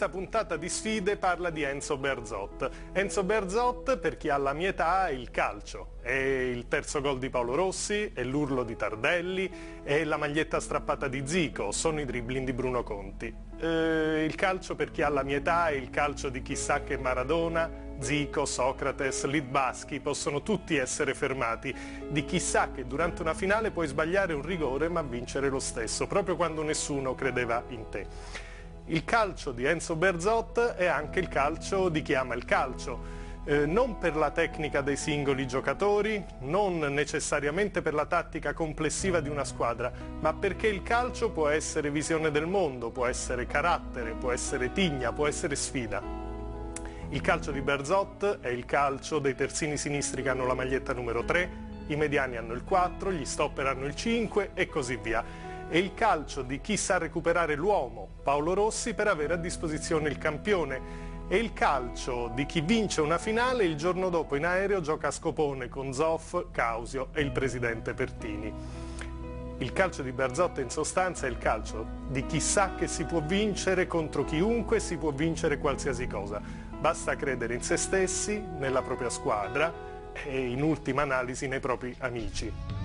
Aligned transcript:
questa 0.00 0.08
puntata 0.18 0.56
di 0.56 0.70
sfide 0.70 1.18
parla 1.18 1.50
di 1.50 1.62
Enzo 1.62 1.98
Berzot. 1.98 2.70
Enzo 2.92 3.22
Berzot, 3.22 3.98
per 3.98 4.16
chi 4.16 4.30
ha 4.30 4.38
la 4.38 4.54
mia 4.54 4.70
età, 4.70 5.08
è 5.08 5.12
il 5.12 5.30
calcio. 5.30 5.96
È 6.00 6.10
il 6.10 6.68
terzo 6.68 7.02
gol 7.02 7.18
di 7.18 7.28
Paolo 7.28 7.54
Rossi, 7.54 8.10
è 8.14 8.22
l'urlo 8.24 8.62
di 8.62 8.76
Tardelli, 8.76 9.50
è 9.82 10.02
la 10.04 10.16
maglietta 10.16 10.58
strappata 10.58 11.06
di 11.06 11.26
Zico, 11.26 11.70
sono 11.70 12.00
i 12.00 12.06
dribbling 12.06 12.46
di 12.46 12.54
Bruno 12.54 12.82
Conti. 12.82 13.30
Eh, 13.60 14.24
il 14.26 14.34
calcio 14.36 14.74
per 14.74 14.90
chi 14.90 15.02
ha 15.02 15.10
la 15.10 15.22
mia 15.22 15.36
età 15.36 15.68
è 15.68 15.72
il 15.72 15.90
calcio 15.90 16.30
di 16.30 16.40
chissà 16.40 16.82
che 16.82 16.96
Maradona, 16.96 17.70
Zico, 17.98 18.46
Socrates, 18.46 19.26
Lidbaschi 19.26 20.00
possono 20.00 20.42
tutti 20.42 20.76
essere 20.76 21.12
fermati, 21.12 21.76
di 22.08 22.24
chissà 22.24 22.70
che 22.72 22.86
durante 22.86 23.20
una 23.20 23.34
finale 23.34 23.70
puoi 23.70 23.86
sbagliare 23.86 24.32
un 24.32 24.40
rigore 24.40 24.88
ma 24.88 25.02
vincere 25.02 25.50
lo 25.50 25.60
stesso, 25.60 26.06
proprio 26.06 26.36
quando 26.36 26.62
nessuno 26.62 27.14
credeva 27.14 27.62
in 27.68 27.90
te. 27.90 28.48
Il 28.90 29.04
calcio 29.04 29.52
di 29.52 29.64
Enzo 29.66 29.94
Berzot 29.94 30.74
è 30.74 30.86
anche 30.86 31.20
il 31.20 31.28
calcio 31.28 31.88
di 31.88 32.02
chi 32.02 32.14
ama 32.14 32.34
il 32.34 32.44
calcio. 32.44 33.18
Eh, 33.44 33.64
non 33.64 33.98
per 33.98 34.16
la 34.16 34.32
tecnica 34.32 34.80
dei 34.80 34.96
singoli 34.96 35.46
giocatori, 35.46 36.24
non 36.40 36.80
necessariamente 36.80 37.82
per 37.82 37.94
la 37.94 38.06
tattica 38.06 38.52
complessiva 38.52 39.20
di 39.20 39.28
una 39.28 39.44
squadra, 39.44 39.92
ma 40.18 40.34
perché 40.34 40.66
il 40.66 40.82
calcio 40.82 41.30
può 41.30 41.46
essere 41.46 41.92
visione 41.92 42.32
del 42.32 42.46
mondo, 42.46 42.90
può 42.90 43.06
essere 43.06 43.46
carattere, 43.46 44.16
può 44.18 44.32
essere 44.32 44.72
tigna, 44.72 45.12
può 45.12 45.28
essere 45.28 45.54
sfida. 45.54 46.02
Il 47.10 47.20
calcio 47.20 47.52
di 47.52 47.62
Berzot 47.62 48.40
è 48.40 48.48
il 48.48 48.64
calcio 48.64 49.20
dei 49.20 49.36
terzini 49.36 49.76
sinistri 49.76 50.20
che 50.20 50.30
hanno 50.30 50.46
la 50.46 50.54
maglietta 50.54 50.92
numero 50.92 51.24
3, 51.24 51.68
i 51.86 51.94
mediani 51.94 52.36
hanno 52.36 52.54
il 52.54 52.64
4, 52.64 53.12
gli 53.12 53.24
stopper 53.24 53.68
hanno 53.68 53.86
il 53.86 53.94
5 53.94 54.50
e 54.54 54.66
così 54.66 54.96
via 54.96 55.49
e 55.70 55.78
il 55.78 55.94
calcio 55.94 56.42
di 56.42 56.60
chi 56.60 56.76
sa 56.76 56.98
recuperare 56.98 57.54
l'uomo, 57.54 58.08
Paolo 58.24 58.54
Rossi, 58.54 58.92
per 58.92 59.06
avere 59.06 59.34
a 59.34 59.36
disposizione 59.36 60.08
il 60.08 60.18
campione 60.18 61.08
e 61.28 61.36
il 61.36 61.52
calcio 61.52 62.32
di 62.34 62.44
chi 62.44 62.60
vince 62.60 63.00
una 63.00 63.16
finale 63.16 63.64
il 63.64 63.76
giorno 63.76 64.08
dopo 64.10 64.34
in 64.34 64.44
aereo 64.44 64.80
gioca 64.80 65.06
a 65.06 65.12
scopone 65.12 65.68
con 65.68 65.92
Zoff, 65.92 66.50
Causio 66.50 67.10
e 67.12 67.22
il 67.22 67.30
presidente 67.30 67.94
Pertini. 67.94 68.52
Il 69.58 69.72
calcio 69.72 70.02
di 70.02 70.10
Berzotto 70.10 70.60
in 70.60 70.70
sostanza 70.70 71.26
è 71.26 71.30
il 71.30 71.38
calcio 71.38 71.86
di 72.08 72.26
chi 72.26 72.40
sa 72.40 72.74
che 72.74 72.88
si 72.88 73.04
può 73.04 73.20
vincere 73.20 73.86
contro 73.86 74.24
chiunque, 74.24 74.80
si 74.80 74.96
può 74.96 75.12
vincere 75.12 75.58
qualsiasi 75.58 76.08
cosa. 76.08 76.40
Basta 76.80 77.14
credere 77.14 77.54
in 77.54 77.62
se 77.62 77.76
stessi, 77.76 78.42
nella 78.58 78.82
propria 78.82 79.10
squadra 79.10 79.72
e 80.24 80.48
in 80.48 80.62
ultima 80.62 81.02
analisi 81.02 81.46
nei 81.46 81.60
propri 81.60 81.94
amici. 82.00 82.79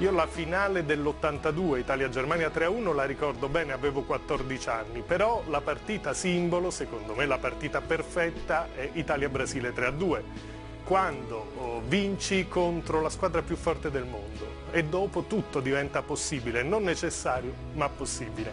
Io 0.00 0.10
la 0.10 0.26
finale 0.26 0.84
dell'82 0.84 1.78
Italia-Germania 1.78 2.50
3-1 2.54 2.94
la 2.94 3.04
ricordo 3.04 3.48
bene, 3.48 3.72
avevo 3.72 4.02
14 4.02 4.68
anni, 4.68 5.00
però 5.00 5.42
la 5.48 5.62
partita 5.62 6.12
simbolo, 6.12 6.70
secondo 6.70 7.14
me 7.14 7.24
la 7.24 7.38
partita 7.38 7.80
perfetta 7.80 8.68
è 8.74 8.90
Italia-Brasile 8.92 9.72
3-2, 9.72 10.22
quando 10.84 11.50
oh, 11.56 11.80
vinci 11.80 12.46
contro 12.46 13.00
la 13.00 13.08
squadra 13.08 13.40
più 13.40 13.56
forte 13.56 13.90
del 13.90 14.04
mondo 14.04 14.64
e 14.70 14.84
dopo 14.84 15.22
tutto 15.22 15.60
diventa 15.60 16.02
possibile, 16.02 16.62
non 16.62 16.82
necessario 16.82 17.54
ma 17.72 17.88
possibile. 17.88 18.52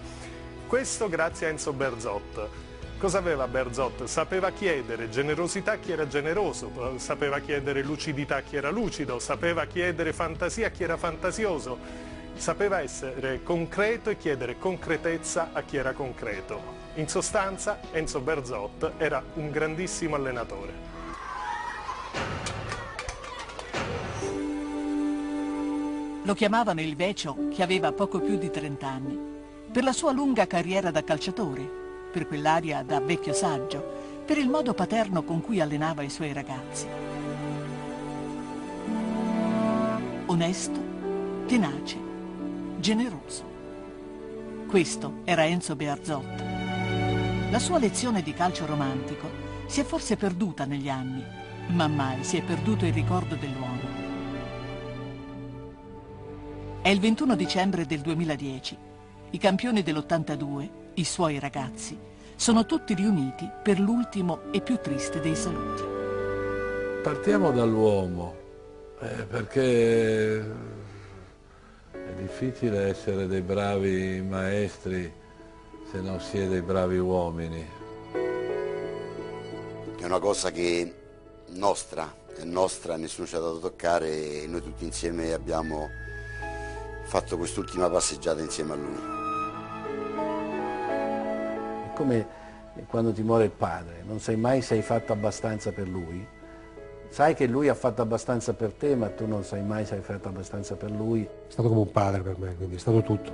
Questo 0.66 1.10
grazie 1.10 1.48
a 1.48 1.50
Enzo 1.50 1.74
Berzot. 1.74 2.63
Cosa 3.04 3.18
aveva 3.18 3.50
Berzot? 3.50 4.06
Sapeva 4.06 4.52
chiedere 4.52 5.10
generosità 5.10 5.74
a 5.74 5.76
chi 5.76 5.92
era 5.92 6.08
generoso, 6.08 6.98
sapeva 7.00 7.40
chiedere 7.40 7.84
lucidità 7.84 8.38
a 8.38 8.42
chi 8.44 8.56
era 8.56 8.70
lucido, 8.70 9.20
sapeva 9.20 9.66
chiedere 9.66 10.14
fantasia 10.14 10.68
a 10.68 10.70
chi 10.70 10.84
era 10.84 10.96
fantasioso, 10.96 11.78
sapeva 12.34 12.80
essere 12.80 13.44
concreto 13.44 14.10
e 14.10 14.16
chiedere 14.16 14.58
concretezza 14.58 15.50
a 15.52 15.64
chi 15.64 15.76
era 15.76 15.92
concreto. 15.92 16.62
In 16.94 17.10
sostanza 17.10 17.80
Enzo 17.92 18.22
Berzot 18.22 18.94
era 18.96 19.22
un 19.34 19.52
grandissimo 19.52 20.16
allenatore. 20.16 20.72
Lo 26.24 26.34
chiamavano 26.34 26.80
il 26.80 26.96
Vecio 26.96 27.50
che 27.54 27.64
aveva 27.64 27.92
poco 27.92 28.22
più 28.22 28.38
di 28.38 28.50
30 28.50 28.88
anni, 28.88 29.20
per 29.74 29.84
la 29.84 29.92
sua 29.92 30.14
lunga 30.14 30.48
carriera 30.48 30.90
da 30.90 31.04
calciatore 31.04 31.82
per 32.14 32.28
quell'aria 32.28 32.84
da 32.84 33.00
vecchio 33.00 33.34
saggio, 33.34 34.22
per 34.24 34.38
il 34.38 34.48
modo 34.48 34.76
paterno 34.76 35.24
con 35.24 35.42
cui 35.42 35.60
allenava 35.60 36.04
i 36.04 36.12
suoi 36.12 36.32
ragazzi. 36.32 36.86
Onesto, 40.28 40.80
tenace, 41.48 41.98
generoso. 42.78 43.44
Questo 44.68 45.22
era 45.24 45.48
Enzo 45.48 45.76
Bearzot. 45.76 46.44
La 47.50 47.60
sua 47.60 47.80
lezione 47.80 48.22
di 48.22 48.34
calcio 48.34 48.68
romantico 48.68 49.28
si 49.66 49.80
è 49.80 49.84
forse 49.84 50.16
perduta 50.16 50.66
negli 50.66 50.90
anni, 50.90 51.24
ma 51.70 51.88
mai 51.88 52.24
si 52.24 52.38
è 52.38 52.44
perduto 52.44 52.86
il 52.86 52.94
ricordo 52.94 53.34
dell'uomo. 53.34 54.02
È 56.80 56.90
il 56.90 57.00
21 57.00 57.36
dicembre 57.36 57.88
del 57.88 58.02
2010. 58.02 58.78
I 59.32 59.38
campioni 59.40 59.82
dell'82 59.82 60.82
i 60.96 61.04
suoi 61.04 61.40
ragazzi, 61.40 61.98
sono 62.36 62.66
tutti 62.66 62.94
riuniti 62.94 63.50
per 63.64 63.80
l'ultimo 63.80 64.52
e 64.52 64.62
più 64.62 64.80
triste 64.80 65.20
dei 65.20 65.36
saluti. 65.36 65.84
Partiamo 67.02 67.52
dall'uomo, 67.52 68.36
eh, 69.00 69.26
perché 69.26 70.40
è 71.92 72.14
difficile 72.18 72.90
essere 72.90 73.28
dei 73.28 73.42
bravi 73.42 74.22
maestri 74.22 75.12
se 75.92 76.02
non 76.02 76.20
si 76.20 76.40
è 76.40 76.48
dei 76.48 76.62
bravi 76.62 76.98
uomini. 76.98 77.66
È 79.98 80.06
una 80.06 80.20
cosa 80.20 80.52
che 80.52 80.94
nostra, 81.50 82.14
è 82.36 82.44
nostra, 82.44 82.98
nessuno 82.98 83.26
ci 83.28 83.36
ha 83.36 83.40
dato 83.40 83.60
toccare 83.60 84.42
e 84.42 84.48
noi 84.48 84.62
tutti 84.62 84.84
insieme 84.86 85.34
abbiamo 85.34 85.90
fatto 87.06 87.38
quest'ultima 87.38 87.90
passeggiata 87.90 88.42
insieme 88.42 88.74
a 88.74 88.76
lui 88.76 89.22
come 92.04 92.28
quando 92.88 93.14
ti 93.14 93.22
muore 93.22 93.46
il 93.46 93.52
padre, 93.52 94.04
non 94.06 94.20
sai 94.20 94.36
mai 94.36 94.62
se 94.62 94.76
hai 94.76 94.82
fatto 94.82 95.14
abbastanza 95.14 95.72
per 95.72 95.88
lui, 95.88 96.26
sai 97.10 97.34
che 97.34 97.48
lui 97.48 97.70
ha 97.70 97.76
fatto 97.76 98.02
abbastanza 98.02 98.54
per 98.54 98.74
te, 98.74 98.96
ma 98.96 99.10
tu 99.10 99.26
non 99.26 99.44
sai 99.44 99.64
mai 99.64 99.86
se 99.86 99.96
hai 99.96 100.02
fatto 100.02 100.28
abbastanza 100.28 100.76
per 100.76 100.92
lui. 100.92 101.24
È 101.24 101.52
stato 101.52 101.70
come 101.70 101.82
un 101.82 101.92
padre 101.92 102.22
per 102.22 102.38
me, 102.38 102.56
quindi 102.56 102.76
è 102.76 102.80
stato 102.80 103.02
tutto. 103.02 103.32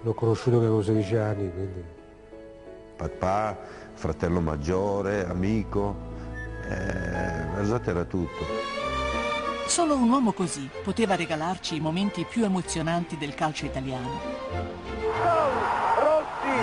L'ho 0.00 0.14
conosciuto 0.14 0.58
che 0.58 0.64
avevo 0.64 0.82
16 0.82 1.16
anni, 1.16 1.52
quindi... 1.52 1.84
Papà, 2.96 3.58
fratello 3.92 4.40
maggiore, 4.40 5.26
amico, 5.26 5.94
eh, 6.68 7.60
esatto 7.60 7.90
era 7.90 8.04
tutto. 8.04 8.65
Solo 9.66 9.96
un 9.96 10.08
uomo 10.08 10.32
così 10.32 10.70
poteva 10.82 11.16
regalarci 11.16 11.76
i 11.76 11.80
momenti 11.80 12.24
più 12.24 12.44
emozionanti 12.44 13.18
del 13.18 13.34
calcio 13.34 13.66
italiano. 13.66 14.08
Rossi, 15.98 16.56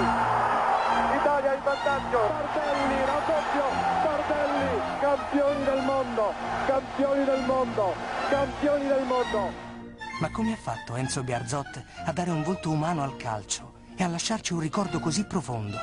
Italia 1.20 1.54
in 1.54 1.64
vantaggio, 1.64 2.18
Bardelli, 2.18 3.06
raddoppio, 3.06 3.64
Bardelli, 4.04 4.82
campioni 5.00 5.64
del 5.66 5.84
mondo, 5.84 6.34
campioni 6.66 7.26
del 7.26 7.44
mondo, 7.46 7.94
campioni 8.30 8.88
del 8.88 9.04
mondo. 9.06 9.52
Ma 10.20 10.32
come 10.32 10.54
ha 10.54 10.58
fatto 10.58 10.96
Enzo 10.96 11.24
Biarzot 11.24 11.84
a 12.06 12.12
dare 12.14 12.32
un 12.32 12.42
volto 12.42 12.72
umano 12.72 13.04
al 13.04 13.18
calcio 13.18 13.74
e 13.96 14.04
a 14.04 14.08
lasciarci 14.08 14.54
un 14.54 14.60
ricordo 14.60 15.00
così 15.00 15.26
profondo? 15.26 15.78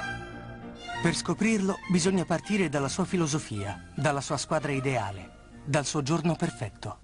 Per 1.03 1.15
scoprirlo 1.15 1.77
bisogna 1.91 2.25
partire 2.25 2.69
dalla 2.69 2.89
sua 2.89 3.05
filosofia, 3.05 3.91
dalla 3.95 4.21
sua 4.21 4.37
squadra 4.37 4.73
ideale, 4.73 5.39
dal 5.65 5.85
suo 5.85 6.03
giorno 6.03 6.35
perfetto. 6.37 6.99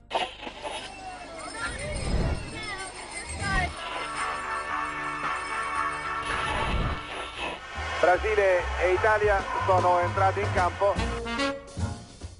Brasile 8.01 8.59
e 8.83 8.93
Italia 8.93 9.43
sono 9.67 9.99
entrati 10.01 10.41
in 10.41 10.53
campo. 10.53 10.95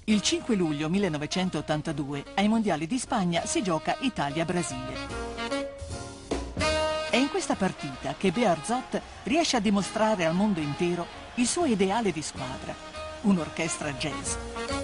Il 0.05 0.21
5 0.21 0.55
luglio 0.55 0.87
1982 0.87 2.23
ai 2.35 2.47
mondiali 2.47 2.87
di 2.87 2.97
Spagna 2.97 3.45
si 3.45 3.61
gioca 3.61 3.97
Italia-Brasile. 3.99 5.25
È 7.09 7.17
in 7.17 7.29
questa 7.29 7.55
partita 7.55 8.15
che 8.17 8.31
Bearzot 8.31 9.01
riesce 9.23 9.57
a 9.57 9.59
dimostrare 9.59 10.25
al 10.25 10.33
mondo 10.33 10.61
intero 10.61 11.05
il 11.35 11.47
suo 11.47 11.65
ideale 11.65 12.11
di 12.11 12.21
squadra, 12.21 12.73
un'orchestra 13.21 13.91
jazz. 13.93 14.76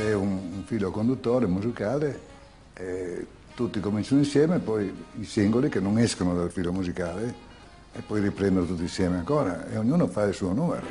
C'è 0.00 0.14
un, 0.14 0.30
un 0.30 0.62
filo 0.64 0.90
conduttore 0.90 1.46
musicale, 1.46 2.18
tutti 3.54 3.80
cominciano 3.80 4.20
insieme, 4.20 4.58
poi 4.58 4.90
i 5.18 5.24
singoli 5.26 5.68
che 5.68 5.78
non 5.78 5.98
escono 5.98 6.34
dal 6.34 6.50
filo 6.50 6.72
musicale 6.72 7.34
e 7.92 8.00
poi 8.00 8.22
riprendono 8.22 8.64
tutti 8.64 8.80
insieme 8.80 9.18
ancora 9.18 9.68
e 9.68 9.76
ognuno 9.76 10.06
fa 10.06 10.22
il 10.22 10.32
suo 10.32 10.54
numero. 10.54 10.86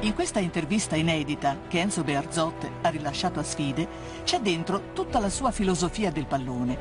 In 0.00 0.12
questa 0.12 0.40
intervista 0.40 0.96
inedita 0.96 1.56
che 1.68 1.78
Enzo 1.78 2.02
Bearzot 2.02 2.68
ha 2.80 2.88
rilasciato 2.88 3.38
a 3.38 3.44
sfide 3.44 3.86
c'è 4.24 4.40
dentro 4.40 4.90
tutta 4.92 5.20
la 5.20 5.30
sua 5.30 5.52
filosofia 5.52 6.10
del 6.10 6.26
pallone. 6.26 6.78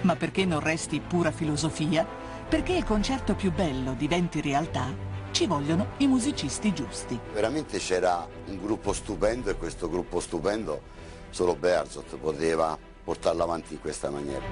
Ma 0.00 0.16
perché 0.16 0.44
non 0.44 0.58
resti 0.58 0.98
pura 0.98 1.30
filosofia, 1.30 2.04
perché 2.48 2.72
il 2.72 2.84
concerto 2.84 3.36
più 3.36 3.52
bello 3.52 3.92
diventi 3.92 4.40
realtà, 4.40 5.14
ci 5.36 5.46
vogliono 5.46 5.88
i 5.98 6.06
musicisti 6.06 6.72
giusti. 6.72 7.20
Veramente 7.34 7.76
c'era 7.76 8.26
un 8.46 8.58
gruppo 8.58 8.94
stupendo 8.94 9.50
e 9.50 9.56
questo 9.56 9.86
gruppo 9.86 10.18
stupendo 10.18 10.80
solo 11.28 11.54
Berzot 11.54 12.16
poteva 12.16 12.78
portarlo 13.04 13.42
avanti 13.42 13.74
in 13.74 13.80
questa 13.82 14.08
maniera. 14.08 14.42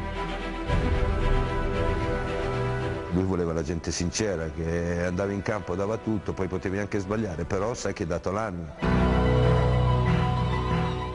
Lui 3.13 3.23
voleva 3.23 3.55
la 3.55 3.63
gente 3.63 3.91
sincera, 3.91 4.51
che 4.51 5.05
andava 5.07 5.33
in 5.33 5.41
campo, 5.41 5.75
dava 5.75 5.97
tutto, 5.97 6.35
poi 6.35 6.49
potevi 6.49 6.77
anche 6.77 6.99
sbagliare, 6.99 7.47
però 7.47 7.73
sai 7.73 7.95
che 7.95 8.03
hai 8.03 8.09
dato 8.11 8.31
l'anima. 8.31 8.75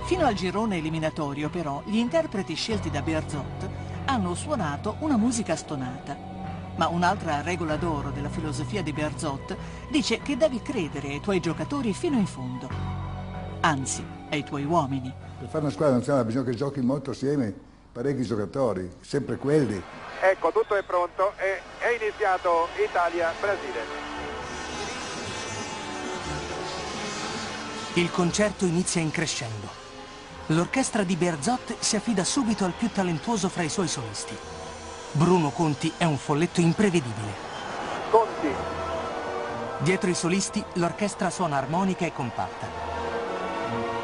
Fino 0.06 0.26
al 0.26 0.34
girone 0.34 0.78
eliminatorio, 0.78 1.48
però, 1.50 1.84
gli 1.86 1.98
interpreti 1.98 2.56
scelti 2.56 2.90
da 2.90 3.04
Berzot 3.04 3.70
hanno 4.06 4.34
suonato 4.34 4.96
una 5.02 5.18
musica 5.18 5.56
stonata. 5.56 6.29
Ma 6.80 6.88
un'altra 6.88 7.42
regola 7.42 7.76
d'oro 7.76 8.10
della 8.10 8.30
filosofia 8.30 8.82
di 8.82 8.94
Berzot 8.94 9.54
dice 9.90 10.22
che 10.22 10.38
devi 10.38 10.62
credere 10.62 11.10
ai 11.10 11.20
tuoi 11.20 11.42
giocatori 11.42 11.94
fino 11.94 12.18
in 12.18 12.26
fondo. 12.26 12.70
Anzi, 13.60 14.02
ai 14.30 14.46
tuoi 14.46 14.64
uomini. 14.64 15.14
Per 15.40 15.50
fare 15.50 15.66
una 15.66 15.74
squadra 15.74 15.98
nazionale 15.98 16.24
bisogna 16.24 16.46
che 16.46 16.56
giochi 16.56 16.80
molto 16.80 17.12
assieme 17.12 17.54
parecchi 17.92 18.24
giocatori, 18.24 18.90
sempre 19.02 19.36
quelli. 19.36 19.84
Ecco, 20.22 20.54
tutto 20.54 20.76
è 20.76 20.84
pronto 20.84 21.34
e 21.36 21.60
è 21.80 22.02
iniziato 22.02 22.70
Italia-Brasile. 22.82 23.80
Il 27.96 28.10
concerto 28.10 28.64
inizia 28.64 29.02
in 29.02 29.12
crescendo. 29.12 29.68
L'orchestra 30.46 31.04
di 31.04 31.18
Berzot 31.18 31.76
si 31.80 31.98
affida 31.98 32.24
subito 32.24 32.64
al 32.64 32.72
più 32.72 32.90
talentuoso 32.90 33.50
fra 33.50 33.64
i 33.64 33.70
suoi 33.70 33.90
solisti. 33.90 34.59
Bruno 35.12 35.50
Conti 35.50 35.92
è 35.98 36.04
un 36.04 36.18
folletto 36.18 36.62
imprevedibile. 36.62 37.48
Conti, 38.12 38.54
Dietro 39.80 40.10
i 40.10 40.14
solisti 40.14 40.64
l'orchestra 40.74 41.30
suona 41.30 41.58
armonica 41.58 42.06
e 42.06 42.12
compatta. 42.12 42.68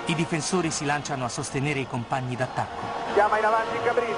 I 0.05 0.15
difensori 0.15 0.71
si 0.71 0.85
lanciano 0.85 1.25
a 1.25 1.29
sostenere 1.29 1.79
i 1.79 1.87
compagni 1.87 2.35
d'attacco. 2.35 2.85
chiama 3.13 3.37
in 3.37 3.45
avanti 3.45 3.77
Cabrini. 3.83 4.13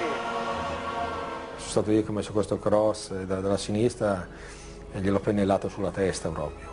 Sono 1.56 1.70
stato 1.70 1.90
io 1.90 2.02
che 2.02 2.10
ho 2.10 2.12
messo 2.12 2.32
questo 2.32 2.58
cross 2.58 3.12
da- 3.12 3.40
dalla 3.40 3.56
sinistra 3.56 4.26
e 4.92 5.00
gliel'ho 5.00 5.20
pennellato 5.20 5.68
sulla 5.68 5.90
testa 5.90 6.28
proprio. 6.28 6.66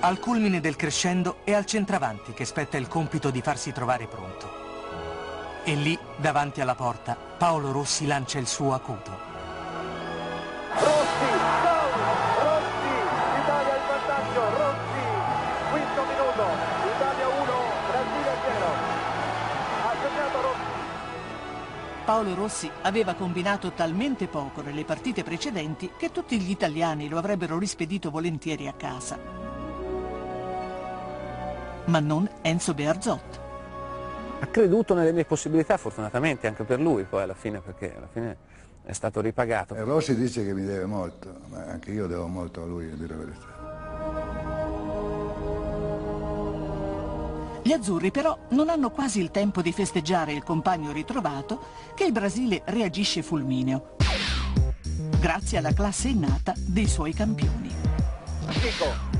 Al 0.00 0.18
culmine 0.18 0.60
del 0.60 0.76
crescendo 0.76 1.36
è 1.44 1.52
al 1.52 1.66
centravanti 1.66 2.32
che 2.32 2.44
spetta 2.44 2.76
il 2.76 2.88
compito 2.88 3.30
di 3.30 3.42
farsi 3.42 3.72
trovare 3.72 4.06
pronto. 4.06 4.61
E 5.64 5.76
lì, 5.76 5.96
davanti 6.16 6.60
alla 6.60 6.74
porta, 6.74 7.14
Paolo 7.14 7.70
Rossi 7.70 8.04
lancia 8.04 8.40
il 8.40 8.48
suo 8.48 8.74
acuto. 8.74 9.10
Rossi, 10.72 11.30
gol! 11.62 11.92
Rossi, 12.42 12.90
Italia 13.40 13.76
in 13.76 13.82
vantaggio, 13.86 14.40
Rossi, 14.58 15.04
quinto 15.70 16.02
minuto, 16.02 16.44
Italia 16.96 17.28
1, 17.28 17.52
Brasile 17.86 18.34
0. 18.42 18.66
Ha 19.82 19.94
segnato 20.02 20.40
Rossi. 20.40 20.60
Paolo 22.04 22.34
Rossi 22.34 22.70
aveva 22.82 23.14
combinato 23.14 23.70
talmente 23.70 24.26
poco 24.26 24.62
nelle 24.62 24.84
partite 24.84 25.22
precedenti 25.22 25.92
che 25.96 26.10
tutti 26.10 26.40
gli 26.40 26.50
italiani 26.50 27.08
lo 27.08 27.18
avrebbero 27.18 27.56
rispedito 27.56 28.10
volentieri 28.10 28.66
a 28.66 28.72
casa. 28.72 29.16
Ma 31.84 32.00
non 32.00 32.28
Enzo 32.42 32.74
Bearzot. 32.74 33.41
Ha 34.42 34.46
creduto 34.46 34.92
nelle 34.94 35.12
mie 35.12 35.24
possibilità, 35.24 35.76
fortunatamente 35.76 36.48
anche 36.48 36.64
per 36.64 36.80
lui 36.80 37.04
poi 37.04 37.22
alla 37.22 37.34
fine, 37.34 37.60
perché 37.60 37.94
alla 37.96 38.08
fine 38.12 38.36
è 38.82 38.92
stato 38.92 39.20
ripagato. 39.20 39.76
E 39.76 39.84
Rossi 39.84 40.16
dice 40.16 40.44
che 40.44 40.52
mi 40.52 40.64
deve 40.64 40.84
molto, 40.84 41.32
ma 41.48 41.64
anche 41.64 41.92
io 41.92 42.08
devo 42.08 42.26
molto 42.26 42.60
a 42.60 42.66
lui, 42.66 42.90
a 42.90 42.96
dire 42.96 43.14
la 43.14 43.24
verità. 43.24 43.60
Gli 47.62 47.70
azzurri 47.70 48.10
però 48.10 48.36
non 48.48 48.68
hanno 48.68 48.90
quasi 48.90 49.20
il 49.20 49.30
tempo 49.30 49.62
di 49.62 49.70
festeggiare 49.72 50.32
il 50.32 50.42
compagno 50.42 50.90
ritrovato 50.90 51.60
che 51.94 52.02
il 52.02 52.10
Brasile 52.10 52.62
reagisce 52.64 53.22
fulmineo. 53.22 53.94
Grazie 55.20 55.58
alla 55.58 55.72
classe 55.72 56.08
innata 56.08 56.52
dei 56.56 56.88
suoi 56.88 57.14
campioni. 57.14 57.70
Chico. 58.48 59.11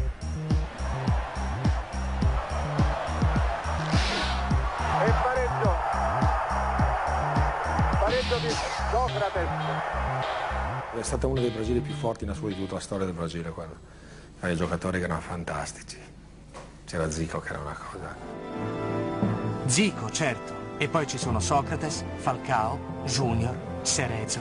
Di 8.41 8.49
Socrates. 8.91 9.49
È 10.99 11.03
stato 11.03 11.29
uno 11.29 11.39
dei 11.39 11.51
Brasili 11.51 11.81
più 11.81 11.93
forti 11.93 12.25
in 12.25 12.31
assoluto 12.31 12.55
di 12.55 12.61
tutta 12.63 12.75
la 12.75 12.81
storia 12.81 13.05
del 13.05 13.15
Brasile. 13.15 13.51
Quello. 13.51 13.75
Aveva 14.41 14.59
giocatori 14.59 14.99
che 14.99 15.05
erano 15.05 15.21
fantastici. 15.21 15.99
C'era 16.87 17.11
Zico 17.11 17.41
che 17.41 17.49
era 17.51 17.59
una 17.61 17.77
cosa. 17.77 18.17
Zico, 19.67 20.11
certo. 20.11 20.55
E 20.79 20.89
poi 20.89 21.07
ci 21.07 21.19
sono 21.19 21.41
Socrates, 21.41 22.05
Falcao, 22.17 22.79
Junior, 23.05 23.55
Cerezo. 23.83 24.41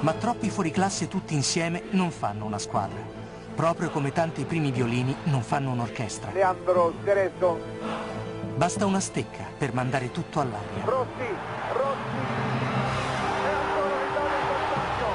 Ma 0.00 0.12
troppi 0.14 0.50
fuoriclasse 0.50 1.06
tutti 1.06 1.34
insieme 1.34 1.84
non 1.90 2.10
fanno 2.10 2.44
una 2.44 2.58
squadra. 2.58 2.98
Proprio 3.54 3.90
come 3.90 4.10
tanti 4.12 4.44
primi 4.44 4.72
violini 4.72 5.14
non 5.24 5.42
fanno 5.42 5.70
un'orchestra. 5.70 6.32
Leandro 6.32 6.92
Cerezo. 7.04 8.24
Basta 8.56 8.86
una 8.86 9.00
stecca 9.00 9.44
per 9.58 9.74
mandare 9.74 10.10
tutto 10.10 10.40
all'aria. 10.40 10.82
Rossi, 10.82 11.28
Rossi. 11.72 12.16
E 13.44 13.48
ancora 13.52 13.96
l'Italia 14.02 14.40
in 14.40 14.48
vantaggio. 14.48 15.08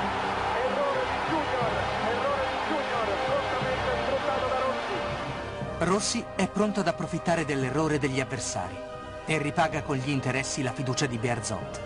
Errore 0.62 1.02
di 1.10 1.18
Junior. 1.28 1.66
Errore 2.06 2.46
di 2.46 2.70
Junior. 2.70 3.08
Prontamente 3.26 3.90
sfruttato 4.04 4.46
da 4.48 4.60
Rossi. 4.60 5.90
Rossi 5.90 6.24
è 6.36 6.48
pronto 6.50 6.80
ad 6.82 6.88
approfittare 6.88 7.44
dell'errore 7.44 7.98
degli 7.98 8.20
avversari 8.20 8.78
e 9.26 9.38
ripaga 9.40 9.82
con 9.82 9.96
gli 9.96 10.12
interessi 10.12 10.62
la 10.62 10.72
fiducia 10.72 11.08
di 11.08 11.18
Bearzot. 11.18 11.82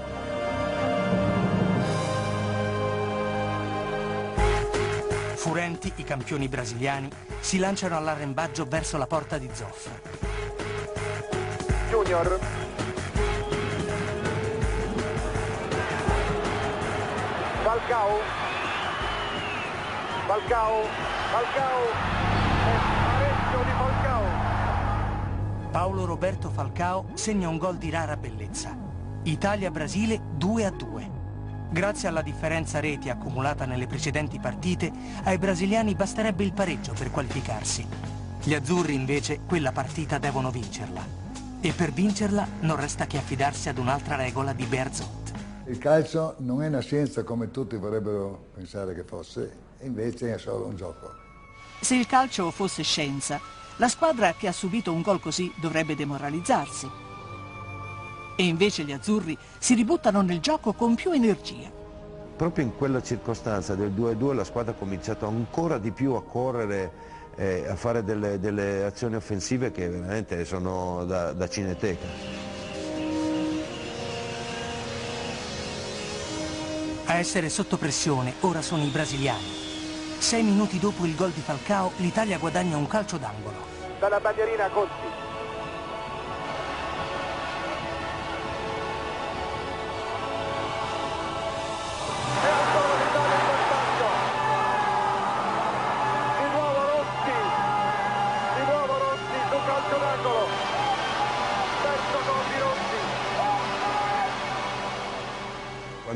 Furenti, 5.35 5.93
i 5.95 6.03
campioni 6.03 6.49
brasiliani 6.49 7.09
si 7.39 7.59
lanciano 7.59 7.95
all'arrembaggio 7.95 8.65
verso 8.65 8.97
la 8.97 9.07
porta 9.07 9.37
di 9.37 9.49
Zoff. 9.53 10.24
Junior. 11.89 12.39
Falcao. 17.63 18.09
Falcao. 20.25 20.83
Falcao. 21.31 21.81
E 22.57 22.77
pareggio 23.05 23.63
di 23.63 23.71
Falcao. 23.77 24.23
Paolo 25.71 26.05
Roberto 26.05 26.49
Falcao 26.49 27.05
segna 27.13 27.49
un 27.49 27.57
gol 27.57 27.77
di 27.77 27.89
rara 27.91 28.17
bellezza. 28.17 28.75
Italia-Brasile 29.23 30.19
2 30.35 30.65
a 30.65 30.71
2. 30.71 31.11
Grazie 31.69 32.07
alla 32.07 32.21
differenza 32.21 32.79
reti 32.79 33.09
accumulata 33.09 33.65
nelle 33.65 33.85
precedenti 33.85 34.39
partite, 34.39 34.91
ai 35.23 35.37
brasiliani 35.37 35.93
basterebbe 35.93 36.43
il 36.43 36.53
pareggio 36.53 36.93
per 36.93 37.11
qualificarsi. 37.11 37.85
Gli 38.41 38.53
azzurri 38.53 38.93
invece 38.93 39.41
quella 39.45 39.71
partita 39.71 40.17
devono 40.17 40.51
vincerla. 40.51 41.24
E 41.61 41.73
per 41.73 41.91
vincerla 41.91 42.47
non 42.61 42.75
resta 42.75 43.07
che 43.07 43.17
affidarsi 43.17 43.69
ad 43.69 43.77
un'altra 43.77 44.15
regola 44.15 44.53
di 44.53 44.65
Bearzot. 44.65 45.33
Il 45.67 45.79
calcio 45.79 46.35
non 46.39 46.61
è 46.61 46.67
una 46.67 46.79
scienza 46.79 47.23
come 47.23 47.49
tutti 47.49 47.75
vorrebbero 47.75 48.49
pensare 48.53 48.93
che 48.93 49.03
fosse, 49.03 49.57
e 49.79 49.85
invece 49.87 50.33
è 50.33 50.37
solo 50.37 50.65
un 50.65 50.75
gioco. 50.75 51.11
Se 51.79 51.95
il 51.95 52.05
calcio 52.05 52.51
fosse 52.51 52.83
scienza, 52.83 53.39
la 53.77 53.87
squadra 53.87 54.33
che 54.33 54.47
ha 54.47 54.51
subito 54.51 54.93
un 54.93 55.01
gol 55.01 55.19
così 55.19 55.51
dovrebbe 55.59 55.95
demoralizzarsi. 55.95 56.89
E 58.37 58.45
invece 58.45 58.83
gli 58.83 58.91
azzurri 58.91 59.37
si 59.57 59.73
ributtano 59.73 60.21
nel 60.21 60.39
gioco 60.39 60.73
con 60.73 60.93
più 60.95 61.11
energia. 61.11 61.71
Proprio 62.35 62.65
in 62.65 62.75
quella 62.75 63.01
circostanza 63.01 63.75
del 63.75 63.91
2-2 63.91 64.33
la 64.33 64.43
squadra 64.43 64.73
ha 64.73 64.75
cominciato 64.75 65.25
ancora 65.25 65.77
di 65.77 65.91
più 65.91 66.13
a 66.13 66.23
correre, 66.23 66.91
eh, 67.35 67.65
a 67.67 67.75
fare 67.75 68.03
delle, 68.03 68.39
delle 68.39 68.83
azioni 68.83 69.15
offensive 69.15 69.71
che 69.71 69.89
veramente 69.89 70.45
sono 70.45 71.05
da, 71.05 71.33
da 71.33 71.47
cineteca. 71.47 72.05
A 77.07 77.15
essere 77.15 77.49
sotto 77.49 77.77
pressione 77.77 78.33
ora 78.41 78.61
sono 78.61 78.83
i 78.83 78.89
brasiliani. 78.89 79.63
Sei 80.17 80.41
minuti 80.43 80.79
dopo 80.79 81.05
il 81.05 81.15
gol 81.15 81.31
di 81.31 81.41
Falcao, 81.41 81.91
l'Italia 81.97 82.37
guadagna 82.37 82.77
un 82.77 82.87
calcio 82.87 83.17
d'angolo. 83.17 83.73
Dalla 83.99 84.19
bandierina 84.19 84.69
Conti. 84.69 85.24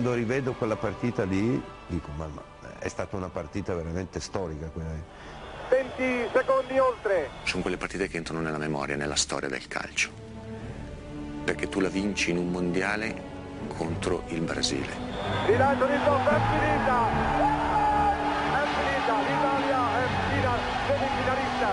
Quando 0.09 0.13
rivedo 0.13 0.53
quella 0.53 0.75
partita 0.75 1.23
lì, 1.23 1.61
dico, 1.85 2.09
ma, 2.15 2.25
ma 2.25 2.41
è 2.79 2.87
stata 2.87 3.15
una 3.15 3.29
partita 3.29 3.75
veramente 3.75 4.19
storica 4.19 4.67
quella 4.67 4.91
lì. 4.91 5.03
20 5.69 6.29
secondi 6.33 6.79
oltre. 6.79 7.29
Sono 7.43 7.61
quelle 7.61 7.77
partite 7.77 8.07
che 8.07 8.17
entrano 8.17 8.41
nella 8.41 8.57
memoria, 8.57 8.95
nella 8.95 9.15
storia 9.15 9.49
del 9.49 9.67
calcio. 9.67 10.09
Perché 11.43 11.69
tu 11.69 11.79
la 11.79 11.89
vinci 11.89 12.31
in 12.31 12.37
un 12.37 12.49
mondiale 12.49 13.21
contro 13.67 14.23
il 14.29 14.41
Brasile. 14.41 14.89
Rilancio 15.45 15.85
di 15.85 15.97
Zoppa, 16.03 16.29
è 16.29 16.41
finita! 16.49 16.97
È 18.49 18.65
finita, 18.79 19.19
l'Italia 19.21 19.81
è 19.93 20.07
fina, 20.31 20.51
semifinalista. 20.87 21.69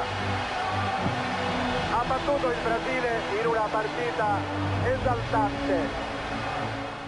Ha 1.90 2.04
battuto 2.06 2.50
il 2.50 2.56
Brasile 2.62 3.40
in 3.40 3.46
una 3.46 3.66
partita 3.70 4.38
esaltante. 4.84 6.05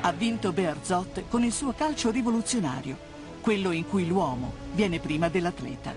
Ha 0.08 0.12
vinto 0.12 0.52
Bearzot 0.52 1.28
con 1.28 1.44
il 1.44 1.52
suo 1.52 1.74
calcio 1.74 2.10
rivoluzionario, 2.10 2.96
quello 3.42 3.72
in 3.72 3.86
cui 3.86 4.06
l'uomo 4.06 4.54
viene 4.72 5.00
prima 5.00 5.28
dell'atleta. 5.28 5.94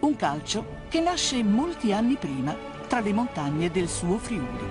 Un 0.00 0.16
calcio 0.16 0.66
che 0.88 0.98
nasce 0.98 1.40
molti 1.44 1.92
anni 1.92 2.16
prima 2.16 2.56
tra 2.88 2.98
le 2.98 3.12
montagne 3.12 3.70
del 3.70 3.88
suo 3.88 4.18
Friuli. 4.18 4.68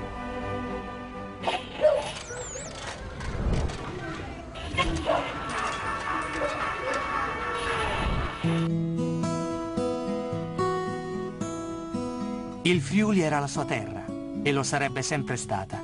Il 12.63 12.81
Friuli 12.81 13.21
era 13.21 13.39
la 13.39 13.47
sua 13.47 13.63
terra 13.63 14.03
e 14.43 14.51
lo 14.51 14.63
sarebbe 14.63 15.01
sempre 15.01 15.37
stata. 15.37 15.81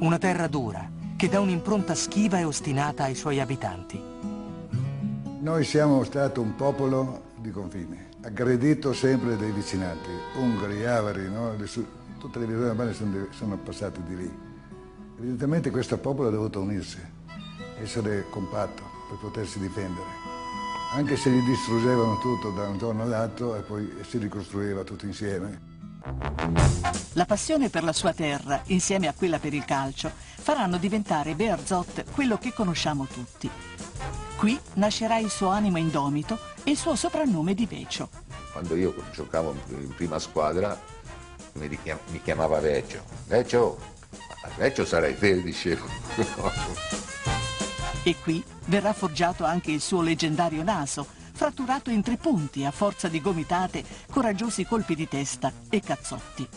Una 0.00 0.18
terra 0.18 0.48
dura 0.48 0.94
che 1.16 1.28
dà 1.28 1.40
un'impronta 1.40 1.94
schiva 1.94 2.38
e 2.38 2.44
ostinata 2.44 3.04
ai 3.04 3.14
suoi 3.14 3.40
abitanti. 3.40 3.98
Noi 5.40 5.64
siamo 5.64 6.04
stati 6.04 6.40
un 6.40 6.54
popolo 6.54 7.22
di 7.36 7.50
confine, 7.50 8.08
aggredito 8.22 8.92
sempre 8.92 9.36
dai 9.36 9.50
vicinati, 9.50 10.10
ungari, 10.38 10.84
avari, 10.84 11.30
no? 11.30 11.54
Tutte 12.18 12.38
le 12.38 12.46
visioni 12.46 12.68
urbane 12.68 12.92
sono, 12.92 13.26
sono 13.30 13.56
passate 13.56 14.00
di 14.06 14.16
lì. 14.16 14.38
Evidentemente 15.18 15.70
questo 15.70 15.96
popolo 15.96 16.28
ha 16.28 16.32
dovuto 16.32 16.60
unirsi, 16.60 16.98
essere 17.80 18.26
compatto 18.28 18.82
per 19.08 19.18
potersi 19.18 19.58
difendere. 19.58 20.06
Anche 20.92 21.16
se 21.16 21.30
gli 21.30 21.42
distruggevano 21.44 22.18
tutto 22.18 22.50
da 22.50 22.68
un 22.68 22.76
giorno 22.76 23.02
all'altro 23.02 23.56
e 23.56 23.60
poi 23.60 23.90
si 24.02 24.18
ricostruiva 24.18 24.82
tutto 24.82 25.06
insieme. 25.06 25.75
La 27.12 27.24
passione 27.24 27.70
per 27.70 27.82
la 27.82 27.92
sua 27.92 28.12
terra, 28.12 28.60
insieme 28.66 29.08
a 29.08 29.14
quella 29.14 29.38
per 29.38 29.54
il 29.54 29.64
calcio, 29.64 30.10
faranno 30.14 30.76
diventare 30.76 31.34
Bearzot 31.34 32.10
quello 32.12 32.38
che 32.38 32.52
conosciamo 32.52 33.06
tutti. 33.06 33.50
Qui 34.36 34.60
nascerà 34.74 35.18
il 35.18 35.30
suo 35.30 35.48
animo 35.48 35.78
indomito 35.78 36.38
e 36.62 36.72
il 36.72 36.76
suo 36.76 36.94
soprannome 36.94 37.54
di 37.54 37.66
Vecio. 37.66 38.10
Quando 38.52 38.76
io 38.76 38.94
giocavo 39.12 39.54
in 39.68 39.94
prima 39.94 40.18
squadra 40.18 40.78
mi, 41.54 41.78
chiamava 42.22 42.60
Vecchio. 42.60 43.02
Vecchio, 43.26 43.78
Vecchio 44.56 44.84
sarai 44.84 45.18
te, 45.18 45.42
dicevo. 45.42 45.86
E 48.02 48.14
qui 48.22 48.44
verrà 48.66 48.92
forgiato 48.92 49.44
anche 49.44 49.72
il 49.72 49.80
suo 49.80 50.02
leggendario 50.02 50.62
naso, 50.62 51.06
fratturato 51.36 51.90
in 51.90 52.00
tre 52.00 52.16
punti 52.16 52.64
a 52.64 52.70
forza 52.70 53.08
di 53.08 53.20
gomitate, 53.20 53.84
coraggiosi 54.10 54.64
colpi 54.64 54.94
di 54.94 55.06
testa 55.06 55.52
e 55.68 55.80
cazzotti. 55.80 56.48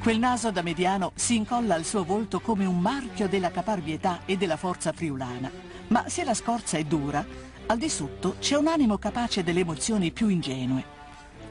Quel 0.00 0.18
naso 0.18 0.50
da 0.50 0.62
mediano 0.62 1.12
si 1.14 1.36
incolla 1.36 1.74
al 1.74 1.84
suo 1.84 2.02
volto 2.02 2.40
come 2.40 2.64
un 2.64 2.80
marchio 2.80 3.28
della 3.28 3.50
caparbietà 3.50 4.20
e 4.24 4.38
della 4.38 4.56
forza 4.56 4.92
friulana. 4.92 5.50
Ma 5.88 6.08
se 6.08 6.24
la 6.24 6.32
scorza 6.32 6.78
è 6.78 6.84
dura, 6.84 7.22
al 7.66 7.76
di 7.76 7.90
sotto 7.90 8.36
c'è 8.40 8.56
un 8.56 8.68
animo 8.68 8.96
capace 8.96 9.44
delle 9.44 9.60
emozioni 9.60 10.12
più 10.12 10.28
ingenue, 10.28 10.82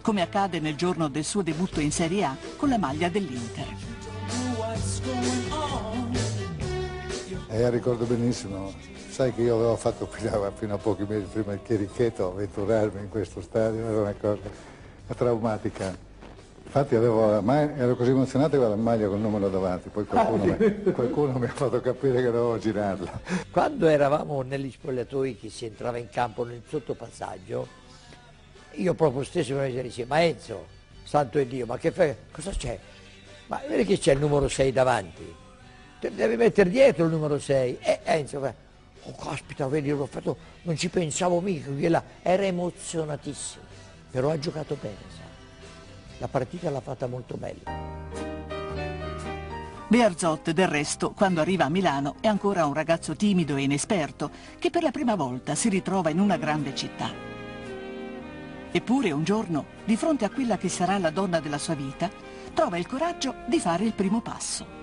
come 0.02 0.24
accade 0.24 0.60
nel 0.60 0.76
giorno 0.76 1.10
del 1.10 1.24
suo 1.24 1.44
debutto 1.44 1.80
in 1.82 1.92
Serie 1.92 2.26
A 2.26 2.36
con 2.56 2.70
la 2.70 2.80
maglia 2.80 3.10
dell'Inter. 3.10 3.68
E 7.48 7.62
Eh, 7.62 7.70
ricordo 7.70 8.06
benissimo, 8.06 8.74
sai 9.18 9.34
che 9.34 9.42
io 9.42 9.56
avevo 9.56 9.76
fatto 9.76 10.06
fino 10.12 10.44
a, 10.44 10.52
fino 10.52 10.76
a 10.76 10.78
pochi 10.78 11.04
mesi 11.08 11.26
prima 11.26 11.54
il 11.54 11.62
chierichetto, 11.64 12.28
avventurarmi 12.28 13.00
in 13.00 13.10
questo 13.10 13.42
stadio, 13.42 13.84
era 13.84 14.02
una 14.02 14.14
cosa 14.14 14.38
traumatica. 15.16 16.06
Infatti 16.64 16.96
avevo 16.96 17.26
la 17.28 17.42
ma- 17.42 17.76
ero 17.76 17.96
così 17.96 18.12
emozionato 18.12 18.52
che 18.52 18.58
avevo 18.58 18.76
la 18.76 18.76
maglia 18.76 19.08
col 19.08 19.20
numero 19.20 19.50
davanti, 19.50 19.90
poi 19.90 20.06
qualcuno, 20.06 20.44
mi, 20.44 20.82
qualcuno 20.94 21.40
mi 21.40 21.46
ha 21.46 21.50
fatto 21.50 21.82
capire 21.82 22.18
che 22.18 22.26
dovevo 22.26 22.60
girarla. 22.60 23.20
Quando 23.50 23.88
eravamo 23.88 24.44
negli 24.44 24.70
spogliatoi 24.70 25.38
che 25.38 25.50
si 25.50 25.66
entrava 25.66 25.98
in 25.98 26.10
campo 26.12 26.44
nel 26.44 26.62
sottopassaggio, 26.68 27.68
io 28.74 28.94
proprio 28.94 29.24
stesso 29.24 29.56
mi 29.56 29.82
dicevo, 29.82 30.10
ma 30.10 30.22
Enzo, 30.22 30.66
santo 31.04 31.40
è 31.40 31.46
Dio, 31.48 31.66
ma 31.66 31.78
che 31.78 31.90
fai? 31.90 32.14
Cosa 32.32 32.52
c'è? 32.52 32.78
Ma 33.48 33.60
vedi 33.68 33.84
che 33.84 33.98
c'è 33.98 34.14
il 34.14 34.20
numero 34.20 34.48
6 34.48 34.72
davanti? 34.72 35.36
Te 36.00 36.14
devi 36.14 36.36
mettere 36.36 36.70
dietro 36.70 37.06
il 37.06 37.12
numero 37.12 37.40
6. 37.40 37.80
E 37.82 38.00
Enzo 38.04 38.40
fa, 38.42 38.54
oh 39.08 39.16
caspita, 39.16 39.68
vedi, 39.68 39.90
l'ho 39.90 40.06
fatto, 40.06 40.38
non 40.64 40.76
ci 40.76 40.90
pensavo 40.90 41.40
mica, 41.40 42.04
era 42.22 42.44
emozionatissimo, 42.44 43.64
però 44.12 44.32
ha 44.32 44.40
giocato 44.40 44.78
bene, 44.80 44.96
sa. 45.10 45.24
La 46.20 46.28
partita 46.28 46.70
l'ha 46.70 46.82
fatta 46.82 47.08
molto 47.08 47.36
bella. 47.38 47.96
Bearzot, 49.90 50.52
del 50.52 50.68
resto, 50.68 51.12
quando 51.12 51.40
arriva 51.40 51.66
a 51.66 51.70
Milano, 51.70 52.16
è 52.20 52.28
ancora 52.28 52.66
un 52.66 52.74
ragazzo 52.74 53.16
timido 53.16 53.56
e 53.56 53.62
inesperto 53.62 54.30
che 54.60 54.70
per 54.70 54.84
la 54.84 54.92
prima 54.92 55.16
volta 55.16 55.56
si 55.56 55.70
ritrova 55.70 56.10
in 56.10 56.20
una 56.20 56.36
grande 56.36 56.76
città. 56.76 57.10
Eppure 58.70 59.12
un 59.12 59.24
giorno, 59.24 59.66
di 59.86 59.96
fronte 59.96 60.26
a 60.26 60.30
quella 60.30 60.58
che 60.58 60.68
sarà 60.68 60.98
la 60.98 61.10
donna 61.10 61.40
della 61.40 61.58
sua 61.58 61.76
vita, 61.76 62.10
trova 62.54 62.78
il 62.78 62.86
coraggio 62.86 63.36
di 63.48 63.60
fare 63.62 63.86
il 63.86 63.94
primo 63.94 64.20
passo. 64.20 64.77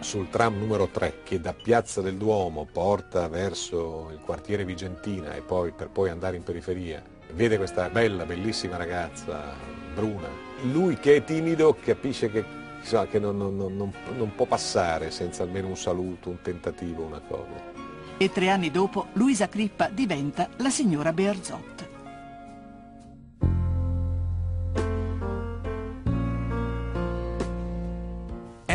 Sul 0.00 0.28
tram 0.30 0.56
numero 0.58 0.88
3 0.88 1.20
che 1.24 1.40
da 1.40 1.52
Piazza 1.52 2.00
del 2.00 2.16
Duomo 2.16 2.66
porta 2.70 3.28
verso 3.28 4.08
il 4.12 4.18
quartiere 4.20 4.64
Vigentina 4.64 5.34
e 5.34 5.40
poi 5.42 5.72
per 5.72 5.88
poi 5.88 6.08
andare 6.08 6.36
in 6.36 6.42
periferia, 6.44 7.02
vede 7.32 7.56
questa 7.56 7.88
bella, 7.90 8.24
bellissima 8.24 8.76
ragazza, 8.76 9.52
bruna. 9.94 10.28
Lui 10.72 10.96
che 10.98 11.16
è 11.16 11.24
timido 11.24 11.76
capisce 11.82 12.30
che, 12.30 12.44
insomma, 12.80 13.06
che 13.06 13.18
non, 13.18 13.36
non- 13.36 13.56
non- 13.56 13.92
non 14.16 14.34
può 14.34 14.46
passare 14.46 15.10
senza 15.10 15.42
almeno 15.42 15.66
un 15.68 15.76
saluto, 15.76 16.30
un 16.30 16.40
tentativo, 16.42 17.02
una 17.02 17.20
cosa. 17.26 17.76
E 18.16 18.32
tre 18.32 18.48
anni 18.48 18.70
dopo, 18.70 19.08
Luisa 19.14 19.48
Crippa 19.48 19.88
diventa 19.88 20.48
la 20.56 20.70
signora 20.70 21.12
Bearzot. 21.12 21.77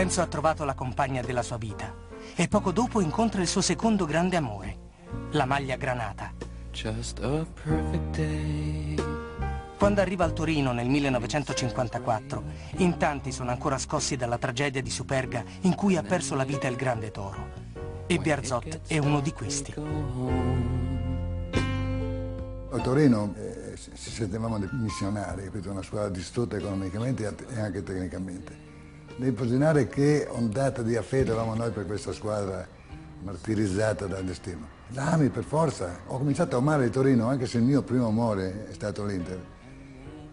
Enzo 0.03 0.19
ha 0.19 0.27
trovato 0.27 0.65
la 0.65 0.73
compagna 0.73 1.21
della 1.21 1.41
sua 1.41 1.55
vita 1.55 1.95
e 2.35 2.49
poco 2.49 2.73
dopo 2.73 2.99
incontra 2.99 3.39
il 3.39 3.47
suo 3.47 3.61
secondo 3.61 4.03
grande 4.03 4.35
amore, 4.35 4.77
la 5.31 5.45
maglia 5.45 5.77
granata. 5.77 6.33
Just 6.71 7.19
a 7.19 7.45
perfect 7.63 8.17
day. 8.17 8.95
Quando 9.77 10.01
arriva 10.01 10.25
al 10.25 10.33
Torino 10.33 10.73
nel 10.73 10.89
1954, 10.89 12.43
in 12.79 12.97
tanti 12.97 13.31
sono 13.31 13.51
ancora 13.51 13.77
scossi 13.77 14.17
dalla 14.17 14.37
tragedia 14.37 14.81
di 14.81 14.89
Superga 14.89 15.41
in 15.61 15.73
cui 15.73 15.95
ha 15.95 16.03
perso 16.03 16.35
la 16.35 16.43
vita 16.43 16.67
il 16.67 16.75
grande 16.75 17.09
toro. 17.09 17.47
E 18.05 18.17
Bearzot 18.17 18.81
è 18.87 18.97
uno 18.97 19.21
di 19.21 19.31
questi. 19.31 19.73
A 22.71 22.79
Torino 22.79 23.33
eh, 23.37 23.77
ci 23.77 24.11
sentivamo 24.11 24.59
dei 24.59 24.67
missionari, 24.73 25.45
capito? 25.45 25.71
una 25.71 25.81
squadra 25.81 26.09
distrutta 26.09 26.57
economicamente 26.57 27.33
e 27.55 27.59
anche 27.61 27.81
tecnicamente. 27.83 28.62
Devi 29.15 29.35
immaginare 29.35 29.87
che 29.87 30.27
ondata 30.29 30.81
di 30.81 30.95
affetto 30.95 31.31
avevamo 31.31 31.53
noi 31.53 31.69
per 31.71 31.85
questa 31.85 32.11
squadra 32.11 32.67
martirizzata 33.21 34.07
dal 34.07 34.23
destino. 34.23 34.67
L'ami 34.89 35.29
per 35.29 35.43
forza. 35.43 35.99
Ho 36.07 36.17
cominciato 36.17 36.55
a 36.55 36.59
amare 36.59 36.85
il 36.85 36.89
Torino, 36.89 37.27
anche 37.27 37.45
se 37.45 37.57
il 37.57 37.63
mio 37.63 37.83
primo 37.83 38.07
amore 38.07 38.69
è 38.69 38.73
stato 38.73 39.05
l'Inter, 39.05 39.39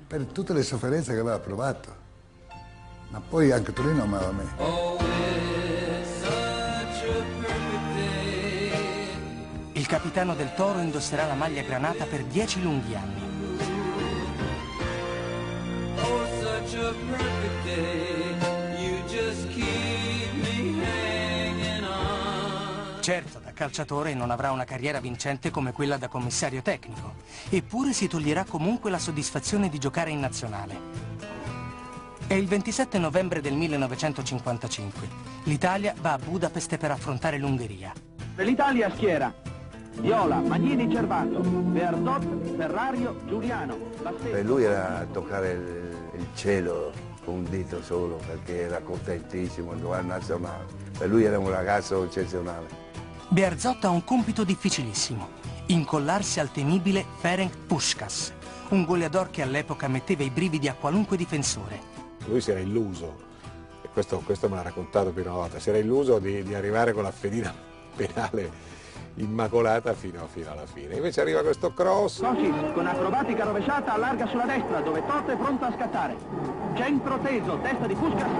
per 0.06 0.24
tutte 0.26 0.54
le 0.54 0.62
sofferenze 0.62 1.12
che 1.12 1.20
aveva 1.20 1.38
provato. 1.38 1.94
Ma 3.10 3.20
poi 3.20 3.52
anche 3.52 3.72
Torino 3.72 4.02
amava 4.02 4.32
me. 4.32 4.88
Il 9.72 9.86
capitano 9.86 10.34
del 10.34 10.54
toro 10.54 10.80
indosserà 10.80 11.26
la 11.26 11.34
maglia 11.34 11.62
granata 11.62 12.04
per 12.06 12.24
dieci 12.24 12.62
lunghi 12.62 12.94
anni. 12.94 13.28
Oh, 15.96 16.26
such 16.40 16.74
a 16.76 16.94
perfect 17.10 17.64
day. 17.64 18.39
Certo, 23.00 23.40
da 23.42 23.52
calciatore 23.52 24.12
non 24.12 24.30
avrà 24.30 24.52
una 24.52 24.64
carriera 24.64 25.00
vincente 25.00 25.50
come 25.50 25.72
quella 25.72 25.96
da 25.96 26.06
commissario 26.06 26.60
tecnico, 26.60 27.14
eppure 27.48 27.94
si 27.94 28.06
toglierà 28.06 28.44
comunque 28.44 28.90
la 28.90 28.98
soddisfazione 28.98 29.70
di 29.70 29.78
giocare 29.78 30.10
in 30.10 30.20
nazionale. 30.20 30.78
È 32.26 32.34
il 32.34 32.46
27 32.46 32.98
novembre 32.98 33.40
del 33.40 33.54
1955. 33.54 35.08
L'Italia 35.44 35.94
va 35.98 36.12
a 36.12 36.18
Budapest 36.18 36.76
per 36.76 36.90
affrontare 36.90 37.38
l'Ungheria. 37.38 37.90
Per 38.34 38.44
l'Italia 38.44 38.90
schiera 38.94 39.32
Viola, 39.94 40.36
Magnini, 40.36 40.92
Cervato, 40.92 41.40
Berzot, 41.40 42.54
Ferrario, 42.56 43.16
Giuliano. 43.26 43.78
Per 44.30 44.44
lui 44.44 44.64
era 44.64 45.06
toccare 45.10 45.52
il, 45.52 46.20
il 46.20 46.26
cielo 46.34 46.92
con 47.24 47.34
un 47.34 47.44
dito 47.44 47.82
solo 47.82 48.20
perché 48.26 48.60
era 48.60 48.80
contentissimo 48.80 49.72
il 49.72 49.80
governo 49.80 50.12
nazionale. 50.12 50.66
Per 50.98 51.08
lui 51.08 51.24
era 51.24 51.38
un 51.38 51.50
ragazzo 51.50 52.04
eccezionale. 52.04 52.88
Bearzot 53.32 53.84
ha 53.84 53.90
un 53.90 54.02
compito 54.02 54.42
difficilissimo, 54.42 55.28
incollarsi 55.66 56.40
al 56.40 56.50
temibile 56.50 57.06
Ferenc 57.18 57.56
Puskas, 57.64 58.32
un 58.70 58.84
goleador 58.84 59.30
che 59.30 59.42
all'epoca 59.42 59.86
metteva 59.86 60.24
i 60.24 60.30
brividi 60.30 60.66
a 60.66 60.74
qualunque 60.74 61.16
difensore. 61.16 61.80
Lui 62.26 62.40
si 62.40 62.50
era 62.50 62.58
illuso, 62.58 63.14
e 63.82 63.88
questo, 63.92 64.20
questo 64.24 64.48
me 64.48 64.56
l'ha 64.56 64.62
raccontato 64.62 65.12
più 65.12 65.22
una 65.22 65.30
volta, 65.30 65.60
si 65.60 65.68
era 65.68 65.78
illuso 65.78 66.18
di, 66.18 66.42
di 66.42 66.54
arrivare 66.56 66.92
con 66.92 67.04
la 67.04 67.12
fedina 67.12 67.54
penale 67.94 68.50
immacolata 69.14 69.94
fino, 69.94 70.26
fino 70.26 70.50
alla 70.50 70.66
fine. 70.66 70.96
Invece 70.96 71.20
arriva 71.20 71.42
questo 71.42 71.72
cross. 71.72 72.20
Cosis 72.20 72.72
con 72.74 72.86
acrobatica 72.86 73.44
rovesciata 73.44 73.92
allarga 73.92 74.26
sulla 74.26 74.46
destra 74.46 74.80
dove 74.80 75.06
Totte 75.06 75.34
è 75.34 75.36
pronto 75.36 75.66
a 75.66 75.72
scattare. 75.72 76.16
Centro 76.74 77.18
teso, 77.20 77.60
testa 77.62 77.86
di 77.86 77.94
Puskas, 77.94 78.30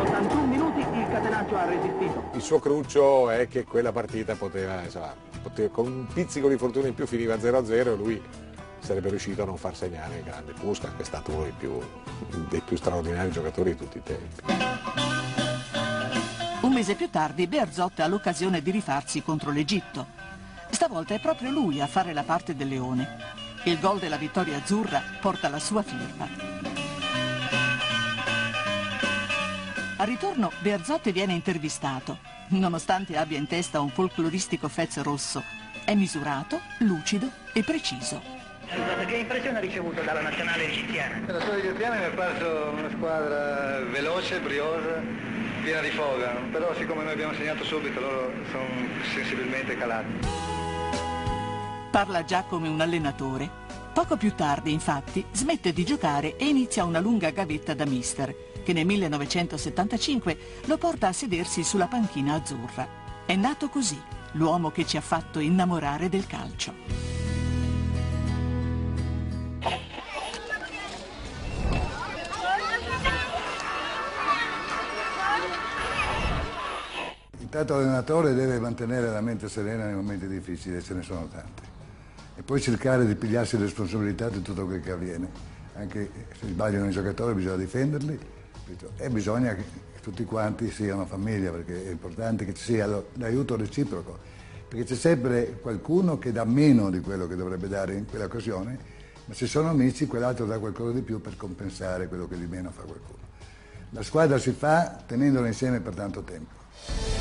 81 0.00 0.46
minuti 0.46 0.80
il 0.80 1.08
catenaccio 1.10 1.56
ha 1.56 1.64
resistito. 1.64 2.30
Il 2.34 2.42
suo 2.42 2.58
cruccio 2.60 3.30
è 3.30 3.48
che 3.48 3.64
quella 3.64 3.92
partita 3.92 4.34
poteva, 4.34 4.82
insomma, 4.82 5.14
poteva- 5.42 5.70
con 5.70 5.86
un 5.86 6.06
pizzico 6.06 6.48
di 6.48 6.56
fortuna 6.56 6.88
in 6.88 6.94
più 6.94 7.06
finiva 7.06 7.36
0-0 7.38 7.92
e 7.92 7.96
lui 7.96 8.22
sarebbe 8.80 9.10
riuscito 9.10 9.42
a 9.42 9.44
non 9.44 9.56
far 9.56 9.74
segnare 9.74 10.18
il 10.18 10.24
grande 10.24 10.52
Puskas, 10.52 10.92
che 10.96 11.02
è 11.02 11.04
stato 11.04 11.32
uno 11.32 11.42
dei 11.42 11.54
più, 11.56 11.78
dei 12.48 12.60
più 12.60 12.76
straordinari 12.76 13.30
giocatori 13.30 13.70
di 13.70 13.76
tutti 13.76 13.98
i 13.98 14.02
tempi. 14.02 14.42
Un 16.60 16.72
mese 16.72 16.94
più 16.94 17.10
tardi 17.10 17.46
Bearzot 17.46 18.00
ha 18.00 18.06
l'occasione 18.06 18.62
di 18.62 18.70
rifarsi 18.70 19.22
contro 19.22 19.50
l'Egitto. 19.50 20.06
Stavolta 20.70 21.14
è 21.14 21.20
proprio 21.20 21.50
lui 21.50 21.80
a 21.80 21.86
fare 21.86 22.12
la 22.12 22.22
parte 22.22 22.54
del 22.54 22.68
leone. 22.68 23.06
Il 23.64 23.80
gol 23.80 23.98
della 23.98 24.16
vittoria 24.16 24.56
azzurra 24.56 25.02
porta 25.20 25.48
la 25.48 25.58
sua 25.58 25.82
firma. 25.82 26.87
Al 30.00 30.06
ritorno 30.06 30.52
Bearzot 30.60 31.10
viene 31.10 31.32
intervistato. 31.32 32.18
Nonostante 32.50 33.16
abbia 33.16 33.36
in 33.36 33.48
testa 33.48 33.80
un 33.80 33.90
folcloristico 33.90 34.68
fez 34.68 35.02
rosso, 35.02 35.42
è 35.84 35.92
misurato, 35.96 36.60
lucido 36.78 37.28
e 37.52 37.64
preciso. 37.64 38.22
Che 39.06 39.16
impressione 39.16 39.58
ha 39.58 39.60
ricevuto 39.60 40.00
dalla 40.02 40.20
nazionale 40.20 40.68
egiziana? 40.68 41.20
La 41.26 41.40
squadra 41.40 41.64
egiziana 41.64 41.96
mi 41.96 42.04
è 42.04 42.10
parso 42.10 42.74
una 42.76 42.90
squadra 42.90 43.80
veloce, 43.90 44.38
briosa, 44.38 45.02
piena 45.64 45.80
di 45.80 45.90
foga, 45.90 46.30
però 46.52 46.72
siccome 46.76 47.02
noi 47.02 47.14
abbiamo 47.14 47.32
segnato 47.32 47.64
subito 47.64 47.98
loro 47.98 48.32
sono 48.52 48.66
sensibilmente 49.14 49.76
calati. 49.76 50.28
Parla 51.90 52.24
già 52.24 52.42
come 52.42 52.68
un 52.68 52.80
allenatore. 52.80 53.66
Poco 53.98 54.16
più 54.16 54.32
tardi, 54.36 54.72
infatti, 54.72 55.24
smette 55.32 55.72
di 55.72 55.84
giocare 55.84 56.36
e 56.36 56.46
inizia 56.46 56.84
una 56.84 57.00
lunga 57.00 57.30
gavetta 57.30 57.74
da 57.74 57.84
mister, 57.84 58.32
che 58.62 58.72
nel 58.72 58.86
1975 58.86 60.38
lo 60.66 60.78
porta 60.78 61.08
a 61.08 61.12
sedersi 61.12 61.64
sulla 61.64 61.88
panchina 61.88 62.34
azzurra. 62.34 62.86
È 63.26 63.34
nato 63.34 63.68
così, 63.68 64.00
l'uomo 64.34 64.70
che 64.70 64.86
ci 64.86 64.96
ha 64.96 65.00
fatto 65.00 65.40
innamorare 65.40 66.08
del 66.08 66.28
calcio. 66.28 66.72
Intanto 77.40 77.74
l'allenatore 77.74 78.32
deve 78.32 78.60
mantenere 78.60 79.10
la 79.10 79.20
mente 79.20 79.48
serena 79.48 79.86
nei 79.86 79.94
momenti 79.94 80.28
difficili, 80.28 80.80
ce 80.84 80.94
ne 80.94 81.02
sono 81.02 81.26
tanti. 81.26 81.67
E 82.38 82.42
poi 82.42 82.60
cercare 82.60 83.04
di 83.04 83.16
pigliarsi 83.16 83.56
le 83.58 83.64
responsabilità 83.64 84.28
di 84.28 84.42
tutto 84.42 84.64
quel 84.64 84.80
che 84.80 84.92
avviene. 84.92 85.28
Anche 85.74 86.08
se 86.38 86.46
sbagliano 86.46 86.86
i 86.86 86.92
giocatori 86.92 87.34
bisogna 87.34 87.56
difenderli 87.56 88.16
e 88.96 89.10
bisogna 89.10 89.56
che 89.56 89.64
tutti 90.00 90.24
quanti 90.24 90.70
siano 90.70 91.04
famiglia, 91.04 91.50
perché 91.50 91.88
è 91.88 91.90
importante 91.90 92.44
che 92.44 92.54
ci 92.54 92.62
sia 92.62 92.86
l'aiuto 93.14 93.56
reciproco. 93.56 94.16
Perché 94.68 94.84
c'è 94.84 94.94
sempre 94.94 95.58
qualcuno 95.60 96.20
che 96.20 96.30
dà 96.30 96.44
meno 96.44 96.90
di 96.90 97.00
quello 97.00 97.26
che 97.26 97.34
dovrebbe 97.34 97.66
dare 97.66 97.94
in 97.94 98.06
quell'occasione, 98.06 98.78
ma 99.24 99.34
se 99.34 99.48
sono 99.48 99.70
amici 99.70 100.06
quell'altro 100.06 100.46
dà 100.46 100.60
qualcosa 100.60 100.92
di 100.92 101.02
più 101.02 101.20
per 101.20 101.36
compensare 101.36 102.06
quello 102.06 102.28
che 102.28 102.38
di 102.38 102.46
meno 102.46 102.70
fa 102.70 102.82
qualcuno. 102.82 103.18
La 103.90 104.02
squadra 104.04 104.38
si 104.38 104.52
fa 104.52 105.02
tenendola 105.04 105.48
insieme 105.48 105.80
per 105.80 105.94
tanto 105.94 106.22
tempo. 106.22 107.17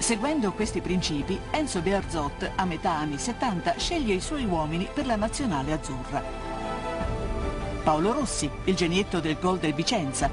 Seguendo 0.00 0.52
questi 0.52 0.80
principi, 0.80 1.38
Enzo 1.50 1.82
Bearzot, 1.82 2.52
a 2.56 2.64
metà 2.64 2.92
anni 2.92 3.18
70, 3.18 3.74
sceglie 3.76 4.14
i 4.14 4.20
suoi 4.20 4.46
uomini 4.46 4.88
per 4.92 5.04
la 5.04 5.14
nazionale 5.14 5.72
azzurra. 5.72 6.22
Paolo 7.84 8.12
Rossi, 8.14 8.50
il 8.64 8.74
genietto 8.74 9.20
del 9.20 9.36
gol 9.38 9.58
del 9.58 9.74
Vicenza, 9.74 10.30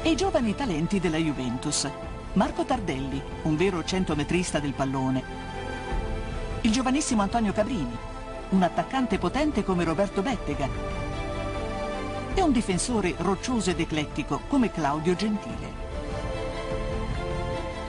e 0.00 0.08
i 0.08 0.16
giovani 0.16 0.54
talenti 0.54 1.00
della 1.00 1.16
Juventus. 1.16 1.90
Marco 2.34 2.64
Tardelli, 2.64 3.20
un 3.42 3.56
vero 3.56 3.82
centometrista 3.82 4.60
del 4.60 4.74
pallone. 4.74 5.22
Il 6.60 6.70
giovanissimo 6.70 7.22
Antonio 7.22 7.52
Cabrini, 7.52 7.98
un 8.50 8.62
attaccante 8.62 9.18
potente 9.18 9.64
come 9.64 9.82
Roberto 9.82 10.22
Bettega. 10.22 10.68
E 12.32 12.40
un 12.40 12.52
difensore 12.52 13.14
roccioso 13.18 13.70
ed 13.70 13.80
eclettico 13.80 14.42
come 14.46 14.70
Claudio 14.70 15.16
Gentile. 15.16 15.81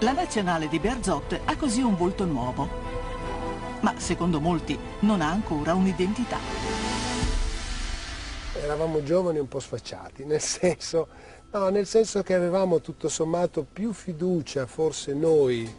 La 0.04 0.12
nazionale 0.12 0.68
di 0.68 0.80
Bearzot 0.80 1.40
ha 1.46 1.56
così 1.56 1.82
un 1.82 1.96
volto 1.96 2.26
nuovo, 2.26 2.68
ma 3.80 3.94
secondo 3.98 4.42
molti 4.42 4.78
non 5.00 5.22
ha 5.22 5.30
ancora 5.30 5.74
un'identità. 5.76 6.38
Eravamo 8.62 9.02
giovani 9.04 9.40
un 9.40 9.48
po' 9.48 9.62
sfacciati, 9.62 10.26
nel 10.28 10.42
senso, 10.42 11.08
no, 11.54 11.70
nel 11.70 11.88
senso 11.88 12.22
che 12.22 12.34
avevamo 12.34 12.82
tutto 12.82 13.08
sommato 13.08 13.64
più 13.64 13.94
fiducia 13.94 14.66
forse 14.66 15.14
noi 15.14 15.74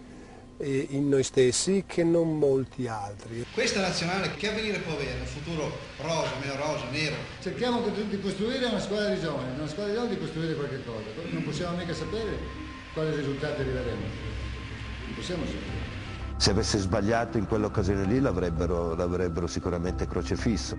eh, 0.56 0.86
in 0.92 1.06
noi 1.10 1.22
stessi 1.22 1.84
che 1.86 2.02
non 2.02 2.38
molti 2.38 2.88
altri. 2.88 3.44
Questa 3.52 3.82
nazionale 3.82 4.34
che 4.36 4.48
avvenire 4.48 4.78
può 4.78 4.94
avere? 4.94 5.20
Un 5.20 5.26
futuro 5.26 5.70
rosa, 6.00 6.30
meno 6.40 6.56
rosa, 6.56 6.88
nero? 6.90 7.16
Cerchiamo 7.42 7.82
di 7.82 8.20
costruire 8.22 8.64
una 8.64 8.80
squadra 8.80 9.12
di 9.12 9.20
giovani, 9.20 9.54
una 9.54 9.68
squadra 9.68 9.92
di 9.92 9.98
giovani 9.98 10.14
di 10.14 10.20
costruire 10.20 10.54
qualche 10.54 10.82
cosa. 10.82 11.04
Non 11.28 11.42
possiamo 11.42 11.76
mica 11.76 11.92
sapere 11.92 12.63
quali 12.94 13.14
risultati 13.14 13.60
arriveremo. 13.60 14.00
Non 14.00 15.14
possiamo 15.14 15.44
sapere. 15.44 15.92
Se 16.36 16.50
avesse 16.50 16.78
sbagliato 16.78 17.38
in 17.38 17.46
quell'occasione 17.46 18.04
lì 18.04 18.20
l'avrebbero, 18.20 18.94
l'avrebbero 18.94 19.46
sicuramente 19.46 20.06
crocefisso. 20.06 20.76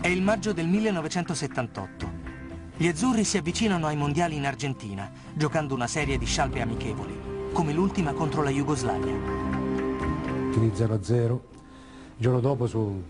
È 0.00 0.08
il 0.08 0.22
maggio 0.22 0.52
del 0.52 0.66
1978. 0.66 2.28
Gli 2.76 2.86
azzurri 2.86 3.24
si 3.24 3.36
avvicinano 3.36 3.86
ai 3.86 3.96
mondiali 3.96 4.36
in 4.36 4.46
Argentina, 4.46 5.10
giocando 5.34 5.74
una 5.74 5.86
serie 5.86 6.16
di 6.16 6.24
scialbe 6.24 6.62
amichevoli, 6.62 7.50
come 7.52 7.72
l'ultima 7.72 8.12
contro 8.12 8.42
la 8.42 8.50
Jugoslavia. 8.50 9.14
Finì 10.50 10.70
0-0, 10.74 11.12
il 11.12 11.40
giorno 12.16 12.40
dopo 12.40 12.66
su 12.66 13.02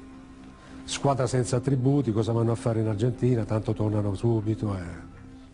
squadra 0.84 1.26
senza 1.28 1.56
attributi, 1.56 2.10
cosa 2.12 2.32
vanno 2.32 2.52
a 2.52 2.56
fare 2.56 2.80
in 2.80 2.88
Argentina, 2.88 3.44
tanto 3.44 3.72
tornano 3.72 4.14
subito. 4.14 4.76
eh. 4.76 5.09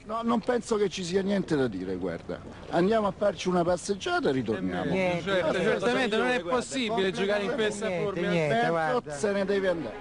No, 0.07 0.21
non 0.23 0.39
penso 0.39 0.77
che 0.77 0.89
ci 0.89 1.03
sia 1.03 1.21
niente 1.21 1.57
da 1.57 1.67
dire, 1.67 1.97
guarda. 1.97 2.39
Andiamo 2.71 3.09
a 3.09 3.13
farci 3.17 3.49
una 3.49 3.65
passeggiata 3.65 4.29
e 4.29 4.33
ritorniamo. 4.33 4.89
Niente, 4.89 5.23
certo, 5.23 5.53
certamente 5.53 6.17
non 6.17 6.29
è 6.29 6.41
possibile 6.41 7.11
giocare 7.11 7.43
in 7.43 7.53
questa 7.53 7.91
forma. 7.91 8.29
Alberto 8.29 9.11
se 9.11 9.33
ne 9.33 9.45
deve 9.45 9.69
andare. 9.69 9.95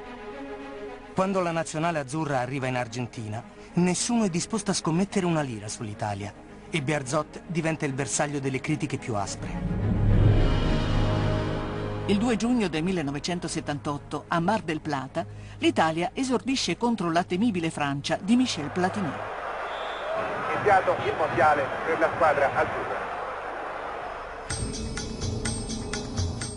Quando 1.16 1.40
la 1.40 1.52
nazionale 1.52 1.98
azzurra 1.98 2.40
arriva 2.40 2.68
in 2.68 2.76
Argentina, 2.76 3.44
nessuno 3.74 4.26
è 4.26 4.30
disposto 4.30 4.70
a 4.70 4.76
scommettere 4.76 5.26
una 5.26 5.42
lira 5.42 5.68
sull'Italia 5.68 6.32
e 6.70 6.82
Bearzot 6.84 7.42
diventa 7.48 7.88
il 7.88 7.94
bersaglio 7.94 8.40
delle 8.40 8.60
critiche 8.60 9.00
più 9.00 9.16
aspre. 9.16 9.50
Il 12.06 12.20
2 12.20 12.36
giugno 12.36 12.68
del 12.68 12.84
1978, 12.84 14.26
a 14.28 14.40
Mar 14.40 14.62
del 14.62 14.82
Plata, 14.82 15.26
l'Italia 15.58 16.12
esordisce 16.14 16.78
contro 16.78 17.12
la 17.12 17.24
temibile 17.24 17.72
Francia 17.72 18.20
di 18.22 18.36
Michel 18.36 18.70
Platini. 18.70 19.12
Iniziato 20.66 20.96
il 21.06 21.14
mondiale 21.16 21.64
per 21.86 22.00
la 22.00 22.10
squadra 22.16 22.50
azzurra. 22.56 22.98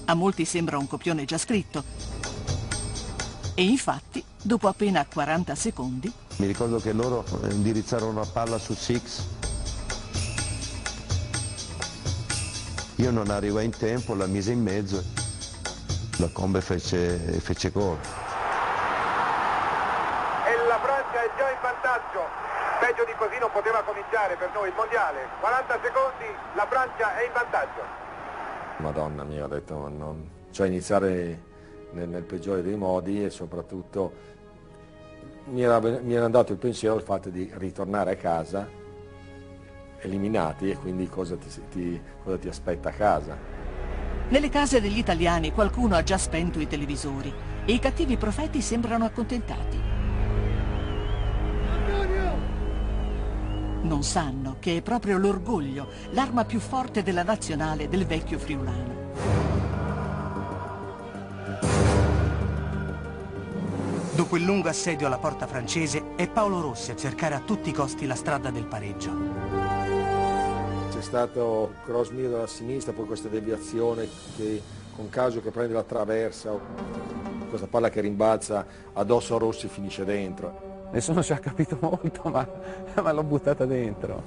A 0.06 0.14
molti 0.14 0.46
sembra 0.46 0.78
un 0.78 0.86
copione 0.86 1.26
già 1.26 1.36
scritto. 1.36 1.84
E 3.54 3.62
infatti, 3.64 4.24
dopo 4.40 4.66
appena 4.66 5.04
40 5.04 5.54
secondi, 5.54 6.10
Mi 6.36 6.46
ricordo 6.46 6.78
che 6.78 6.92
loro 6.94 7.22
indirizzarono 7.50 8.12
una 8.12 8.24
palla 8.24 8.56
su 8.56 8.72
Six. 8.72 9.24
Io 12.96 13.10
non 13.10 13.28
arrivai 13.28 13.66
in 13.66 13.76
tempo, 13.76 14.14
la 14.14 14.24
mise 14.24 14.52
in 14.52 14.62
mezzo. 14.62 15.04
La 16.16 16.30
Combe 16.32 16.62
fece, 16.62 17.18
fece 17.40 17.70
gol. 17.70 17.98
E 20.46 20.66
la 20.66 20.78
Francia 20.80 21.22
è 21.22 21.30
già 21.36 21.50
in 21.50 21.58
vantaggio. 21.60 22.48
Peggio 22.78 22.87
di 23.04 23.12
così 23.16 23.38
non 23.38 23.50
poteva 23.52 23.82
cominciare 23.82 24.36
per 24.36 24.50
noi 24.52 24.68
il 24.68 24.74
mondiale. 24.74 25.28
40 25.40 25.78
secondi, 25.82 26.26
la 26.54 26.66
Francia 26.66 27.16
è 27.16 27.24
in 27.24 27.32
vantaggio. 27.32 27.82
Madonna 28.78 29.24
mia, 29.24 29.44
ho 29.44 29.48
detto, 29.48 29.88
non... 29.88 30.30
cioè 30.50 30.68
iniziare 30.68 31.42
nel, 31.92 32.08
nel 32.08 32.22
peggiore 32.22 32.62
dei 32.62 32.76
modi 32.76 33.24
e 33.24 33.30
soprattutto 33.30 34.36
mi 35.46 35.62
era, 35.62 35.80
mi 35.80 36.14
era 36.14 36.24
andato 36.24 36.52
il 36.52 36.58
pensiero 36.58 36.94
al 36.94 37.02
fatto 37.02 37.30
di 37.30 37.50
ritornare 37.54 38.12
a 38.12 38.16
casa 38.16 38.68
eliminati 40.00 40.70
e 40.70 40.76
quindi 40.76 41.08
cosa 41.08 41.36
ti, 41.36 41.48
ti- 41.70 42.00
cosa 42.22 42.38
ti 42.38 42.48
aspetta 42.48 42.90
a 42.90 42.92
casa. 42.92 43.36
Nelle 44.28 44.50
case 44.50 44.80
degli 44.80 44.98
italiani 44.98 45.52
qualcuno 45.52 45.96
ha 45.96 46.02
già 46.02 46.18
spento 46.18 46.60
i 46.60 46.66
televisori 46.66 47.32
e 47.64 47.72
i 47.72 47.78
cattivi 47.78 48.16
profeti 48.16 48.60
sembrano 48.60 49.04
accontentati. 49.04 49.97
Non 53.88 54.02
sanno 54.02 54.56
che 54.60 54.76
è 54.76 54.82
proprio 54.82 55.16
l'orgoglio 55.16 55.88
l'arma 56.10 56.44
più 56.44 56.60
forte 56.60 57.02
della 57.02 57.22
nazionale 57.22 57.88
del 57.88 58.04
vecchio 58.04 58.38
friulano. 58.38 59.06
Dopo 64.14 64.36
il 64.36 64.44
lungo 64.44 64.68
assedio 64.68 65.06
alla 65.06 65.16
porta 65.16 65.46
francese 65.46 66.14
è 66.16 66.28
Paolo 66.28 66.60
Rossi 66.60 66.90
a 66.90 66.96
cercare 66.96 67.34
a 67.34 67.40
tutti 67.40 67.70
i 67.70 67.72
costi 67.72 68.04
la 68.04 68.14
strada 68.14 68.50
del 68.50 68.66
pareggio. 68.66 69.10
C'è 70.90 71.00
stato 71.00 71.72
cross 71.86 72.10
mio 72.10 72.28
dalla 72.28 72.46
sinistra, 72.46 72.92
poi 72.92 73.06
questa 73.06 73.28
deviazione 73.28 74.06
che, 74.36 74.60
con 74.94 75.08
caso 75.08 75.40
che 75.40 75.50
prende 75.50 75.72
la 75.72 75.82
traversa, 75.82 76.50
questa 77.48 77.66
palla 77.66 77.88
che 77.88 78.02
rimbalza 78.02 78.66
addosso 78.92 79.34
a 79.34 79.38
Rossi 79.38 79.64
e 79.64 79.70
finisce 79.70 80.04
dentro. 80.04 80.67
Nessuno 80.90 81.22
ci 81.22 81.32
ha 81.32 81.38
capito 81.38 81.76
molto, 81.82 82.28
ma, 82.30 82.46
ma 83.02 83.12
l'ho 83.12 83.22
buttata 83.22 83.66
dentro. 83.66 84.22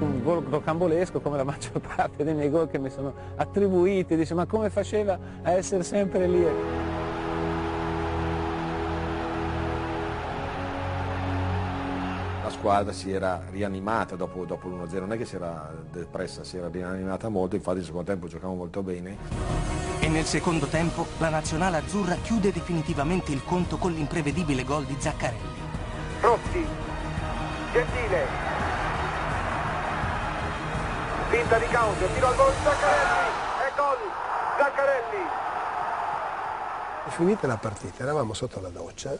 Un 0.00 0.22
gol 0.22 0.44
rocambolesco 0.44 1.20
come 1.20 1.36
la 1.36 1.44
maggior 1.44 1.80
parte 1.96 2.24
dei 2.24 2.34
miei 2.34 2.50
gol 2.50 2.68
che 2.68 2.78
mi 2.78 2.90
sono 2.90 3.14
attribuiti, 3.36 4.16
dice 4.16 4.34
ma 4.34 4.46
come 4.46 4.68
faceva 4.68 5.18
a 5.42 5.52
essere 5.52 5.84
sempre 5.84 6.26
lì? 6.26 6.44
La 12.42 12.50
squadra 12.50 12.92
si 12.92 13.12
era 13.12 13.42
rianimata 13.50 14.16
dopo, 14.16 14.44
dopo 14.44 14.68
l'1-0, 14.68 14.98
non 14.98 15.12
è 15.12 15.16
che 15.16 15.24
si 15.24 15.36
era 15.36 15.72
depressa, 15.90 16.42
si 16.42 16.56
era 16.56 16.68
rianimata 16.68 17.28
molto, 17.28 17.54
infatti 17.54 17.76
nel 17.76 17.86
secondo 17.86 18.10
tempo 18.10 18.26
giocavamo 18.26 18.58
molto 18.58 18.82
bene. 18.82 19.93
E 20.04 20.08
nel 20.08 20.26
secondo 20.26 20.66
tempo 20.66 21.06
la 21.16 21.30
nazionale 21.30 21.78
azzurra 21.78 22.16
chiude 22.16 22.52
definitivamente 22.52 23.32
il 23.32 23.42
conto 23.42 23.78
con 23.78 23.90
l'imprevedibile 23.90 24.62
gol 24.62 24.84
di 24.84 24.94
Zaccarelli. 24.98 25.62
Rossi, 26.20 26.66
Gentile, 27.72 28.26
finta 31.30 31.58
di 31.58 31.64
counter, 31.72 32.08
tiro 32.10 32.26
al 32.26 32.36
gol, 32.36 32.52
Zaccarelli, 32.62 33.28
e 33.64 33.72
gol, 33.74 33.96
Zaccarelli. 34.58 35.24
Finita 37.08 37.46
la 37.46 37.56
partita, 37.56 38.02
eravamo 38.02 38.34
sotto 38.34 38.60
la 38.60 38.68
doccia, 38.68 39.16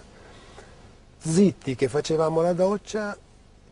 zitti 1.17 1.77
che 1.77 1.89
facevamo 1.89 2.43
la 2.43 2.53
doccia, 2.53 3.17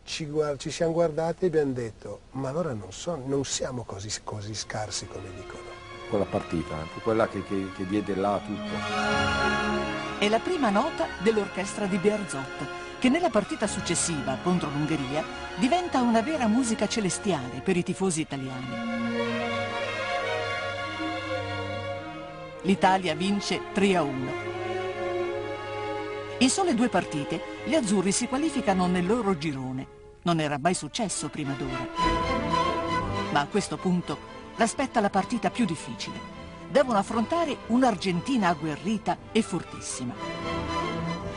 ci, 0.02 0.24
guard- 0.24 0.58
ci 0.58 0.70
siamo 0.70 0.92
guardati 0.92 1.44
e 1.44 1.48
abbiamo 1.48 1.72
detto, 1.72 2.20
ma 2.30 2.48
allora 2.48 2.72
non, 2.72 2.90
so- 2.90 3.20
non 3.22 3.44
siamo 3.44 3.82
così, 3.84 4.10
così 4.24 4.54
scarsi 4.54 5.06
come 5.06 5.28
dicono. 5.36 5.71
Quella 6.12 6.26
partita, 6.26 6.76
eh, 6.82 7.00
quella 7.00 7.26
che, 7.26 7.42
che- 7.42 7.70
che 7.74 7.86
diede 7.86 8.14
là 8.14 8.38
tutto. 8.44 10.18
È 10.18 10.28
la 10.28 10.40
prima 10.40 10.68
nota 10.68 11.06
dell'orchestra 11.22 11.86
di 11.86 11.96
Bearzot, 11.96 12.66
che 12.98 13.08
nella 13.08 13.30
partita 13.30 13.66
successiva 13.66 14.36
contro 14.42 14.68
l'Ungheria 14.68 15.24
diventa 15.56 16.02
una 16.02 16.20
vera 16.20 16.48
musica 16.48 16.86
celestiale 16.86 17.62
per 17.64 17.78
i 17.78 17.82
tifosi 17.82 18.20
italiani. 18.20 18.66
L'Italia 22.60 23.14
vince 23.14 23.60
3 23.72 23.96
a 23.96 24.02
1. 24.02 24.30
In 26.40 26.50
sole 26.50 26.74
due 26.74 26.90
partite, 26.90 27.40
gli 27.64 27.74
azzurri 27.74 28.12
si 28.12 28.28
qualificano 28.28 28.86
nel 28.86 29.06
loro 29.06 29.38
girone. 29.38 29.86
Non 30.24 30.40
era 30.40 30.58
mai 30.58 30.74
successo 30.74 31.30
prima 31.30 31.54
d'ora. 31.54 31.88
Ma 33.32 33.40
a 33.40 33.46
questo 33.46 33.78
punto 33.78 34.40
l'aspetta 34.56 35.00
la 35.00 35.10
partita 35.10 35.50
più 35.50 35.64
difficile. 35.64 36.18
Devono 36.70 36.98
affrontare 36.98 37.56
un'Argentina 37.66 38.48
agguerrita 38.48 39.16
e 39.32 39.42
fortissima. 39.42 40.14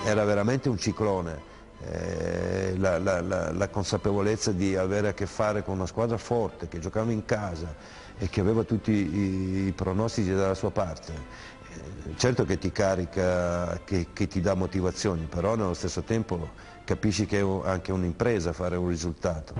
Era 0.05 0.23
veramente 0.23 0.69
un 0.69 0.77
ciclone. 0.77 1.53
Eh, 1.87 2.73
la, 2.77 2.97
la- 2.97 3.21
la- 3.21 3.51
la 3.51 3.69
consapevolezza 3.69 4.51
di 4.51 4.75
avere 4.75 5.09
a 5.09 5.13
che 5.13 5.25
fare 5.25 5.61
con 5.63 5.75
una 5.75 5.85
squadra 5.85 6.17
forte 6.17 6.67
che 6.67 6.79
giocava 6.79 7.11
in 7.11 7.25
casa 7.25 7.75
e 8.17 8.29
che 8.29 8.39
aveva 8.39 8.63
tutti 8.63 8.91
i, 8.91 9.67
i 9.67 9.71
pronostici 9.73 10.31
dalla 10.33 10.53
sua 10.53 10.71
parte. 10.71 11.11
Eh, 11.13 12.15
certo 12.15 12.45
che 12.45 12.57
ti 12.57 12.71
carica, 12.71 13.81
che, 13.83 14.07
che 14.13 14.25
ti 14.27 14.39
dà 14.41 14.53
motivazioni, 14.55 15.25
però 15.29 15.55
nello 15.55 15.73
stesso 15.73 16.01
tempo 16.01 16.51
capisci 16.85 17.25
che 17.25 17.39
è 17.41 17.43
anche 17.65 17.91
un'impresa 17.91 18.53
fare 18.53 18.77
un 18.77 18.87
risultato. 18.87 19.53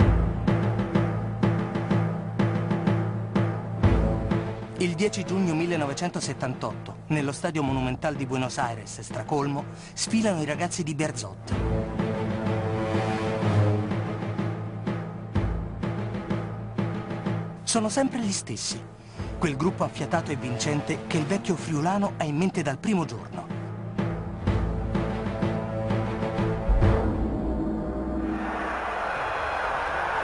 Il 4.86 4.94
10 4.94 5.26
giugno 5.26 5.56
1978, 5.56 6.98
nello 7.08 7.32
Stadio 7.32 7.64
Monumental 7.64 8.14
di 8.14 8.28
Buenos 8.28 8.60
Aires, 8.60 9.00
Stracolmo, 9.00 9.66
sfilano 9.94 10.44
i 10.44 10.46
ragazzi 10.46 10.84
di 10.84 10.94
Berzot. 10.94 11.54
Sono 17.64 17.90
sempre 17.90 18.20
gli 18.20 18.32
stessi, 18.32 18.80
quel 19.40 19.58
gruppo 19.58 19.84
affiatato 19.86 20.30
e 20.30 20.36
vincente 20.36 21.08
che 21.08 21.18
il 21.18 21.26
vecchio 21.26 21.56
friulano 21.56 22.14
ha 22.18 22.24
in 22.24 22.38
mente 22.38 22.62
dal 22.62 22.78
primo 22.78 23.06
giorno. 23.06 23.48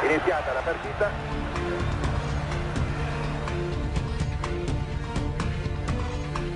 Iniziata 0.04 0.54
la 0.54 0.62
partita, 0.62 1.40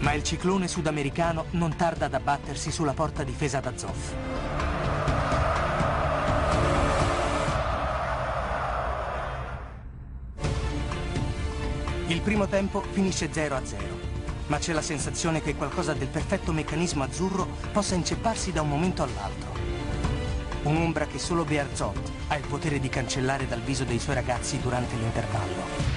Ma 0.05 0.13
il 0.13 0.21
ciclone 0.21 0.67
sudamericano 0.67 1.45
non 1.51 1.75
tarda 1.75 2.05
ad 2.05 2.13
abbattersi 2.13 2.69
sulla 2.69 2.93
porta 2.93 3.23
difesa 3.23 3.59
da 3.59 3.75
Zoff. 3.75 4.13
Il 12.05 12.21
primo 12.21 12.45
tempo 12.45 12.81
finisce 12.91 13.33
0 13.33 13.55
a 13.55 13.65
0, 13.65 13.83
ma 14.45 14.59
c'è 14.59 14.73
la 14.73 14.83
sensazione 14.83 15.41
che 15.41 15.55
qualcosa 15.55 15.93
del 15.93 16.07
perfetto 16.07 16.51
meccanismo 16.51 17.01
azzurro 17.01 17.47
possa 17.71 17.95
incepparsi 17.95 18.51
da 18.51 18.61
un 18.61 18.69
momento 18.69 19.01
all'altro. 19.01 19.53
Un'ombra 20.65 21.07
che 21.07 21.17
solo 21.17 21.45
Bearzot 21.45 22.11
ha 22.27 22.35
il 22.35 22.45
potere 22.47 22.79
di 22.79 22.89
cancellare 22.89 23.47
dal 23.47 23.61
viso 23.61 23.83
dei 23.83 23.97
suoi 23.97 24.13
ragazzi 24.13 24.59
durante 24.59 24.95
l'intervallo. 24.97 25.94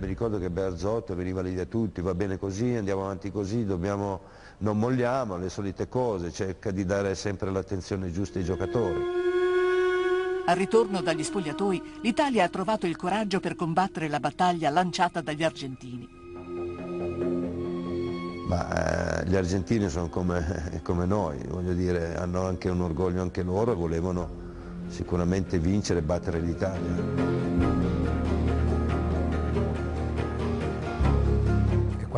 Mi 0.00 0.06
ricordo 0.06 0.38
che 0.38 0.48
Berzotto 0.48 1.16
veniva 1.16 1.42
lì 1.42 1.54
da 1.54 1.64
tutti, 1.64 2.00
va 2.00 2.14
bene 2.14 2.38
così, 2.38 2.74
andiamo 2.74 3.02
avanti 3.02 3.32
così, 3.32 3.64
dobbiamo, 3.64 4.20
non 4.58 4.78
molliamo, 4.78 5.36
le 5.36 5.48
solite 5.48 5.88
cose, 5.88 6.30
cerca 6.30 6.70
di 6.70 6.84
dare 6.84 7.16
sempre 7.16 7.50
l'attenzione 7.50 8.12
giusta 8.12 8.38
ai 8.38 8.44
giocatori. 8.44 9.00
Al 10.46 10.56
ritorno 10.56 11.02
dagli 11.02 11.24
spogliatoi, 11.24 11.98
l'Italia 12.02 12.44
ha 12.44 12.48
trovato 12.48 12.86
il 12.86 12.96
coraggio 12.96 13.40
per 13.40 13.56
combattere 13.56 14.08
la 14.08 14.20
battaglia 14.20 14.70
lanciata 14.70 15.20
dagli 15.20 15.42
argentini. 15.42 16.08
Ma 18.46 19.20
eh, 19.20 19.28
gli 19.28 19.34
argentini 19.34 19.88
sono 19.88 20.08
come, 20.08 20.80
come 20.84 21.06
noi, 21.06 21.38
voglio 21.48 21.74
dire, 21.74 22.14
hanno 22.16 22.46
anche 22.46 22.70
un 22.70 22.80
orgoglio 22.82 23.20
anche 23.20 23.42
loro 23.42 23.72
e 23.72 23.74
volevano 23.74 24.30
sicuramente 24.86 25.58
vincere 25.58 25.98
e 25.98 26.02
battere 26.02 26.38
l'Italia. 26.40 27.87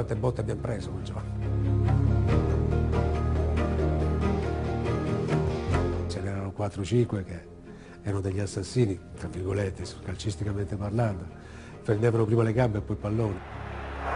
Quante 0.00 0.16
botte 0.16 0.40
abbiamo 0.40 0.60
preso 0.62 0.90
quel 0.90 1.02
giorno? 1.04 1.30
Ce 6.06 6.20
n'erano 6.20 6.54
4-5 6.56 7.24
che 7.24 7.48
erano 8.02 8.22
degli 8.22 8.40
assassini, 8.40 8.98
tra 9.18 9.28
virgolette, 9.28 9.84
calcisticamente 10.02 10.76
parlando. 10.76 11.26
Prendevano 11.84 12.24
prima 12.24 12.42
le 12.42 12.52
gambe 12.54 12.78
e 12.78 12.80
poi 12.80 12.96
il 12.96 13.02
pallone. 13.02 13.58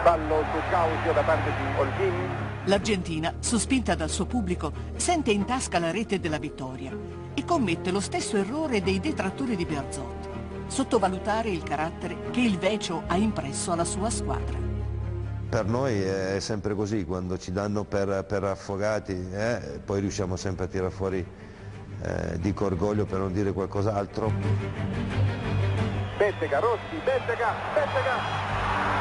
fallo 0.03 0.43
su 0.53 0.59
Causio 0.71 1.13
da 1.13 1.23
parte 1.23 1.51
di 1.51 1.79
Olghin. 1.79 2.29
L'Argentina, 2.65 3.35
sospinta 3.41 3.95
dal 3.95 4.09
suo 4.09 4.25
pubblico, 4.25 4.73
sente 4.97 5.33
in 5.33 5.45
tasca 5.45 5.79
la 5.79 5.91
rete 5.91 6.19
della 6.19 6.39
vittoria 6.39 6.97
e 7.35 7.45
commette 7.45 7.91
lo 7.91 8.01
stesso 8.01 8.39
errore 8.39 8.81
dei 8.81 9.01
detrattori 9.01 9.55
di 9.55 9.67
Bearzot, 9.67 10.29
sottovalutare 10.67 11.51
il 11.51 11.63
carattere 11.63 12.31
che 12.31 12.41
il 12.41 12.57
Vecio 12.57 13.03
ha 13.07 13.17
impresso 13.17 13.73
alla 13.73 13.85
sua 13.85 14.09
squadra. 14.09 14.74
Per 15.55 15.67
noi 15.67 16.03
è 16.03 16.41
sempre 16.41 16.75
così, 16.75 17.05
quando 17.05 17.39
ci 17.39 17.53
danno 17.53 17.85
per, 17.85 18.25
per 18.27 18.43
affogati 18.43 19.13
eh, 19.31 19.79
poi 19.85 20.01
riusciamo 20.01 20.35
sempre 20.35 20.65
a 20.65 20.67
tirare 20.67 20.91
fuori, 20.91 21.25
eh, 22.03 22.41
dico 22.41 22.65
orgoglio 22.65 23.05
per 23.05 23.21
non 23.21 23.33
dire 23.33 23.53
qualcos'altro. 23.53 24.33
Bettega, 26.19 26.59
Rossi, 26.59 26.97
Bettega, 27.05 27.55
Bettega, 27.73 28.17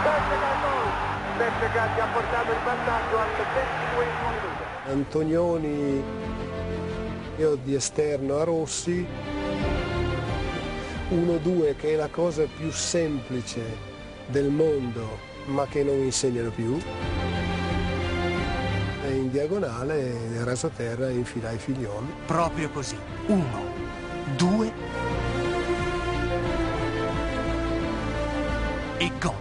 Bettega 0.03 0.51
gol! 0.61 1.37
Bettega 1.39 1.93
che 1.95 2.01
ha 2.01 2.07
portato 2.13 2.51
il 2.51 2.59
vantaggio 2.63 3.17
al 3.17 3.29
22 3.35 4.05
minuto. 4.05 4.91
Antonioni 4.91 6.03
io 7.37 7.55
di 7.55 7.73
esterno 7.73 8.37
a 8.37 8.43
Rossi 8.43 9.03
1-2 11.09 11.75
che 11.77 11.93
è 11.93 11.95
la 11.95 12.09
cosa 12.09 12.45
più 12.45 12.69
semplice 12.69 13.61
del 14.27 14.49
mondo 14.49 15.32
ma 15.45 15.65
che 15.67 15.83
non 15.83 15.97
insegnano 15.97 16.49
più 16.49 16.79
e 19.05 19.15
in 19.15 19.29
diagonale 19.29 20.13
nel 20.29 20.45
rasoterra 20.45 21.09
infilai 21.09 21.57
Figlion 21.57 22.07
Proprio 22.25 22.69
così. 22.69 22.97
Uno, 23.27 23.61
due 24.37 24.71
e 28.97 29.11
gol. 29.19 29.33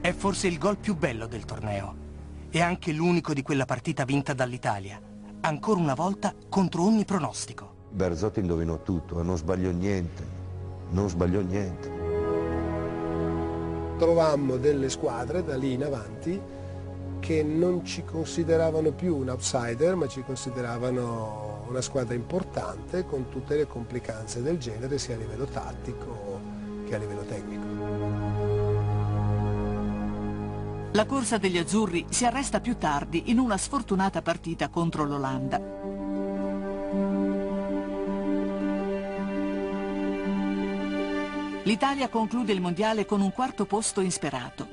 È 0.00 0.12
forse 0.12 0.46
il 0.46 0.58
gol 0.58 0.76
più 0.76 0.94
bello 0.96 1.26
del 1.26 1.44
torneo 1.44 2.04
e 2.50 2.60
anche 2.60 2.92
l'unico 2.92 3.34
di 3.34 3.42
quella 3.42 3.64
partita 3.64 4.04
vinta 4.04 4.32
dall'Italia. 4.32 5.00
Ancora 5.40 5.80
una 5.80 5.94
volta 5.94 6.32
contro 6.48 6.84
ogni 6.84 7.04
pronostico. 7.04 7.74
Berzotti 7.90 8.40
indovinò 8.40 8.82
tutto, 8.82 9.22
non 9.22 9.36
sbagliò 9.36 9.70
niente, 9.70 10.35
non 10.90 11.08
sbagliò 11.08 11.40
niente. 11.40 11.94
trovammo 13.98 14.56
delle 14.56 14.88
squadre 14.90 15.42
da 15.42 15.56
lì 15.56 15.72
in 15.72 15.84
avanti 15.84 16.40
che 17.18 17.42
non 17.42 17.84
ci 17.84 18.04
consideravano 18.04 18.92
più 18.92 19.16
un 19.16 19.30
outsider 19.30 19.96
ma 19.96 20.06
ci 20.06 20.22
consideravano 20.22 21.64
una 21.68 21.80
squadra 21.80 22.14
importante 22.14 23.04
con 23.06 23.28
tutte 23.28 23.56
le 23.56 23.66
complicanze 23.66 24.42
del 24.42 24.58
genere 24.58 24.98
sia 24.98 25.14
a 25.14 25.18
livello 25.18 25.46
tattico 25.46 26.40
che 26.86 26.94
a 26.94 26.98
livello 26.98 27.22
tecnico. 27.22 27.64
La 30.92 31.04
corsa 31.04 31.36
degli 31.36 31.58
azzurri 31.58 32.06
si 32.08 32.24
arresta 32.24 32.60
più 32.60 32.76
tardi 32.78 33.24
in 33.30 33.38
una 33.38 33.56
sfortunata 33.56 34.22
partita 34.22 34.68
contro 34.68 35.04
l'Olanda. 35.04 35.85
L'Italia 41.66 42.08
conclude 42.08 42.52
il 42.52 42.60
mondiale 42.60 43.04
con 43.04 43.20
un 43.20 43.32
quarto 43.32 43.64
posto 43.64 44.00
insperato, 44.00 44.68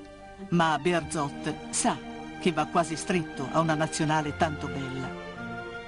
ma 0.49 0.77
Berzot 0.77 1.71
sa 1.71 1.97
che 2.39 2.51
va 2.51 2.67
quasi 2.67 2.95
stretto 2.95 3.47
a 3.51 3.61
una 3.61 3.73
nazionale 3.73 4.37
tanto 4.37 4.67
bella. 4.67 5.09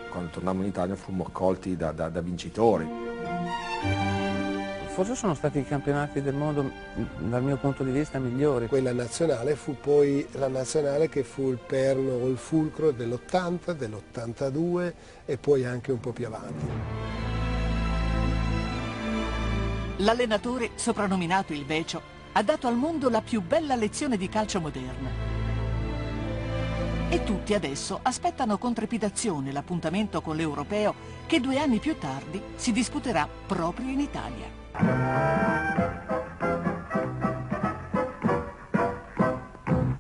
Quando 0.10 0.32
tornammo 0.32 0.63
in 0.63 0.70
Italia 0.70 0.96
fummo 0.96 1.26
accolti 1.28 1.78
da, 1.78 1.91
da- 1.91 2.10
da 2.10 2.22
vincitori. 2.22 2.88
Forse 4.96 5.13
sono 5.13 5.36
stati 5.36 5.60
i 5.60 5.65
campionati 5.68 6.24
del 6.24 6.34
mondo, 6.34 6.72
dal 7.20 7.44
mio 7.44 7.58
punto 7.58 7.84
di 7.84 7.91
vista, 7.91 8.18
migliori. 8.18 8.65
Quella 8.65 8.91
nazionale 8.91 9.56
fu 9.56 9.76
poi 9.80 10.28
la 10.32 10.48
nazionale 10.48 11.08
che 11.08 11.24
fu 11.24 11.52
il 11.52 11.60
perno 11.63 12.13
o 12.13 12.28
il 12.28 12.38
fulcro 12.38 12.89
dell'80, 12.89 13.74
dell'82 13.74 14.94
e 15.26 15.38
poi 15.38 15.65
anche 15.65 15.91
un 15.91 16.00
po' 16.00 16.13
più 16.13 16.26
avanti. 16.26 17.35
L'allenatore, 20.00 20.72
soprannominato 20.76 21.54
il 21.54 21.64
Vecio, 21.64 22.02
ha 22.34 22.44
dato 22.44 22.68
al 22.68 22.76
mondo 22.76 23.10
la 23.10 23.22
più 23.22 23.42
bella 23.42 23.76
lezione 23.76 24.18
di 24.18 24.28
calcio 24.28 24.60
moderna. 24.60 25.10
E 27.08 27.24
tutti 27.24 27.54
adesso 27.54 28.00
aspettano 28.02 28.58
con 28.58 28.74
trepidazione 28.74 29.54
l'appuntamento 29.54 30.20
con 30.20 30.36
l'Europeo 30.36 30.94
che 31.26 31.40
due 31.40 31.60
anni 31.60 31.80
più 31.80 31.98
tardi 31.98 32.42
si 32.56 32.74
disputerà 32.74 33.26
proprio 33.48 33.88
in 33.88 34.02
Italia. 34.02 34.48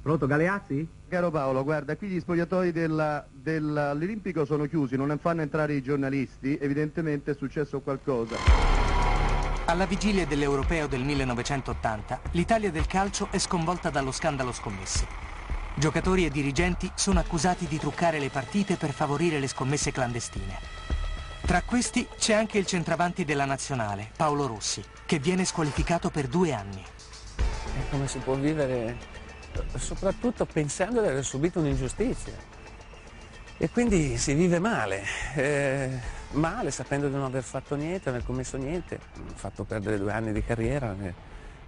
Pronto 0.01 0.27
Galeazzi? 0.27 0.87
Caro 1.07 1.31
Paolo, 1.31 1.63
guarda, 1.63 1.95
qui 1.95 2.09
gli 2.09 2.19
spogliatoi 2.19 2.73
della- 2.73 3.25
dell'Olimpico 3.31 4.43
sono 4.43 4.65
chiusi, 4.65 4.97
non 4.97 5.07
ne 5.07 5.17
fanno 5.17 5.41
entrare 5.41 5.73
i 5.73 5.81
giornalisti, 5.81 6.57
evidentemente 6.59 7.31
è 7.31 7.35
successo 7.35 7.79
qualcosa. 7.79 8.84
Alla 9.67 9.87
vigilia 9.87 10.27
dell'Europeo 10.27 10.85
del 10.85 11.01
1980, 11.01 12.21
l'Italia 12.33 12.69
del 12.69 12.85
calcio 12.85 13.29
è 13.31 13.39
sconvolta 13.39 13.89
dallo 13.89 14.11
scandalo 14.11 14.51
scommesse. 14.51 15.07
Giocatori 15.73 16.23
e 16.23 16.29
dirigenti 16.29 16.91
sono 16.93 17.19
accusati 17.19 17.65
di 17.65 17.79
truccare 17.79 18.19
le 18.19 18.29
partite 18.29 18.75
per 18.75 18.91
favorire 18.91 19.39
le 19.39 19.47
scommesse 19.47 19.91
clandestine. 19.91 20.59
Tra 21.41 21.63
questi 21.63 22.07
c'è 22.15 22.33
anche 22.33 22.59
il 22.59 22.67
centravanti 22.67 23.25
della 23.25 23.45
nazionale, 23.45 24.11
Paolo 24.15 24.45
Rossi, 24.45 24.83
che 25.03 25.17
viene 25.17 25.45
squalificato 25.45 26.11
per 26.11 26.27
due 26.27 26.53
anni. 26.53 26.83
E 27.35 27.89
come 27.89 28.07
si 28.07 28.19
può 28.19 28.35
vivere, 28.35 28.95
soprattutto 29.77 30.45
pensando 30.45 31.01
di 31.01 31.07
aver 31.07 31.25
subito 31.25 31.57
un'ingiustizia. 31.59 32.33
E 33.57 33.69
quindi 33.71 34.15
si 34.17 34.35
vive 34.35 34.59
male, 34.59 35.03
eh, 35.33 35.99
male 36.35 36.71
sapendo 36.71 37.07
di 37.07 37.13
non 37.13 37.23
aver 37.23 37.43
fatto 37.43 37.75
niente, 37.75 38.03
non 38.05 38.15
aver 38.15 38.25
commesso 38.25 38.57
niente. 38.57 38.99
Ho 39.17 39.35
fatto 39.35 39.63
perdere 39.63 39.97
due 39.97 40.11
anni 40.11 40.31
di 40.31 40.43
carriera 40.43 40.93
nel, 40.93 41.13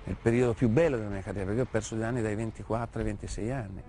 nel 0.03 0.15
periodo 0.21 0.53
più 0.53 0.69
bello 0.69 0.97
della 0.97 1.10
mia 1.10 1.21
carriera, 1.21 1.47
perché 1.47 1.62
ho 1.62 1.67
perso 1.69 1.95
due 1.95 2.06
anni 2.06 2.21
dai 2.21 2.36
24 2.36 2.99
ai 2.99 3.06
26 3.06 3.51
anni. 3.51 3.84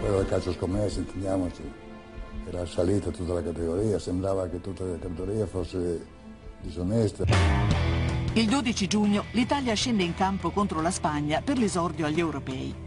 Quello 0.00 0.16
del 0.18 0.26
calcio 0.26 0.52
scommesso, 0.52 0.98
intendiamoci, 1.00 1.62
era 2.46 2.66
salita 2.66 3.10
tutta 3.10 3.32
la 3.32 3.42
categoria, 3.42 3.98
sembrava 3.98 4.46
che 4.48 4.60
tutta 4.60 4.84
la 4.84 4.98
categoria 4.98 5.46
fosse 5.46 6.06
disonesta. 6.60 7.24
Il 8.34 8.48
12 8.48 8.86
giugno 8.86 9.24
l'Italia 9.30 9.74
scende 9.74 10.02
in 10.02 10.14
campo 10.14 10.50
contro 10.50 10.80
la 10.80 10.90
Spagna 10.90 11.40
per 11.40 11.56
l'esordio 11.56 12.06
agli 12.06 12.18
europei. 12.18 12.83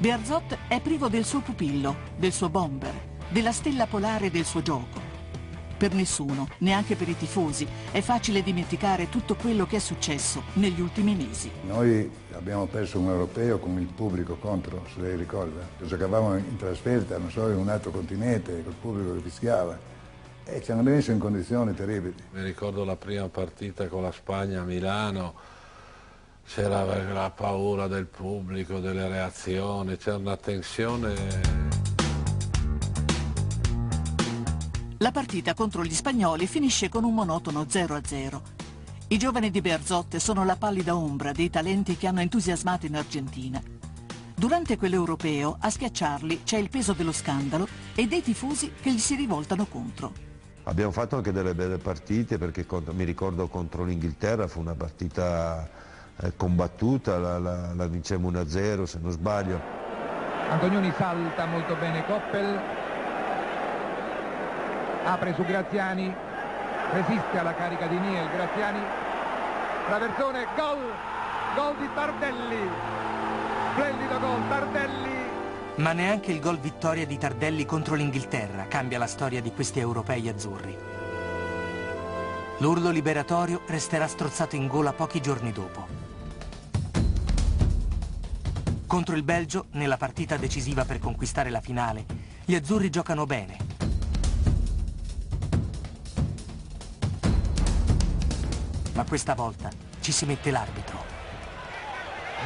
Bearzot 0.00 0.56
è 0.68 0.80
privo 0.80 1.08
del 1.08 1.24
suo 1.24 1.40
pupillo, 1.40 1.96
del 2.16 2.30
suo 2.30 2.48
bomber, 2.48 2.94
della 3.30 3.50
stella 3.50 3.86
polare 3.86 4.30
del 4.30 4.44
suo 4.44 4.62
gioco. 4.62 5.00
Per 5.76 5.92
nessuno, 5.92 6.46
neanche 6.58 6.94
per 6.94 7.08
i 7.08 7.16
tifosi, 7.16 7.66
è 7.90 8.00
facile 8.00 8.44
dimenticare 8.44 9.08
tutto 9.08 9.34
quello 9.34 9.66
che 9.66 9.74
è 9.74 9.80
successo 9.80 10.44
negli 10.52 10.80
ultimi 10.80 11.16
mesi. 11.16 11.50
Noi 11.66 12.08
abbiamo 12.32 12.66
perso 12.66 13.00
un 13.00 13.08
europeo 13.08 13.58
con 13.58 13.76
il 13.80 13.86
pubblico 13.86 14.36
contro, 14.36 14.86
se 14.94 15.00
lei 15.00 15.16
ricorda. 15.16 15.66
Giocavamo 15.84 16.36
in 16.36 16.56
trasferta, 16.56 17.18
non 17.18 17.32
so, 17.32 17.48
in 17.48 17.56
un 17.56 17.68
altro 17.68 17.90
continente, 17.90 18.62
col 18.62 18.76
pubblico 18.80 19.14
che 19.14 19.28
fischiava. 19.28 19.76
E 20.44 20.62
ci 20.62 20.70
hanno 20.70 20.82
messo 20.82 21.10
in 21.10 21.18
condizioni 21.18 21.74
terribili. 21.74 22.14
Mi 22.34 22.44
ricordo 22.44 22.84
la 22.84 22.94
prima 22.94 23.28
partita 23.28 23.88
con 23.88 24.02
la 24.02 24.12
Spagna 24.12 24.60
a 24.60 24.64
Milano, 24.64 25.56
c'era 26.48 26.82
la 27.12 27.30
paura 27.30 27.86
del 27.88 28.06
pubblico, 28.06 28.80
delle 28.80 29.06
reazioni, 29.06 29.98
c'era 29.98 30.16
una 30.16 30.36
tensione. 30.38 31.14
La 34.96 35.12
partita 35.12 35.52
contro 35.52 35.84
gli 35.84 35.92
spagnoli 35.92 36.46
finisce 36.46 36.88
con 36.88 37.04
un 37.04 37.12
monotono 37.12 37.62
0-0. 37.62 38.40
I 39.08 39.18
giovani 39.18 39.50
di 39.50 39.60
Berzotte 39.60 40.18
sono 40.18 40.44
la 40.44 40.56
pallida 40.56 40.96
ombra 40.96 41.32
dei 41.32 41.50
talenti 41.50 41.96
che 41.96 42.06
hanno 42.06 42.20
entusiasmato 42.20 42.86
in 42.86 42.96
Argentina. 42.96 43.62
Durante 44.34 44.78
quell'europeo 44.78 45.58
a 45.60 45.68
schiacciarli 45.68 46.44
c'è 46.44 46.56
il 46.56 46.70
peso 46.70 46.94
dello 46.94 47.12
scandalo 47.12 47.68
e 47.94 48.06
dei 48.06 48.22
tifosi 48.22 48.72
che 48.80 48.92
gli 48.92 48.98
si 48.98 49.16
rivoltano 49.16 49.66
contro. 49.66 50.12
Abbiamo 50.64 50.92
fatto 50.92 51.16
anche 51.16 51.32
delle 51.32 51.54
belle 51.54 51.78
partite 51.78 52.38
perché 52.38 52.66
mi 52.92 53.04
ricordo 53.04 53.48
contro 53.48 53.84
l'Inghilterra 53.84 54.48
fu 54.48 54.60
una 54.60 54.74
partita 54.74 55.86
eh, 56.22 56.32
combattuta, 56.36 57.18
la, 57.18 57.38
la- 57.38 57.72
la 57.74 57.86
vincemmo 57.86 58.30
1-0 58.30 58.82
se 58.84 58.98
non 59.00 59.10
sbaglio. 59.10 59.60
Antonioni 60.50 60.92
salta 60.96 61.44
molto 61.46 61.74
bene 61.74 62.04
Coppel, 62.06 62.58
apre 65.04 65.34
su 65.34 65.44
Graziani, 65.44 66.14
resiste 66.92 67.38
alla 67.38 67.54
carica 67.54 67.86
di 67.86 67.98
Niel, 67.98 68.28
Graziani, 68.30 68.80
traversone, 69.86 70.46
gol, 70.56 70.92
gol 71.54 71.76
di 71.78 71.88
Tardelli, 71.94 72.68
splendido 73.72 74.18
gol, 74.18 74.48
Tardelli, 74.48 75.16
Ma 75.76 75.92
neanche 75.92 76.32
il 76.32 76.40
gol 76.40 76.58
vittoria 76.58 77.06
di 77.06 77.18
Tardelli 77.18 77.64
contro 77.64 77.94
l'Inghilterra 77.94 78.64
cambia 78.66 78.98
la 78.98 79.06
storia 79.06 79.40
di 79.40 79.52
questi 79.52 79.78
europei 79.78 80.28
azzurri. 80.28 80.76
L'urlo 82.58 82.90
liberatorio 82.90 83.60
resterà 83.68 84.08
strozzato 84.08 84.56
in 84.56 84.66
gola 84.66 84.92
pochi 84.92 85.20
giorni 85.20 85.52
dopo. 85.52 85.97
Contro 88.88 89.14
il 89.16 89.22
Belgio, 89.22 89.66
nella 89.72 89.98
partita 89.98 90.38
decisiva 90.38 90.86
per 90.86 90.98
conquistare 90.98 91.50
la 91.50 91.60
finale, 91.60 92.06
gli 92.46 92.54
azzurri 92.54 92.88
giocano 92.88 93.26
bene. 93.26 93.56
Ma 98.94 99.04
questa 99.04 99.34
volta 99.34 99.68
ci 100.00 100.10
si 100.10 100.24
mette 100.24 100.50
l'arbitro. 100.50 101.04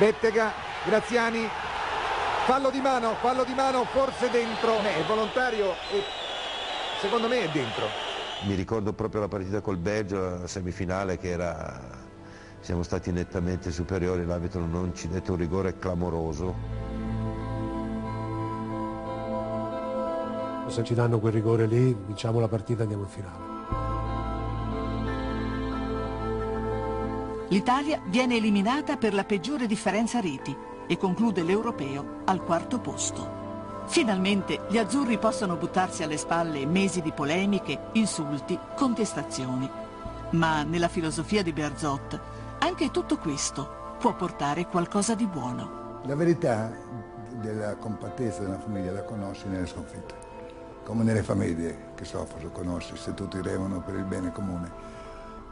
Bettega, 0.00 0.52
Graziani, 0.84 1.46
fallo 2.44 2.70
di 2.70 2.80
mano, 2.80 3.14
fallo 3.20 3.44
di 3.44 3.54
mano, 3.54 3.84
forse 3.84 4.28
dentro. 4.28 4.80
È 4.80 5.04
volontario 5.06 5.70
e 5.92 6.02
secondo 7.00 7.28
me 7.28 7.44
è 7.44 7.50
dentro. 7.50 7.86
Mi 8.46 8.54
ricordo 8.54 8.92
proprio 8.92 9.20
la 9.20 9.28
partita 9.28 9.60
col 9.60 9.76
Belgio, 9.76 10.40
la 10.40 10.48
semifinale 10.48 11.18
che 11.18 11.28
era... 11.28 12.01
Siamo 12.62 12.84
stati 12.84 13.10
nettamente 13.10 13.72
superiori, 13.72 14.24
l'arbitro 14.24 14.64
non 14.64 14.94
ci 14.94 15.08
dette 15.08 15.32
un 15.32 15.36
rigore 15.36 15.78
clamoroso. 15.78 16.54
Se 20.68 20.84
ci 20.84 20.94
danno 20.94 21.18
quel 21.18 21.32
rigore 21.32 21.66
lì, 21.66 21.92
vinciamo 21.92 22.38
la 22.38 22.46
partita 22.46 22.78
e 22.78 22.82
andiamo 22.82 23.02
in 23.02 23.08
finale. 23.08 23.50
L'Italia 27.48 28.00
viene 28.06 28.36
eliminata 28.36 28.96
per 28.96 29.12
la 29.12 29.24
peggiore 29.24 29.66
differenza 29.66 30.20
reti 30.20 30.56
e 30.86 30.96
conclude 30.96 31.42
l'europeo 31.42 32.20
al 32.26 32.44
quarto 32.44 32.78
posto. 32.78 33.40
Finalmente 33.86 34.60
gli 34.68 34.78
azzurri 34.78 35.18
possono 35.18 35.56
buttarsi 35.56 36.04
alle 36.04 36.16
spalle 36.16 36.64
mesi 36.64 37.02
di 37.02 37.10
polemiche, 37.10 37.88
insulti, 37.94 38.56
contestazioni. 38.76 39.68
Ma 40.30 40.62
nella 40.62 40.88
filosofia 40.88 41.42
di 41.42 41.52
Berzot 41.52 42.20
anche 42.62 42.92
tutto 42.92 43.18
questo 43.18 43.96
può 43.98 44.14
portare 44.14 44.66
qualcosa 44.66 45.16
di 45.16 45.26
buono. 45.26 46.00
La 46.04 46.14
verità 46.14 46.70
della 47.40 47.74
compattezza 47.74 48.42
della 48.42 48.58
famiglia 48.58 48.92
la 48.92 49.02
conosci 49.02 49.48
nelle 49.48 49.66
sconfitte, 49.66 50.14
come 50.84 51.02
nelle 51.02 51.24
famiglie 51.24 51.90
che 51.96 52.04
soffrono, 52.04 52.50
conosci 52.50 52.96
se 52.96 53.14
tutti 53.14 53.42
remano 53.42 53.80
per 53.80 53.96
il 53.96 54.04
bene 54.04 54.30
comune. 54.30 54.70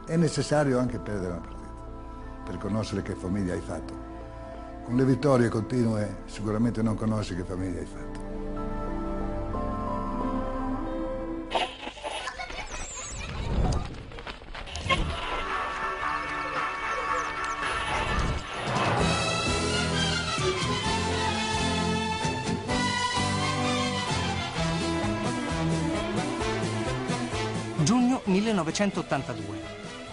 È 0.05 0.15
necessario 0.15 0.79
anche 0.79 0.99
perdere 0.99 1.33
una 1.33 1.41
partita 1.41 1.59
per 2.45 2.57
conoscere 2.57 3.01
che 3.01 3.13
famiglia 3.13 3.53
hai 3.53 3.61
fatto. 3.61 3.93
Con 4.85 4.95
le 4.95 5.03
vittorie 5.03 5.49
continue 5.49 6.21
sicuramente 6.25 6.81
non 6.81 6.95
conosci 6.95 7.35
che 7.35 7.43
famiglia 7.43 7.79
hai 7.79 7.85
fatto. 7.85 8.10
1982. 28.81 29.61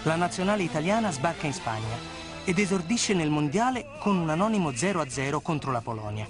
La 0.02 0.16
nazionale 0.16 0.62
italiana 0.62 1.10
sbarca 1.10 1.46
in 1.46 1.54
Spagna 1.54 1.96
ed 2.44 2.58
esordisce 2.58 3.14
nel 3.14 3.30
mondiale 3.30 3.86
con 3.98 4.16
un 4.16 4.28
anonimo 4.28 4.70
0-0 4.70 5.40
contro 5.40 5.72
la 5.72 5.80
Polonia. 5.80 6.28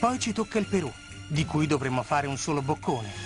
Poi 0.00 0.18
ci 0.18 0.32
tocca 0.32 0.58
il 0.58 0.66
Perù, 0.66 0.92
di 1.28 1.46
cui 1.46 1.66
dovremmo 1.66 2.02
fare 2.02 2.26
un 2.26 2.36
solo 2.36 2.60
boccone. 2.60 3.24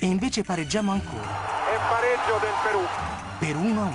E 0.00 0.06
invece 0.06 0.42
pareggiamo 0.42 0.90
ancora, 0.90 1.22
E 1.22 1.78
pareggio 1.88 2.38
del 2.40 2.54
Perù. 2.62 2.80
per 3.38 3.54
1-1. 3.56 3.60
Un 3.60 3.92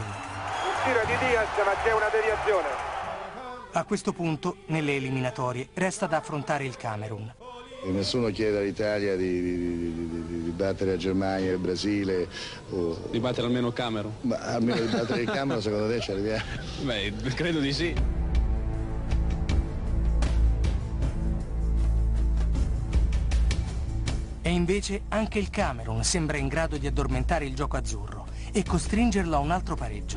tiro 0.83 1.05
di 1.05 1.17
Diaz 1.17 1.47
ma 1.65 1.73
c'è 1.83 1.93
una 1.93 2.07
deviazione. 2.09 2.86
A 3.73 3.83
questo 3.83 4.11
punto, 4.11 4.57
nelle 4.67 4.95
eliminatorie, 4.95 5.67
resta 5.73 6.07
da 6.07 6.17
affrontare 6.17 6.65
il 6.65 6.75
Camerun. 6.77 7.31
E 7.83 7.89
nessuno 7.91 8.29
chiede 8.31 8.57
all'Italia 8.57 9.15
di, 9.15 9.41
di- 9.41 9.57
di- 9.93 10.09
di- 10.25 10.43
di 10.43 10.49
battere 10.49 10.91
la 10.91 10.97
Germania, 10.97 11.51
il 11.51 11.59
Brasile 11.59 12.27
o... 12.71 12.97
Di 13.11 13.19
battere 13.19 13.45
almeno 13.45 13.71
Camerun. 13.71 14.13
Ma 14.21 14.37
almeno 14.39 14.79
di 14.81 14.87
battere 14.91 15.21
il 15.21 15.29
Camerun 15.29 15.61
secondo 15.61 15.87
te 15.87 15.99
ci 15.99 16.11
arriviamo? 16.11 16.43
Beh, 16.83 17.13
credo 17.35 17.59
di 17.59 17.71
sì. 17.73 17.93
E 24.41 24.49
invece 24.49 25.01
anche 25.09 25.39
il 25.39 25.49
Camerun 25.49 26.03
sembra 26.03 26.37
in 26.37 26.47
grado 26.47 26.77
di 26.77 26.87
addormentare 26.87 27.45
il 27.45 27.53
gioco 27.53 27.75
azzurro 27.75 28.25
e 28.53 28.63
costringerlo 28.63 29.35
a 29.35 29.39
un 29.39 29.51
altro 29.51 29.75
pareggio. 29.75 30.15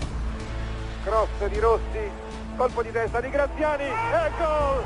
Cross 1.02 1.48
di 1.50 1.58
Rossi, 1.58 2.10
colpo 2.60 2.82
di 2.82 2.90
testa 2.90 3.22
di 3.22 3.30
Graziani 3.30 3.84
e 3.84 4.30
gol! 4.36 4.84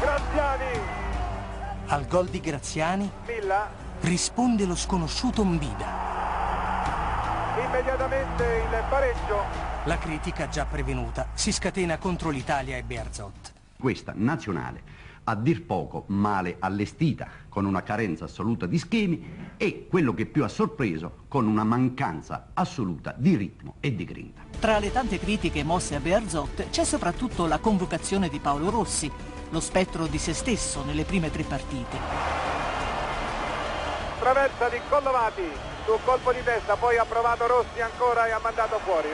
Graziani! 0.00 0.78
Al 1.86 2.06
gol 2.08 2.26
di 2.26 2.40
Graziani 2.40 3.08
Milla 3.24 3.70
risponde 4.00 4.66
lo 4.66 4.74
sconosciuto 4.74 5.44
Mbida. 5.44 5.86
immediatamente 7.64 8.42
il 8.42 8.82
pareggio. 8.88 9.36
La 9.84 9.98
critica 9.98 10.48
già 10.48 10.64
prevenuta 10.64 11.28
si 11.34 11.52
scatena 11.52 11.96
contro 11.96 12.30
l'Italia 12.30 12.76
e 12.76 12.82
Bearzot. 12.82 13.52
Questa 13.78 14.12
nazionale, 14.16 14.82
a 15.22 15.36
dir 15.36 15.64
poco 15.64 16.06
male 16.08 16.56
allestita, 16.58 17.28
con 17.48 17.66
una 17.66 17.84
carenza 17.84 18.24
assoluta 18.24 18.66
di 18.66 18.78
schemi 18.78 19.54
e 19.56 19.86
quello 19.88 20.12
che 20.12 20.26
più 20.26 20.42
ha 20.42 20.48
sorpreso, 20.48 21.18
con 21.28 21.46
una 21.46 21.62
mancanza 21.62 22.48
assoluta 22.52 23.14
di 23.16 23.36
ritmo 23.36 23.76
e 23.78 23.94
di 23.94 24.04
grinta. 24.04 24.51
Tra 24.62 24.78
le 24.78 24.92
tante 24.92 25.18
critiche 25.18 25.64
mosse 25.64 25.96
a 25.96 25.98
Bearzot 25.98 26.70
c'è 26.70 26.84
soprattutto 26.84 27.46
la 27.46 27.58
convocazione 27.58 28.28
di 28.28 28.38
Paolo 28.38 28.70
Rossi, 28.70 29.10
lo 29.50 29.58
spettro 29.58 30.06
di 30.06 30.18
se 30.18 30.32
stesso 30.34 30.84
nelle 30.84 31.02
prime 31.02 31.32
tre 31.32 31.42
partite. 31.42 31.98
Traversa 34.20 34.68
di 34.68 34.78
Collovati 34.88 35.42
su 35.84 35.98
colpo 36.04 36.30
di 36.30 36.44
testa, 36.44 36.76
poi 36.76 36.96
ha 36.96 37.04
provato 37.04 37.48
Rossi 37.48 37.80
ancora 37.80 38.28
e 38.28 38.30
ha 38.30 38.38
mandato 38.40 38.78
fuori. 38.78 39.08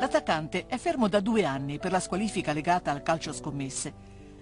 L'attaccante 0.00 0.66
è 0.66 0.76
fermo 0.76 1.06
da 1.06 1.20
due 1.20 1.44
anni 1.44 1.78
per 1.78 1.92
la 1.92 2.00
squalifica 2.00 2.52
legata 2.52 2.90
al 2.90 3.04
calcio 3.04 3.32
scommesse, 3.32 3.94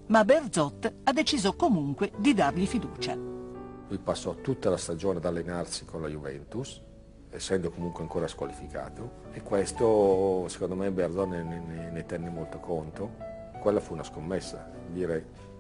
ma 0.07 0.25
Berzot 0.25 0.91
ha 1.05 1.13
deciso 1.13 1.55
comunque 1.55 2.13
di 2.17 2.33
dargli 2.33 2.67
fiducia. 2.67 3.13
Lui 3.13 3.99
passò 4.03 4.37
tutta 4.37 4.71
la 4.71 4.79
stagione 4.79 5.19
ad 5.19 5.27
allenarsi 5.27 5.85
con 5.85 6.01
la 6.01 6.09
Juventus, 6.09 6.81
essendo 7.33 7.71
comunque 7.71 8.03
ancora 8.03 8.29
squalificato, 8.29 9.31
e 9.33 9.43
questo 9.43 10.47
secondo 10.49 10.75
me 10.75 10.91
Berzot 10.91 11.29
ne, 11.29 11.43
ne- 11.43 11.91
ne 11.91 12.07
tenne 12.07 12.29
molto 12.29 12.59
conto. 12.59 13.11
Quella 13.61 13.81
fu 13.81 13.95
una 13.95 14.05
scommessa, 14.05 14.71
dire 14.89 15.51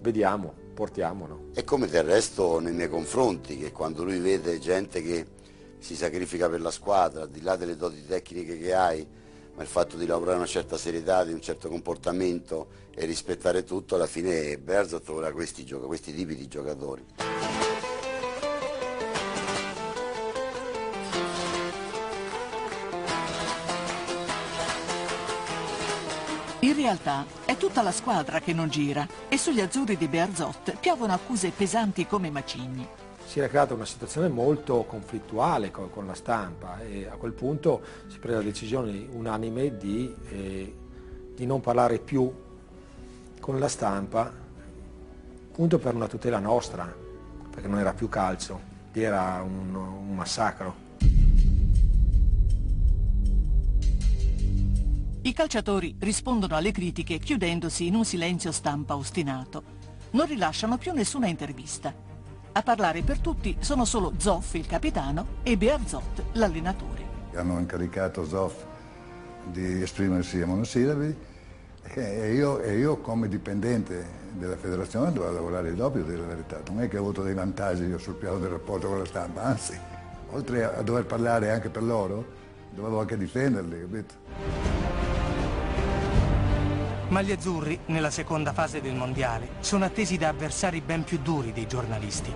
vediamo, 0.00 0.52
portiamolo. 0.74 1.50
È 1.54 1.64
come 1.64 1.86
del 1.86 2.04
resto 2.04 2.58
nei 2.58 2.72
miei 2.72 2.88
confronti, 2.88 3.56
che 3.56 3.72
quando 3.72 4.04
lui 4.04 4.18
vede 4.18 4.58
gente 4.58 5.02
che 5.02 5.26
si 5.78 5.94
sacrifica 5.94 6.48
per 6.48 6.60
la 6.60 6.70
squadra, 6.70 7.26
di 7.26 7.40
là 7.42 7.56
delle 7.56 7.76
doti 7.76 8.04
tecniche 8.06 8.58
che 8.58 8.74
hai, 8.74 9.06
ma 9.54 9.62
il 9.62 9.68
fatto 9.68 9.96
di 9.96 10.06
lavorare 10.06 10.38
una 10.38 10.46
certa 10.46 10.76
serietà, 10.76 11.24
di 11.24 11.32
un 11.32 11.40
certo 11.40 11.68
comportamento 11.68 12.68
e 12.94 13.04
rispettare 13.04 13.64
tutto, 13.64 13.94
alla 13.94 14.06
fine 14.06 14.58
Berzot 14.58 15.08
ora 15.10 15.32
questi, 15.32 15.64
questi 15.64 16.14
tipi 16.14 16.34
di 16.34 16.48
giocatori. 16.48 17.04
In 26.64 26.76
realtà 26.76 27.26
è 27.44 27.56
tutta 27.56 27.82
la 27.82 27.90
squadra 27.90 28.38
che 28.38 28.52
non 28.52 28.68
gira 28.68 29.04
e 29.28 29.36
sugli 29.36 29.60
azzurri 29.60 29.96
di 29.96 30.06
Bearzot 30.06 30.76
piovono 30.78 31.12
accuse 31.12 31.50
pesanti 31.50 32.06
come 32.06 32.30
macigni. 32.30 32.86
Si 33.24 33.40
era 33.40 33.48
creata 33.48 33.74
una 33.74 33.84
situazione 33.84 34.28
molto 34.28 34.84
conflittuale 34.84 35.72
co- 35.72 35.88
con, 35.88 36.06
la 36.06 36.14
stampa 36.14 36.80
e 36.80 37.08
a 37.08 37.16
quel 37.16 37.32
punto 37.32 37.82
si 38.06 38.16
prese 38.20 38.36
la 38.36 38.44
decisione 38.44 39.08
unanime 39.10 39.76
di, 39.76 40.14
eh, 40.28 40.76
di 41.34 41.46
non 41.46 41.60
parlare 41.60 41.98
più 41.98 42.32
con 43.40 43.58
la 43.58 43.68
stampa, 43.68 44.32
appunto 45.50 45.78
per 45.80 45.96
una 45.96 46.06
tutela 46.06 46.38
nostra, 46.38 46.94
perché 47.50 47.66
non 47.66 47.80
era 47.80 47.92
più 47.92 48.08
calcio, 48.08 48.60
era 48.92 49.42
un, 49.42 49.74
un 49.74 50.14
massacro. 50.14 50.81
I 55.24 55.32
calciatori 55.34 55.94
rispondono 56.00 56.56
alle 56.56 56.72
critiche 56.72 57.18
chiudendosi 57.18 57.86
in 57.86 57.94
un 57.94 58.04
silenzio 58.04 58.50
stampa 58.50 58.96
ostinato. 58.96 59.62
Non 60.10 60.26
rilasciano 60.26 60.78
più 60.78 60.92
nessuna 60.92 61.28
intervista. 61.28 61.94
A 62.50 62.62
parlare 62.62 63.02
per 63.02 63.20
tutti 63.20 63.56
sono 63.60 63.84
solo 63.84 64.14
Zoff, 64.16 64.54
il 64.54 64.66
capitano, 64.66 65.38
e 65.44 65.56
Bearzot, 65.56 66.24
l'allenatore. 66.32 67.04
Hanno 67.36 67.60
incaricato 67.60 68.26
Zoff 68.26 68.64
di 69.44 69.82
esprimersi 69.82 70.40
a 70.40 70.46
monosillabi 70.46 71.16
e 71.84 72.32
io, 72.34 72.60
e 72.60 72.76
io 72.76 72.96
come 72.96 73.28
dipendente 73.28 74.04
della 74.32 74.56
federazione 74.56 75.12
dovevo 75.12 75.34
lavorare 75.34 75.68
il 75.68 75.76
doppio 75.76 76.02
della 76.02 76.26
verità. 76.26 76.60
Non 76.66 76.80
è 76.80 76.88
che 76.88 76.96
ho 76.96 77.00
avuto 77.00 77.22
dei 77.22 77.34
vantaggi 77.34 77.84
io 77.84 77.98
sul 77.98 78.14
piano 78.14 78.38
del 78.38 78.50
rapporto 78.50 78.88
con 78.88 78.98
la 78.98 79.06
stampa, 79.06 79.44
anzi, 79.44 79.78
oltre 80.30 80.64
a 80.64 80.82
dover 80.82 81.06
parlare 81.06 81.52
anche 81.52 81.68
per 81.68 81.84
loro, 81.84 82.24
dovevo 82.70 82.98
anche 82.98 83.16
difenderli, 83.16 83.80
capito? 83.82 85.01
Ma 87.12 87.20
gli 87.20 87.30
azzurri, 87.30 87.78
nella 87.88 88.08
seconda 88.08 88.54
fase 88.54 88.80
del 88.80 88.94
mondiale, 88.94 89.46
sono 89.60 89.84
attesi 89.84 90.16
da 90.16 90.28
avversari 90.28 90.80
ben 90.80 91.04
più 91.04 91.18
duri 91.18 91.52
dei 91.52 91.66
giornalisti. 91.66 92.32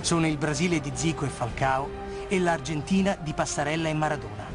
Sono 0.00 0.26
il 0.26 0.36
Brasile 0.36 0.80
di 0.80 0.90
Zico 0.92 1.24
e 1.24 1.28
Falcao 1.28 1.88
e 2.26 2.40
l'Argentina 2.40 3.16
di 3.22 3.32
Passarella 3.34 3.88
e 3.88 3.94
Maradona. 3.94 4.46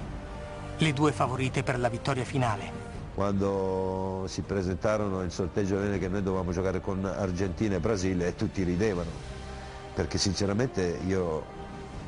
Le 0.78 0.92
due 0.92 1.14
favorite 1.14 1.64
per 1.64 1.80
la 1.80 1.88
vittoria 1.88 2.26
finale. 2.26 2.70
Quando 3.16 4.26
si 4.28 4.42
presentarono 4.42 5.22
il 5.22 5.32
sorteggio 5.32 5.80
che 5.98 6.10
noi 6.10 6.22
dovevamo 6.22 6.52
giocare 6.52 6.82
con 6.82 7.06
Argentina 7.06 7.78
e 7.78 7.80
Brasile 7.80 8.36
tutti 8.36 8.62
ridevano, 8.62 9.10
perché 9.94 10.18
sinceramente 10.18 11.00
io 11.08 11.46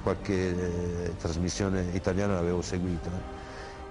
qualche 0.04 0.34
eh, 0.34 1.16
trasmissione 1.16 1.92
italiana 1.94 2.34
l'avevo 2.34 2.62
seguita 2.62 3.43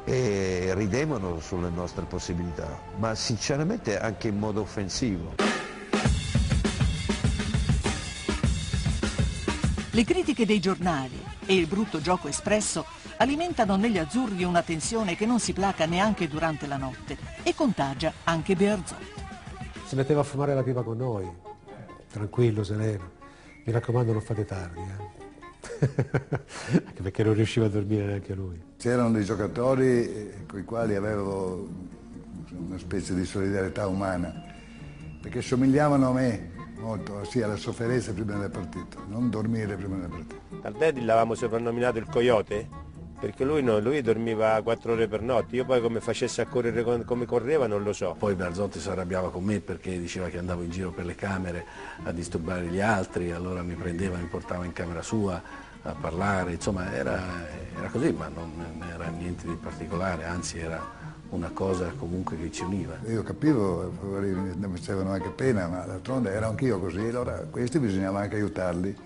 e 0.04 0.72
ridevano 0.74 1.40
sulle 1.40 1.70
nostre 1.70 2.04
possibilità, 2.04 2.80
ma 2.96 3.14
sinceramente 3.14 3.98
anche 3.98 4.28
in 4.28 4.38
modo 4.38 4.62
offensivo. 4.62 5.34
Le 9.94 10.04
critiche 10.04 10.46
dei 10.46 10.58
giornali 10.58 11.22
e 11.44 11.54
il 11.54 11.66
brutto 11.66 12.00
gioco 12.00 12.28
espresso 12.28 12.84
alimentano 13.18 13.76
negli 13.76 13.98
azzurri 13.98 14.42
una 14.42 14.62
tensione 14.62 15.16
che 15.16 15.26
non 15.26 15.38
si 15.38 15.52
placa 15.52 15.84
neanche 15.84 16.28
durante 16.28 16.66
la 16.66 16.78
notte 16.78 17.16
e 17.42 17.54
contagia 17.54 18.12
anche 18.24 18.56
Bearzot. 18.56 18.98
Si 19.84 19.94
metteva 19.94 20.20
a 20.20 20.24
fumare 20.24 20.54
la 20.54 20.62
pipa 20.62 20.82
con 20.82 20.96
noi, 20.96 21.30
tranquillo, 22.10 22.64
sereno. 22.64 23.10
Mi 23.64 23.72
raccomando 23.72 24.12
non 24.12 24.22
fate 24.22 24.44
tardi, 24.44 24.80
eh. 24.80 25.01
Anche 25.82 27.02
perché 27.02 27.24
non 27.24 27.34
riusciva 27.34 27.66
a 27.66 27.68
dormire 27.68 28.04
neanche 28.04 28.34
lui. 28.34 28.60
C'erano 28.76 29.10
dei 29.10 29.24
giocatori 29.24 29.84
eh, 29.84 30.34
con 30.46 30.60
i 30.60 30.64
quali 30.64 30.94
avevo 30.94 31.68
una 32.50 32.78
specie 32.78 33.14
di 33.14 33.24
solidarietà 33.24 33.86
umana, 33.86 34.32
perché 35.20 35.42
somigliavano 35.42 36.08
a 36.08 36.12
me 36.12 36.50
molto, 36.78 37.24
sia 37.24 37.46
alla 37.46 37.56
sofferenza 37.56 38.12
prima 38.12 38.32
della 38.32 38.50
partita, 38.50 38.98
non 39.08 39.30
dormire 39.30 39.76
prima 39.76 39.96
della 39.96 40.08
partita. 40.08 40.40
Tardelli 40.60 41.04
l'avevamo 41.04 41.34
soprannominato 41.34 41.98
il 41.98 42.06
coyote 42.06 42.90
perché 43.22 43.44
lui, 43.44 43.62
no, 43.62 43.78
lui 43.78 44.02
dormiva 44.02 44.60
quattro 44.64 44.94
ore 44.94 45.06
per 45.06 45.22
notte, 45.22 45.54
io 45.54 45.64
poi 45.64 45.80
come 45.80 46.00
facesse 46.00 46.40
a 46.40 46.46
correre 46.46 47.04
come 47.04 47.24
correva 47.24 47.68
non 47.68 47.84
lo 47.84 47.92
so. 47.92 48.16
Poi 48.18 48.34
Berzotti 48.34 48.80
si 48.80 48.88
arrabbiava 48.88 49.30
con 49.30 49.44
me 49.44 49.60
perché 49.60 49.96
diceva 49.96 50.26
che 50.26 50.38
andavo 50.38 50.62
in 50.62 50.70
giro 50.70 50.90
per 50.90 51.04
le 51.04 51.14
camere 51.14 51.64
a 52.02 52.10
disturbare 52.10 52.66
gli 52.66 52.80
altri, 52.80 53.30
allora 53.30 53.62
mi 53.62 53.74
prendeva, 53.74 54.16
mi 54.16 54.26
portava 54.26 54.64
in 54.64 54.72
camera 54.72 55.02
sua 55.02 55.40
a 55.82 55.94
parlare, 55.98 56.52
insomma 56.52 56.92
era, 56.92 57.20
era 57.76 57.88
così, 57.88 58.12
ma 58.12 58.28
non 58.28 58.82
era 58.88 59.06
niente 59.08 59.46
di 59.46 59.54
particolare, 59.54 60.24
anzi 60.24 60.58
era 60.58 60.80
una 61.30 61.50
cosa 61.52 61.92
comunque 61.98 62.38
che 62.38 62.52
ci 62.52 62.62
univa. 62.62 62.94
Io 63.06 63.22
capivo, 63.22 63.92
mi 64.10 64.76
facevano 64.76 65.12
anche 65.12 65.30
pena, 65.30 65.66
ma 65.66 65.80
d'altronde 65.80 66.30
ero 66.30 66.48
anch'io 66.48 66.78
così, 66.78 67.00
allora 67.00 67.44
questi 67.50 67.78
bisognava 67.78 68.20
anche 68.20 68.36
aiutarli 68.36 68.96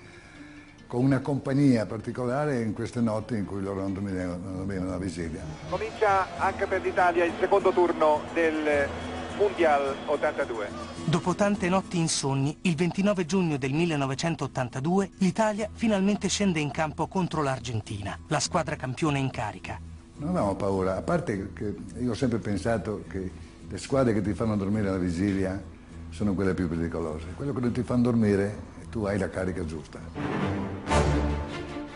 con 0.86 1.02
una 1.04 1.18
compagnia 1.20 1.84
particolare 1.84 2.62
in 2.62 2.72
queste 2.72 3.00
notti 3.00 3.34
in 3.34 3.44
cui 3.44 3.60
loro 3.60 3.80
non 3.80 3.92
dormivano 3.92 4.90
la 4.90 4.98
vigilia. 4.98 5.40
Comincia 5.68 6.38
anche 6.38 6.66
per 6.66 6.82
l'Italia 6.82 7.24
il 7.24 7.32
secondo 7.40 7.72
turno 7.72 8.22
del 8.32 8.88
Mundial 9.36 9.94
82. 10.06 10.68
Dopo 11.04 11.34
tante 11.34 11.68
notti 11.68 11.98
insonni, 11.98 12.56
il 12.62 12.74
29 12.74 13.26
giugno 13.26 13.58
del 13.58 13.72
1982 13.74 15.10
l'Italia 15.18 15.68
finalmente 15.72 16.28
scende 16.28 16.58
in 16.58 16.70
campo 16.70 17.06
contro 17.06 17.42
l'Argentina, 17.42 18.18
la 18.28 18.40
squadra 18.40 18.76
campione 18.76 19.18
in 19.18 19.30
carica. 19.30 19.78
Non 20.16 20.30
avevamo 20.30 20.54
paura, 20.54 20.96
a 20.96 21.02
parte 21.02 21.52
che 21.52 21.74
io 21.98 22.12
ho 22.12 22.14
sempre 22.14 22.38
pensato 22.38 23.04
che 23.08 23.30
le 23.68 23.78
squadre 23.78 24.14
che 24.14 24.22
ti 24.22 24.32
fanno 24.32 24.56
dormire 24.56 24.88
alla 24.88 24.96
vigilia 24.96 25.62
sono 26.08 26.32
quelle 26.32 26.54
più 26.54 26.66
pericolose. 26.66 27.26
Quello 27.36 27.52
che 27.52 27.60
non 27.60 27.72
ti 27.72 27.82
fanno 27.82 28.02
dormire, 28.02 28.56
tu 28.90 29.04
hai 29.04 29.18
la 29.18 29.28
carica 29.28 29.66
giusta. 29.66 30.00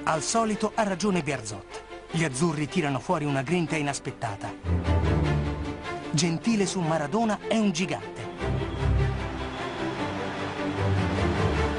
Al 0.03 0.22
solito 0.22 0.72
ha 0.74 0.82
ragione 0.82 1.22
Biarzot. 1.22 1.82
Gli 2.11 2.24
azzurri 2.24 2.68
tirano 2.68 2.99
fuori 2.99 3.24
una 3.24 3.43
grinta 3.43 3.76
inaspettata. 3.76 5.50
Gentile 6.13 6.67
su 6.67 6.81
Maradona 6.81 7.39
è 7.47 7.57
un 7.57 7.71
gigante. 7.71 8.21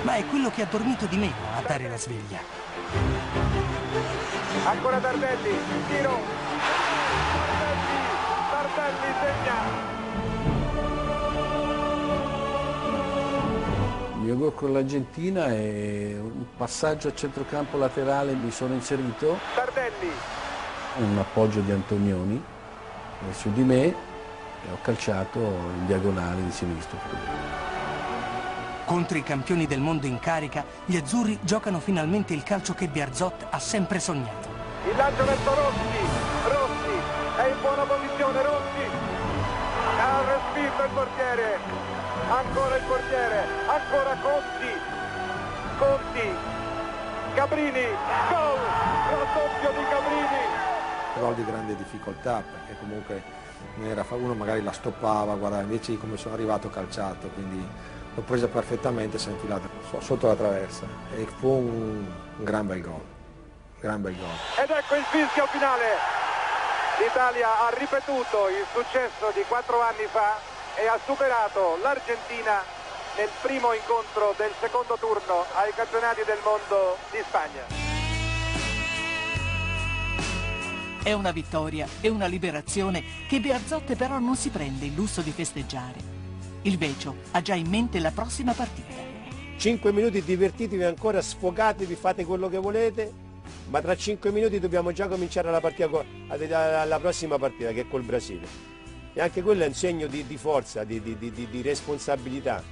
Ma 0.04 0.16
è 0.16 0.26
quello 0.26 0.50
che 0.50 0.62
ha 0.62 0.68
dormito 0.70 1.06
di 1.06 1.18
meno 1.18 1.34
a 1.58 1.62
dare 1.62 1.90
la 1.90 1.98
sveglia. 1.98 2.40
Ancora 4.66 5.00
Tardelli, 5.00 5.50
tiro. 5.90 6.18
Tardelli, 8.52 9.14
segna. 9.20 9.90
Il 14.14 14.22
mio 14.22 14.38
gol 14.38 14.56
con 14.56 14.72
l'Argentina 14.72 15.48
è 15.48 16.16
un 16.18 16.46
passaggio 16.56 17.10
a 17.10 17.14
centrocampo 17.14 17.78
laterale, 17.78 18.34
mi 18.34 18.52
sono 18.52 18.76
inserito. 18.76 19.38
Tardelli. 19.56 20.10
Un 21.00 21.18
appoggio 21.18 21.60
di 21.60 21.72
Antonioni 21.72 22.42
su 23.32 23.52
di 23.52 23.64
me 23.64 24.10
e 24.66 24.72
ho 24.72 24.78
calciato 24.82 25.40
in 25.40 25.86
diagonale 25.86 26.44
di 26.44 26.52
sinistro. 26.52 26.98
Contro 28.86 29.18
i 29.18 29.24
campioni 29.24 29.68
del 29.68 29.80
mondo 29.80 30.06
in 30.06 30.20
carica, 30.20 30.66
gli 30.86 30.98
azzurri 30.98 31.40
giocano 31.42 31.80
finalmente 31.80 32.34
il 32.34 32.44
calcio 32.44 32.74
che 32.74 32.88
Biarzot 32.88 33.48
ha 33.50 33.60
sempre 33.60 34.00
sognato. 34.00 34.50
Il 34.90 34.96
lancio 34.96 35.24
verso 35.24 35.54
Rossi, 35.54 36.02
Rossi 36.48 36.96
è 37.38 37.48
in 37.48 37.62
buona 37.62 37.84
posizione, 37.84 38.42
Rossi 38.42 38.90
ha 40.00 40.22
respinto 40.26 40.84
il 40.84 40.90
portiere, 40.94 41.60
ancora 42.30 42.76
il 42.76 42.84
portiere, 42.84 43.46
ancora 43.68 44.16
Conti, 44.22 44.72
Conti, 45.78 46.36
Cabrini, 47.36 47.88
gol, 48.30 48.60
raddoppio 49.10 49.70
di 49.72 49.86
Cabrini. 49.90 50.44
Gol 51.20 51.36
di 51.36 51.46
grande 51.46 51.76
difficoltà 51.76 52.42
perché 52.42 52.80
comunque 52.80 53.24
uno 54.16 54.34
magari 54.34 54.64
la 54.64 54.72
stoppava, 54.72 55.36
guarda, 55.36 55.62
invece 55.62 55.98
come 55.98 56.18
sono 56.18 56.34
arrivato 56.34 56.70
calciato, 56.70 57.28
quindi 57.30 57.66
l'ho 58.14 58.22
presa 58.22 58.48
perfettamente, 58.48 59.18
si 59.18 59.30
è 59.30 59.32
infilato 59.32 59.70
sotto 60.00 60.28
la 60.28 60.36
traversa 60.36 60.86
e 61.16 61.26
fu 61.26 61.48
un, 61.48 62.06
un 62.38 62.44
gran 62.44 62.68
bel 62.68 62.82
gol, 62.82 63.02
gran 63.80 64.02
bel 64.02 64.16
gol. 64.16 64.64
Ed 64.64 64.70
ecco 64.70 64.96
il 64.96 65.04
fischio 65.04 65.46
finale. 65.48 66.20
L'Italia 67.00 67.66
ha 67.66 67.70
ripetuto 67.76 68.48
il 68.50 68.66
successo 68.74 69.32
di 69.34 69.44
quattro 69.48 69.82
anni 69.82 70.06
fa 70.12 70.38
e 70.76 70.88
ha 70.88 71.00
superato 71.04 71.80
l'Argentina 71.82 72.62
nel 73.18 73.30
primo 73.42 73.74
incontro 73.74 74.34
del 74.38 74.52
secondo 74.60 74.98
turno 75.00 75.46
ai 75.56 75.74
campionati 75.74 76.22
del 76.24 76.40
mondo 76.44 76.98
di 77.10 77.24
Spagna. 77.26 77.91
È 81.04 81.14
una 81.14 81.32
vittoria 81.32 81.88
e 82.00 82.10
una 82.10 82.28
liberazione 82.28 83.04
che 83.28 83.40
Bearzotte 83.40 83.96
però 83.96 84.20
non 84.20 84.36
si 84.36 84.50
prende 84.50 84.86
il 84.86 84.94
lusso 84.94 85.22
di 85.22 85.32
festeggiare. 85.32 85.98
Il 86.62 86.78
Vecio 86.78 87.16
ha 87.32 87.42
già 87.42 87.56
in 87.56 87.68
mente 87.68 88.00
la 88.00 88.12
prossima 88.12 88.54
partita. 88.54 88.94
Cinque 89.58 89.92
minuti 89.92 90.22
divertitevi 90.22 90.84
ancora, 90.84 91.20
sfogatevi, 91.20 91.96
fate 91.96 92.24
quello 92.24 92.50
che 92.50 92.60
volete, 92.60 93.12
ma 93.70 93.82
tra 93.82 93.96
cinque 93.96 94.32
minuti 94.32 94.60
dobbiamo 94.60 94.92
già 94.92 95.08
cominciare 95.08 95.50
la, 95.50 95.60
partita, 95.60 96.86
la 96.86 97.00
prossima 97.00 97.40
partita 97.40 97.72
che 97.72 97.82
è 97.82 97.88
col 97.88 98.04
Brasile. 98.04 98.48
E 99.14 99.22
anche 99.22 99.42
quello 99.42 99.64
è 99.64 99.68
un 99.68 99.74
segno 99.74 100.06
di, 100.06 100.28
di 100.28 100.38
forza, 100.38 100.84
di, 100.84 101.02
di, 101.02 101.18
di 101.32 101.62
responsabilità. 101.64 102.64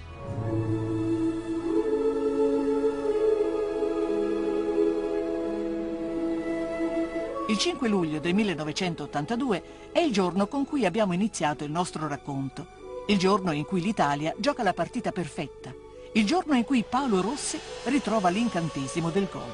Il 7.50 7.58
5 7.58 7.88
luglio 7.88 8.20
del 8.20 8.36
1982 8.36 9.64
è 9.92 9.98
il 9.98 10.12
giorno 10.12 10.46
con 10.46 10.68
cui 10.68 10.86
abbiamo 10.86 11.14
iniziato 11.14 11.64
il 11.64 11.72
nostro 11.72 12.08
racconto. 12.08 12.68
Il 13.08 13.18
giorno 13.18 13.52
in 13.54 13.66
cui 13.66 13.82
l'Italia 13.82 14.36
gioca 14.38 14.62
la 14.62 14.76
partita 14.76 15.12
perfetta. 15.12 15.74
Il 16.14 16.28
giorno 16.28 16.54
in 16.54 16.64
cui 16.64 16.86
Paolo 16.88 17.22
Rossi 17.22 17.60
ritrova 17.86 18.30
l'incantesimo 18.30 19.10
del 19.10 19.28
gol. 19.32 19.50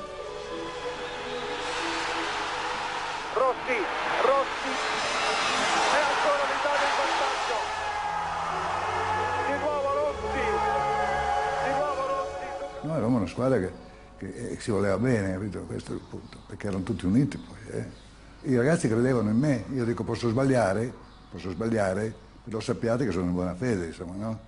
Rossi, 3.34 3.78
Rossi, 4.24 4.72
e 5.94 6.00
ancora 6.04 6.44
l'Italia 6.52 6.84
in 6.84 6.96
vantaggio. 7.00 7.58
Di 9.48 9.58
nuovo 9.58 9.94
Rossi, 9.94 10.40
di 11.64 11.72
nuovo 11.72 12.08
Rossi. 12.08 12.46
Noi 12.82 12.98
eravamo 12.98 13.16
una 13.16 13.28
squadra 13.28 13.58
che 13.58 13.85
che 14.18 14.52
eh, 14.52 14.60
si 14.60 14.72
voleva 14.72 14.98
bene, 14.98 15.34
capito? 15.34 15.60
Questo 15.62 15.92
è 15.92 15.96
il 15.96 16.02
punto, 16.08 16.40
perché 16.48 16.68
erano 16.68 16.84
tutti 16.84 17.06
uniti 17.06 17.38
poi. 17.38 17.80
Eh. 17.80 18.04
I 18.52 18.56
ragazzi 18.56 18.88
credevano 18.88 19.30
in 19.30 19.38
me, 19.38 19.66
io 19.74 19.86
dico 19.86 20.04
posso 20.04 20.30
sbagliare, 20.30 20.94
posso 21.32 21.50
sbagliare, 21.52 22.14
lo 22.46 22.60
sappiate 22.60 23.06
che 23.06 23.12
sono 23.12 23.26
in 23.26 23.34
buona 23.34 23.56
fede, 23.56 23.88
insomma, 23.88 24.14
no? 24.16 24.40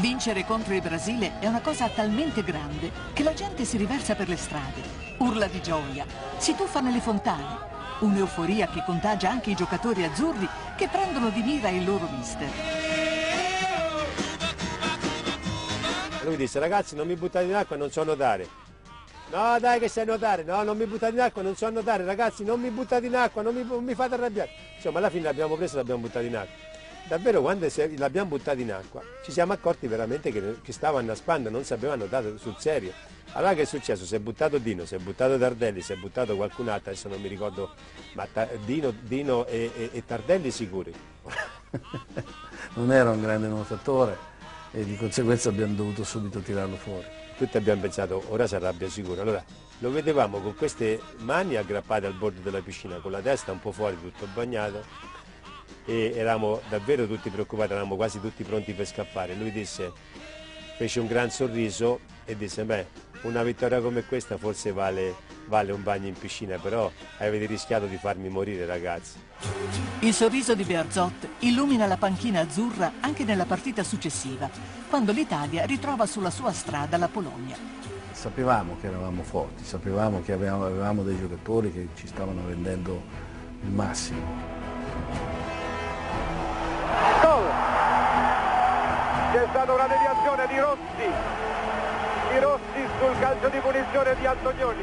Vince 0.00 0.32
Vincere 0.32 0.44
contro 0.44 0.74
il 0.74 0.82
Brasile 0.82 1.38
è 1.40 1.46
una 1.46 1.60
cosa 1.60 1.88
talmente 1.88 2.42
grande 2.42 2.90
che 3.12 3.22
la 3.22 3.32
gente 3.32 3.64
si 3.64 3.76
riversa 3.76 4.14
per 4.14 4.28
le 4.28 4.36
strade, 4.36 4.82
urla 5.18 5.46
di 5.46 5.62
gioia, 5.62 6.04
si 6.38 6.54
tuffa 6.54 6.80
nelle 6.80 7.00
fontane. 7.00 7.75
Un'euforia 7.98 8.68
che 8.68 8.82
contagia 8.84 9.30
anche 9.30 9.50
i 9.50 9.54
giocatori 9.54 10.04
azzurri 10.04 10.46
che 10.76 10.86
prendono 10.86 11.30
di 11.30 11.40
mira 11.40 11.70
il 11.70 11.82
loro 11.82 12.06
mister. 12.10 12.48
Lui 16.22 16.36
disse 16.36 16.58
ragazzi 16.58 16.94
non 16.94 17.06
mi 17.06 17.16
buttate 17.16 17.46
in 17.46 17.54
acqua, 17.54 17.76
non 17.76 17.90
so 17.90 18.04
nuotare. 18.04 18.46
No 19.30 19.58
dai 19.58 19.78
che 19.78 19.88
sai 19.88 20.04
nuotare, 20.04 20.42
no 20.42 20.62
non 20.62 20.76
mi 20.76 20.84
buttate 20.84 21.14
in 21.14 21.20
acqua, 21.20 21.40
non 21.40 21.56
so 21.56 21.70
nuotare, 21.70 22.04
ragazzi 22.04 22.44
non 22.44 22.60
mi 22.60 22.68
buttate 22.68 23.06
in 23.06 23.16
acqua, 23.16 23.40
non 23.40 23.54
mi, 23.54 23.64
non 23.64 23.82
mi 23.82 23.94
fate 23.94 24.12
arrabbiare. 24.12 24.50
Insomma 24.74 24.98
alla 24.98 25.08
fine 25.08 25.22
l'abbiamo 25.22 25.56
preso 25.56 25.74
e 25.74 25.76
l'abbiamo 25.78 26.02
buttato 26.02 26.26
in 26.26 26.36
acqua. 26.36 26.75
Davvero 27.08 27.40
quando 27.40 27.68
l'abbiamo 27.98 28.30
buttato 28.30 28.60
in 28.60 28.72
acqua 28.72 29.00
ci 29.22 29.30
siamo 29.30 29.52
accorti 29.52 29.86
veramente 29.86 30.32
che, 30.32 30.56
che 30.60 30.72
stava 30.72 30.98
annaspando, 30.98 31.48
non 31.50 31.62
sapeva 31.62 31.94
nuotare 31.94 32.36
sul 32.36 32.56
serio. 32.58 32.92
Allora 33.32 33.54
che 33.54 33.62
è 33.62 33.64
successo? 33.64 34.04
Si 34.04 34.16
è 34.16 34.18
buttato 34.18 34.58
Dino, 34.58 34.84
si 34.86 34.96
è 34.96 34.98
buttato 34.98 35.38
Tardelli, 35.38 35.82
si 35.82 35.92
è 35.92 35.96
buttato 35.96 36.34
qualcun 36.34 36.68
altro, 36.68 36.90
adesso 36.90 37.08
non 37.08 37.20
mi 37.20 37.28
ricordo, 37.28 37.70
ma 38.14 38.26
Dino, 38.64 38.92
Dino 39.02 39.46
e, 39.46 39.70
e, 39.76 39.90
e 39.92 40.04
Tardelli 40.04 40.50
sicuri. 40.50 40.92
non 42.74 42.90
era 42.90 43.10
un 43.10 43.20
grande 43.20 43.46
nuotatore 43.46 44.16
e 44.72 44.84
di 44.84 44.96
conseguenza 44.96 45.48
abbiamo 45.48 45.74
dovuto 45.74 46.02
subito 46.02 46.40
tirarlo 46.40 46.76
fuori. 46.76 47.06
Tutti 47.36 47.56
abbiamo 47.56 47.82
pensato 47.82 48.24
ora 48.28 48.48
si 48.48 48.56
arrabbia 48.56 48.88
sicuro. 48.88 49.20
Allora 49.20 49.44
lo 49.78 49.92
vedevamo 49.92 50.40
con 50.40 50.56
queste 50.56 51.00
mani 51.18 51.54
aggrappate 51.54 52.06
al 52.06 52.14
bordo 52.14 52.40
della 52.40 52.62
piscina, 52.62 52.96
con 52.96 53.12
la 53.12 53.20
testa 53.20 53.52
un 53.52 53.60
po' 53.60 53.70
fuori, 53.70 53.96
tutto 54.00 54.26
bagnato 54.34 55.14
e 55.86 56.12
eravamo 56.14 56.60
davvero 56.68 57.06
tutti 57.06 57.30
preoccupati, 57.30 57.72
eravamo 57.72 57.96
quasi 57.96 58.20
tutti 58.20 58.42
pronti 58.42 58.72
per 58.74 58.86
scappare. 58.86 59.34
Lui 59.34 59.52
disse, 59.52 59.92
fece 60.76 61.00
un 61.00 61.06
gran 61.06 61.30
sorriso 61.30 62.00
e 62.24 62.36
disse, 62.36 62.64
beh, 62.64 62.86
una 63.22 63.42
vittoria 63.42 63.80
come 63.80 64.04
questa 64.04 64.36
forse 64.36 64.72
vale, 64.72 65.14
vale 65.46 65.72
un 65.72 65.82
bagno 65.82 66.08
in 66.08 66.14
piscina, 66.14 66.58
però 66.58 66.90
avete 67.18 67.46
rischiato 67.46 67.86
di 67.86 67.96
farmi 67.96 68.28
morire 68.28 68.66
ragazzi. 68.66 69.18
Il 70.00 70.12
sorriso 70.12 70.54
di 70.54 70.64
Bearzot 70.64 71.28
illumina 71.40 71.86
la 71.86 71.96
panchina 71.96 72.40
azzurra 72.40 72.94
anche 73.00 73.24
nella 73.24 73.46
partita 73.46 73.82
successiva, 73.82 74.50
quando 74.90 75.12
l'Italia 75.12 75.64
ritrova 75.64 76.04
sulla 76.04 76.30
sua 76.30 76.52
strada 76.52 76.96
la 76.96 77.08
Polonia. 77.08 77.56
Sapevamo 78.10 78.76
che 78.80 78.88
eravamo 78.88 79.22
forti, 79.22 79.64
sapevamo 79.64 80.22
che 80.22 80.32
avevamo, 80.32 80.64
avevamo 80.64 81.02
dei 81.02 81.18
giocatori 81.18 81.72
che 81.72 81.88
ci 81.94 82.06
stavano 82.06 82.46
rendendo 82.46 83.02
il 83.62 83.70
massimo. 83.70 84.55
C'è 89.36 89.46
stata 89.50 89.70
una 89.70 89.86
deviazione 89.86 90.46
di 90.46 90.58
Rossi 90.58 91.44
di 92.32 92.38
Rossi 92.38 92.88
sul 92.98 93.18
calcio 93.20 93.48
di 93.50 93.58
punizione 93.58 94.16
di 94.16 94.24
Antonioni. 94.24 94.82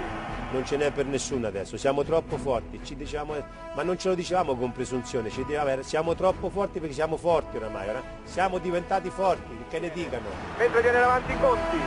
Non 0.51 0.63
ce 0.63 0.77
n'è 0.77 0.91
per 0.91 1.07
nessuno 1.07 1.47
adesso, 1.47 1.75
siamo 1.75 2.03
troppo 2.03 2.37
forti, 2.37 2.79
diciamo, 2.95 3.33
ma 3.73 3.81
non 3.81 3.97
ce 3.97 4.09
lo 4.09 4.13
dicevamo 4.13 4.55
con 4.55 4.71
presunzione, 4.71 5.31
ci 5.31 5.43
dicevamo, 5.43 5.81
siamo 5.81 6.13
troppo 6.13 6.51
forti 6.51 6.77
perché 6.77 6.93
siamo 6.93 7.17
forti 7.17 7.57
oramai, 7.57 7.89
ora. 7.89 8.03
siamo 8.25 8.59
diventati 8.59 9.09
forti, 9.09 9.65
che 9.71 9.79
ne 9.79 9.91
dicano. 9.91 10.27
Mentre 10.59 10.81
viene 10.83 10.99
davanti 10.99 11.35
Conti, 11.39 11.79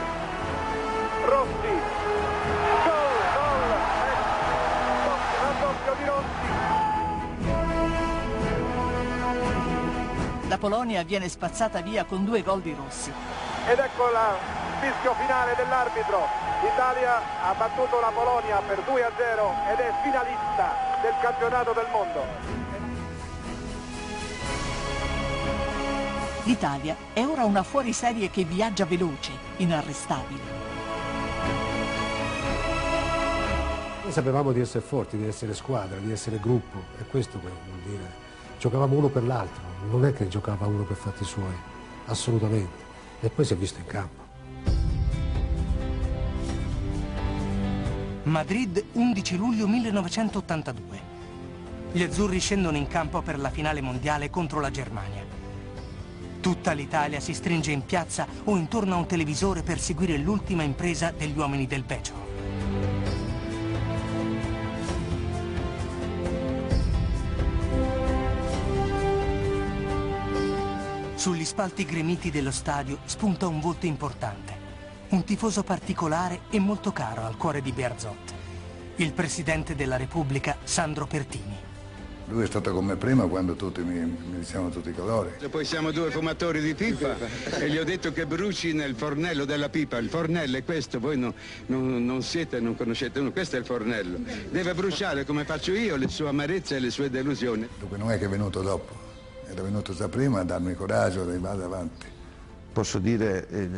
Rossi, 1.23 2.26
La 10.57 10.69
Polonia 10.69 11.03
viene 11.03 11.29
spazzata 11.29 11.81
via 11.81 12.03
con 12.03 12.25
due 12.25 12.41
gol 12.41 12.61
di 12.61 12.73
Rossi. 12.73 13.13
Ed 13.67 13.77
ecco 13.77 14.09
la 14.09 14.35
fischio 14.81 15.13
finale 15.13 15.53
dell'arbitro. 15.55 16.25
L'Italia 16.63 17.21
ha 17.43 17.53
battuto 17.53 17.99
la 17.99 18.09
Polonia 18.09 18.59
per 18.65 18.81
2 18.81 19.03
a 19.03 19.11
0 19.15 19.53
ed 19.71 19.77
è 19.77 19.93
finalista 20.01 20.73
del 21.03 21.13
campionato 21.21 21.73
del 21.73 21.85
mondo. 21.91 22.25
L'Italia 26.45 26.95
è 27.13 27.23
ora 27.23 27.45
una 27.45 27.61
fuoriserie 27.61 28.31
che 28.31 28.43
viaggia 28.43 28.85
veloce, 28.85 29.33
inarrestabile. 29.57 30.41
Noi 34.01 34.11
sapevamo 34.11 34.51
di 34.51 34.61
essere 34.61 34.83
forti, 34.83 35.17
di 35.17 35.27
essere 35.27 35.53
squadra, 35.53 35.99
di 35.99 36.11
essere 36.11 36.39
gruppo 36.39 36.81
e 36.99 37.05
questo 37.05 37.37
vuol 37.37 37.53
dire. 37.83 38.26
Giocavamo 38.59 38.95
uno 38.95 39.07
per 39.07 39.23
l'altro, 39.23 39.61
non 39.91 40.05
è 40.05 40.13
che 40.13 40.27
giocava 40.27 40.65
uno 40.65 40.83
per 40.83 40.95
fatti 40.95 41.23
suoi, 41.23 41.55
assolutamente. 42.05 42.85
E 43.19 43.29
poi 43.29 43.45
si 43.45 43.53
è 43.53 43.55
visto 43.55 43.79
in 43.79 43.85
campo. 43.85 44.25
Madrid 48.23 48.83
11 48.93 49.37
luglio 49.37 49.67
1982. 49.67 51.15
Gli 51.91 52.01
azzurri 52.01 52.39
scendono 52.39 52.77
in 52.77 52.87
campo 52.87 53.21
per 53.21 53.39
la 53.39 53.49
finale 53.49 53.79
mondiale 53.81 54.29
contro 54.29 54.59
la 54.59 54.71
Germania. 54.71 55.23
Tutta 56.41 56.73
l'Italia 56.73 57.19
si 57.19 57.33
stringe 57.33 57.71
in 57.71 57.85
piazza 57.85 58.27
o 58.45 58.57
intorno 58.57 58.95
a 58.95 58.97
un 58.97 59.05
televisore 59.05 59.61
per 59.61 59.79
seguire 59.79 60.17
l'ultima 60.17 60.63
impresa 60.63 61.13
degli 61.15 61.37
uomini 61.37 61.67
del 61.67 61.83
Beccio. 61.83 62.26
Sugli 71.27 71.43
spalti 71.43 71.83
gremiti 71.83 72.31
dello 72.31 72.51
stadio 72.51 72.99
spunta 73.03 73.47
un 73.47 73.59
volto 73.59 73.85
importante 73.85 74.55
un 75.09 75.25
tifoso 75.25 75.61
particolare 75.61 76.43
e 76.49 76.57
molto 76.57 76.93
caro 76.93 77.25
al 77.25 77.35
cuore 77.35 77.61
di 77.61 77.73
Bearzot, 77.73 78.33
il 78.95 79.11
Presidente 79.11 79.75
della 79.75 79.97
Repubblica 79.97 80.55
Sandro 80.63 81.05
Pertini. 81.05 81.53
Lui 82.29 82.43
è 82.43 82.45
stato 82.47 82.71
come 82.71 82.95
prima 82.95 83.25
quando 83.25 83.55
tutti 83.55 83.81
mi, 83.81 83.99
mi 83.99 84.39
dicevano 84.39 84.69
tutti 84.69 84.87
i 84.87 84.93
colori. 84.93 85.31
Poi 85.49 85.65
siamo 85.65 85.91
due 85.91 86.11
fumatori 86.11 86.61
di 86.61 86.73
pipa 86.73 87.17
e 87.59 87.69
gli 87.69 87.77
ho 87.77 87.83
detto 87.83 88.13
che 88.13 88.25
bruci 88.25 88.71
nel 88.71 88.95
fornello 88.95 89.43
della 89.43 89.67
pipa. 89.67 89.97
Il 89.97 90.07
fornello 90.07 90.55
è 90.55 90.63
questo, 90.63 90.97
voi 90.97 91.17
no, 91.17 91.33
no, 91.65 91.77
non 91.99 92.21
siete, 92.21 92.61
non 92.61 92.77
conoscete 92.77 93.19
uno, 93.19 93.33
questo 93.33 93.57
è 93.57 93.59
il 93.59 93.65
fornello. 93.65 94.17
Deve 94.49 94.73
bruciare 94.73 95.25
come 95.25 95.43
faccio 95.43 95.73
io 95.73 95.97
le 95.97 96.07
sue 96.07 96.29
amarezze 96.29 96.77
e 96.77 96.79
le 96.79 96.89
sue 96.89 97.09
delusioni. 97.09 97.67
Dunque 97.77 97.97
non 97.97 98.11
è 98.11 98.17
che 98.17 98.25
è 98.25 98.29
venuto 98.29 98.61
dopo, 98.61 99.06
era 99.49 99.61
venuto 99.61 99.93
già 99.93 100.07
prima 100.07 100.41
a 100.41 100.43
darmi 100.43 100.73
coraggio 100.73 101.21
andare 101.21 101.63
avanti. 101.63 102.05
Posso 102.73 102.99
dire 102.99 103.47
eh, 103.49 103.69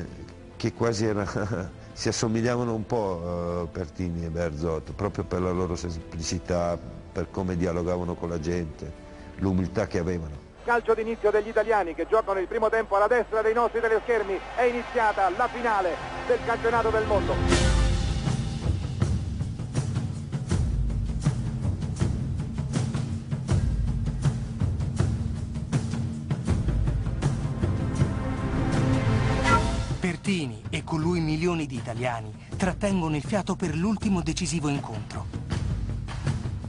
che 0.57 0.73
quasi 0.73 1.05
era, 1.05 1.25
si 1.93 2.07
assomigliavano 2.07 2.73
un 2.73 2.85
po' 2.85 3.67
uh, 3.67 3.71
Pertini 3.71 4.25
e 4.25 4.29
Berzot, 4.29 4.91
proprio 4.93 5.23
per 5.23 5.41
la 5.41 5.51
loro 5.51 5.75
semplicità, 5.75 6.77
per 7.11 7.29
come 7.31 7.55
dialogavano 7.55 8.15
con 8.15 8.29
la 8.29 8.39
gente, 8.39 8.91
l'umiltà 9.37 9.87
che 9.87 9.99
avevano. 9.99 10.47
Calcio 10.65 10.93
d'inizio 10.93 11.31
degli 11.31 11.47
italiani 11.47 11.95
che 11.95 12.05
giocano 12.07 12.39
il 12.39 12.47
primo 12.47 12.69
tempo 12.69 12.95
alla 12.95 13.07
destra 13.07 13.41
dei 13.41 13.53
nostri 13.53 13.79
teleschermi. 13.79 14.39
È 14.55 14.63
iniziata 14.63 15.29
la 15.29 15.47
finale 15.47 15.95
del 16.27 16.39
campionato 16.45 16.89
del 16.89 17.05
mondo. 17.05 17.68
Con 30.89 31.01
lui 31.01 31.19
milioni 31.19 31.67
di 31.67 31.75
italiani 31.75 32.33
trattengono 32.57 33.15
il 33.15 33.21
fiato 33.21 33.55
per 33.55 33.75
l'ultimo 33.75 34.21
decisivo 34.21 34.69
incontro. 34.69 35.27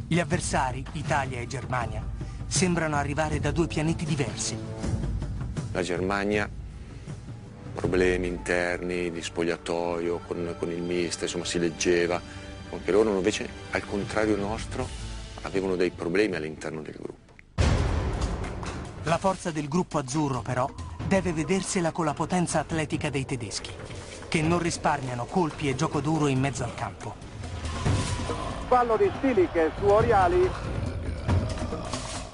Gli 0.06 0.20
avversari, 0.20 0.84
Italia 0.92 1.40
e 1.40 1.46
Germania, 1.46 2.06
sembrano 2.46 2.96
arrivare 2.96 3.40
da 3.40 3.50
due 3.50 3.66
pianeti 3.66 4.04
diversi. 4.04 4.58
La 5.72 5.80
Germania, 5.80 6.46
problemi 7.74 8.26
interni 8.26 9.10
di 9.10 9.22
spogliatoio 9.22 10.18
con, 10.26 10.54
con 10.58 10.70
il 10.70 10.82
mister, 10.82 11.22
insomma 11.22 11.46
si 11.46 11.58
leggeva, 11.58 12.20
anche 12.72 12.92
loro 12.92 13.16
invece, 13.16 13.48
al 13.70 13.86
contrario 13.86 14.36
nostro, 14.36 14.86
avevano 15.42 15.76
dei 15.76 15.92
problemi 15.92 16.34
all'interno 16.34 16.82
del 16.82 16.96
gruppo. 17.00 17.32
La 19.04 19.16
forza 19.16 19.50
del 19.50 19.66
gruppo 19.66 19.96
azzurro, 19.96 20.42
però, 20.42 20.70
deve 21.08 21.32
vedersela 21.32 21.90
con 21.90 22.04
la 22.04 22.12
potenza 22.12 22.58
atletica 22.58 23.08
dei 23.08 23.24
tedeschi, 23.24 23.70
che 24.30 24.42
non 24.42 24.60
risparmiano 24.60 25.24
colpi 25.24 25.68
e 25.68 25.74
gioco 25.74 26.00
duro 26.00 26.28
in 26.28 26.38
mezzo 26.38 26.62
al 26.62 26.72
campo. 26.72 27.16
Fallo 28.68 28.96
di 28.96 29.10
Stilic 29.18 29.72
su 29.76 29.86
Oriali. 29.86 30.48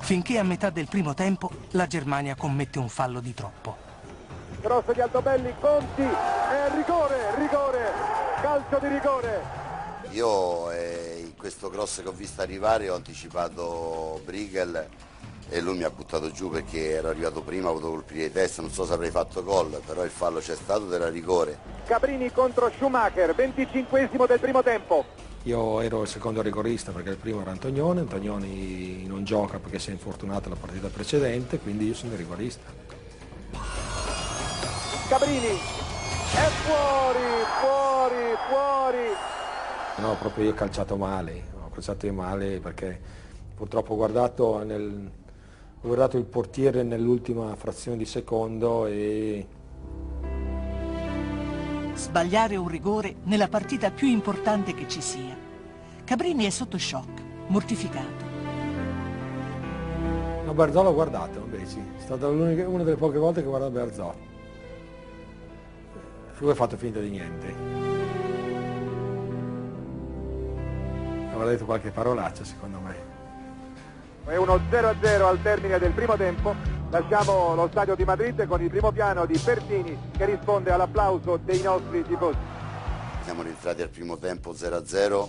Finché 0.01 0.39
a 0.39 0.43
metà 0.43 0.69
del 0.69 0.89
primo 0.89 1.15
tempo 1.15 1.51
la 1.71 1.87
Germania 1.87 2.35
commette 2.35 2.79
un 2.79 2.91
fallo 2.91 3.21
di 3.21 3.33
troppo. 3.33 3.77
Cross 4.61 4.93
di 4.93 5.01
Altobelli, 5.01 5.55
Conti, 5.59 6.03
è 6.03 6.71
rigore, 6.75 7.35
rigore, 7.39 7.93
calcio 8.43 8.79
di 8.79 8.89
rigore. 8.89 9.65
Io 10.11 10.71
eh, 10.73 11.23
in 11.25 11.35
questo 11.35 11.71
cross 11.71 12.03
che 12.03 12.09
ho 12.09 12.13
visto 12.13 12.43
arrivare 12.43 12.91
ho 12.91 12.95
anticipato 12.95 14.21
Briegel 14.23 14.87
e 15.49 15.61
lui 15.61 15.77
mi 15.77 15.85
ha 15.85 15.91
buttato 15.91 16.31
giù 16.31 16.51
perché 16.51 16.91
ero 16.91 17.09
arrivato 17.09 17.41
prima, 17.43 17.69
ho 17.69 17.73
avuto 17.73 17.91
colpire 17.91 18.27
di 18.27 18.33
testa, 18.33 18.63
non 18.63 18.71
so 18.71 18.85
se 18.85 18.93
avrei 18.93 19.11
fatto 19.11 19.45
gol, 19.45 19.81
però 19.85 20.03
il 20.05 20.11
fallo 20.11 20.41
c'è 20.41 20.57
stato 20.57 20.93
era 20.93 21.09
rigore. 21.09 21.59
Cabrini 21.87 22.33
contro 22.33 22.71
Schumacher, 22.75 23.35
25 23.35 24.11
del 24.27 24.41
primo 24.41 24.63
tempo. 24.63 25.05
Io 25.45 25.81
ero 25.81 26.03
il 26.03 26.09
secondo 26.09 26.43
rigorista 26.43 26.91
perché 26.91 27.11
il 27.11 27.17
primo 27.19 27.41
era 27.41 27.53
Antonioni, 27.53 28.01
Antonioni 28.01 29.07
non 29.07 29.23
gioca 29.23 29.61
perché 29.61 29.79
si 29.79 29.91
è 29.91 29.93
infortunato 29.93 30.49
la 30.49 30.57
partita 30.57 30.89
precedente, 30.89 31.61
quindi 31.61 31.87
io 31.87 31.95
sono 31.95 32.13
il 32.13 32.19
rigorista. 32.19 32.65
Cabrini, 35.09 35.47
è 35.47 36.49
fuori, 36.65 37.21
fuori, 37.61 38.35
fuori. 38.49 39.09
No, 39.99 40.17
proprio 40.19 40.47
io 40.47 40.51
ho 40.51 40.55
calciato 40.55 40.97
male, 40.97 41.45
ho 41.63 41.71
calciato 41.71 42.13
male 42.13 42.59
perché 42.59 43.01
purtroppo 43.55 43.93
ho 43.93 43.97
guardato, 43.97 44.65
nel, 44.65 45.11
ho 45.81 45.87
guardato 45.87 46.17
il 46.17 46.25
portiere 46.25 46.83
nell'ultima 46.83 47.55
frazione 47.55 47.97
di 47.97 48.07
secondo 48.07 48.87
e 48.87 49.47
Sbagliare 51.97 52.57
un 52.57 52.69
rigore 52.69 53.17
nella 53.23 53.49
partita 53.49 53.91
più 53.91 54.07
importante 54.07 54.75
che 54.75 54.87
ci 54.87 55.01
sia. 55.01 55.35
Cabrini 56.05 56.45
è 56.45 56.51
sotto 56.51 56.77
shock, 56.77 57.23
mortificato. 57.47 58.25
No, 60.45 60.53
Berzotto 60.53 60.83
l'ho 60.85 60.95
guardato 60.95 61.39
invece, 61.39 61.79
è 61.97 62.01
stata 62.01 62.29
una 62.29 62.53
delle 62.85 62.97
poche 62.97 63.17
volte 63.17 63.41
che 63.41 63.47
ho 63.47 63.51
guardato 63.51 63.73
Berzotto. 63.73 64.35
Lui 66.39 66.51
ha 66.51 66.55
fatto 66.55 66.77
finta 66.77 67.01
di 67.01 67.09
niente. 67.09 67.55
Avrà 71.33 71.49
detto 71.49 71.65
qualche 71.65 71.91
parolaccia 71.91 72.45
secondo 72.45 72.79
me. 72.81 73.06
È 74.27 74.35
uno 74.35 74.57
0-0 74.57 75.23
al 75.23 75.41
termine 75.41 75.79
del 75.79 75.93
primo 75.93 76.17
tempo. 76.17 76.53
Lasciamo 76.91 77.55
lo 77.55 77.69
stadio 77.71 77.95
di 77.95 78.05
Madrid 78.05 78.45
con 78.49 78.61
il 78.61 78.69
primo 78.69 78.91
piano 78.91 79.25
di 79.25 79.39
Pertini 79.39 79.97
che 80.17 80.25
risponde 80.25 80.73
all'applauso 80.73 81.37
dei 81.37 81.63
nostri 81.63 82.03
tifosi. 82.03 82.37
Siamo 83.23 83.43
rientrati 83.43 83.83
al 83.83 83.89
primo 83.89 84.19
tempo 84.19 84.51
0-0 84.53 85.29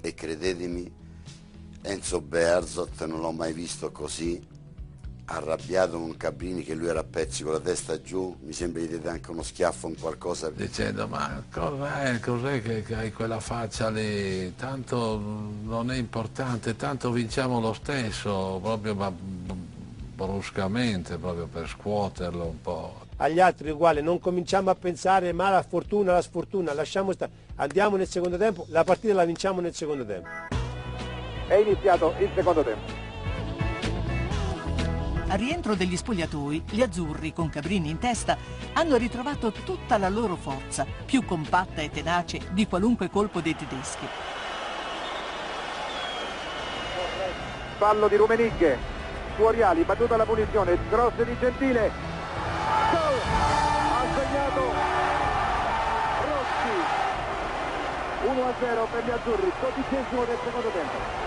e 0.00 0.14
credetemi, 0.14 0.90
Enzo 1.82 2.22
Bearzot 2.22 3.04
non 3.04 3.20
l'ho 3.20 3.32
mai 3.32 3.52
visto 3.52 3.92
così 3.92 4.42
arrabbiato 5.26 5.98
con 5.98 6.16
Cabrini 6.16 6.62
che 6.62 6.74
lui 6.74 6.88
era 6.88 7.00
a 7.00 7.04
pezzi 7.04 7.42
con 7.42 7.52
la 7.52 7.60
testa 7.60 8.00
giù, 8.00 8.36
mi 8.42 8.52
sembra 8.52 8.82
gli 8.82 8.88
diede 8.88 9.08
anche 9.08 9.30
uno 9.30 9.42
schiaffo 9.42 9.88
in 9.88 9.98
qualcosa. 9.98 10.50
Dicendo 10.50 11.06
ma 11.08 11.42
cos'è, 11.50 12.20
cos'è 12.20 12.62
che, 12.62 12.82
che 12.82 12.94
hai 12.94 13.12
quella 13.12 13.40
faccia 13.40 13.90
lì? 13.90 14.54
Tanto 14.54 15.20
non 15.62 15.90
è 15.90 15.96
importante, 15.96 16.76
tanto 16.76 17.10
vinciamo 17.10 17.60
lo 17.60 17.72
stesso, 17.72 18.58
proprio 18.62 18.94
ma 18.94 19.12
bruscamente, 19.12 21.18
proprio 21.18 21.46
per 21.46 21.68
scuoterlo 21.68 22.44
un 22.44 22.60
po'. 22.60 23.04
Agli 23.18 23.40
altri 23.40 23.70
uguale, 23.70 24.00
non 24.00 24.20
cominciamo 24.20 24.70
a 24.70 24.74
pensare 24.74 25.32
ma 25.32 25.50
la 25.50 25.62
fortuna, 25.62 26.12
la 26.12 26.22
sfortuna, 26.22 26.72
lasciamo 26.72 27.12
stare, 27.12 27.32
andiamo 27.56 27.96
nel 27.96 28.08
secondo 28.08 28.36
tempo, 28.36 28.66
la 28.68 28.84
partita 28.84 29.14
la 29.14 29.24
vinciamo 29.24 29.60
nel 29.60 29.74
secondo 29.74 30.04
tempo. 30.04 30.28
È 31.48 31.54
iniziato 31.54 32.14
il 32.18 32.30
secondo 32.34 32.62
tempo. 32.62 33.05
Al 35.28 35.38
rientro 35.38 35.74
degli 35.74 35.96
spogliatoi, 35.96 36.62
gli 36.70 36.80
azzurri, 36.80 37.32
con 37.32 37.50
Cabrini 37.50 37.90
in 37.90 37.98
testa, 37.98 38.36
hanno 38.74 38.96
ritrovato 38.96 39.50
tutta 39.50 39.98
la 39.98 40.08
loro 40.08 40.36
forza, 40.36 40.86
più 41.04 41.24
compatta 41.24 41.82
e 41.82 41.90
tenace 41.90 42.38
di 42.52 42.68
qualunque 42.68 43.10
colpo 43.10 43.40
dei 43.40 43.56
tedeschi. 43.56 44.06
Fallo 47.76 48.06
di 48.06 48.14
Rumenigge, 48.14 48.78
Suoriali, 49.34 49.82
battuta 49.82 50.16
la 50.16 50.24
punizione, 50.24 50.78
cross 50.88 51.16
di 51.16 51.36
Gentile. 51.40 51.90
Ha 52.92 54.04
segnato 54.14 54.60
Rossi. 56.22 56.74
1-0 58.26 58.86
per 58.92 59.04
gli 59.04 59.10
azzurri, 59.10 59.52
dodicesimo 59.60 60.24
del 60.24 60.38
secondo 60.44 60.68
tempo. 60.68 61.25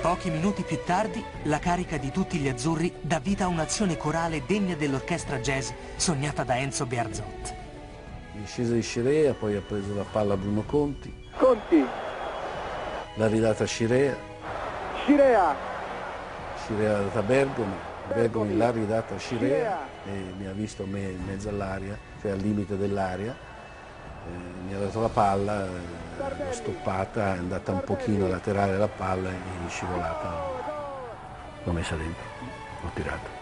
Pochi 0.00 0.30
minuti 0.30 0.62
più 0.62 0.78
tardi, 0.84 1.22
la 1.44 1.58
carica 1.58 1.96
di 1.96 2.12
tutti 2.12 2.38
gli 2.38 2.48
azzurri 2.48 2.92
dà 3.00 3.18
vita 3.18 3.44
a 3.44 3.48
un'azione 3.48 3.96
corale 3.96 4.44
degna 4.46 4.76
dell'orchestra 4.76 5.38
jazz 5.38 5.70
sognata 5.96 6.44
da 6.44 6.56
Enzo 6.56 6.86
Biarzot. 6.86 7.54
In 8.34 8.46
scesa 8.46 8.74
di 8.74 8.80
Scirea, 8.80 9.34
poi 9.34 9.56
ha 9.56 9.60
preso 9.60 9.92
la 9.94 10.04
palla 10.04 10.36
Bruno 10.36 10.62
Conti, 10.62 11.12
Conti, 11.36 11.84
l'ha 13.14 13.26
ridata 13.26 13.64
a 13.64 13.66
Scirea, 13.66 14.16
Scirea, 15.02 15.56
Scirea 16.62 16.92
l'ha 16.92 17.00
data 17.00 17.18
a 17.18 17.22
Bergomi, 17.22 17.76
Bergomi. 18.14 18.56
l'ha 18.56 18.70
ridata 18.70 19.16
a 19.16 19.18
Scirea. 19.18 19.78
e 20.06 20.32
mi 20.38 20.46
ha 20.46 20.52
visto 20.52 20.86
me 20.86 21.00
in 21.00 21.24
mezzo 21.26 21.48
all'aria, 21.48 21.98
cioè 22.20 22.30
al 22.30 22.38
limite 22.38 22.76
dell'aria, 22.76 23.36
eh, 24.26 24.66
mi 24.66 24.74
ha 24.74 24.78
dato 24.78 25.00
la 25.00 25.08
palla, 25.08 25.64
eh, 25.64 25.68
l'ho 26.18 26.52
stoppata, 26.52 27.34
è 27.34 27.38
andata 27.38 27.72
un 27.72 27.82
pochino 27.84 28.28
laterale 28.28 28.76
la 28.76 28.88
palla 28.88 29.30
e 29.30 29.34
è 29.34 29.68
scivolata, 29.68 30.28
l'ho 31.62 31.72
messa 31.72 31.94
dentro, 31.96 32.24
l'ho 32.82 32.90
tirata. 32.94 33.36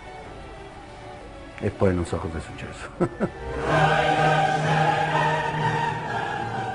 E 1.58 1.70
poi 1.70 1.94
non 1.94 2.04
so 2.04 2.18
cosa 2.18 2.36
è 2.36 2.40
successo. 2.40 2.90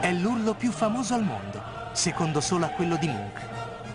È 0.01 0.11
l'urlo 0.13 0.55
più 0.55 0.71
famoso 0.71 1.13
al 1.13 1.23
mondo, 1.23 1.61
secondo 1.91 2.41
solo 2.41 2.65
a 2.65 2.69
quello 2.69 2.95
di 2.95 3.07
Munch, 3.07 3.41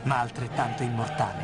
ma 0.04 0.20
altrettanto 0.20 0.84
immortale. 0.84 1.42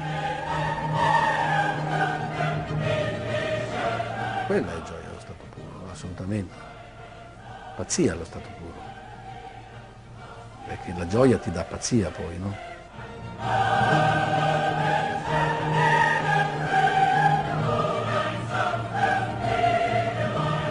Quella 4.47 4.73
è 4.73 4.83
gioia 4.83 5.09
allo 5.09 5.21
stato 5.21 5.45
puro, 5.51 5.91
assolutamente. 5.91 6.62
Pazzia 7.75 8.13
allo 8.13 8.25
stato 8.25 8.49
puro. 8.59 8.81
Perché 10.67 10.95
la 10.97 11.07
gioia 11.07 11.39
ti 11.39 11.51
dà 11.51 11.65
pazzia 11.65 12.11
poi, 12.11 12.39
no? 12.39 12.55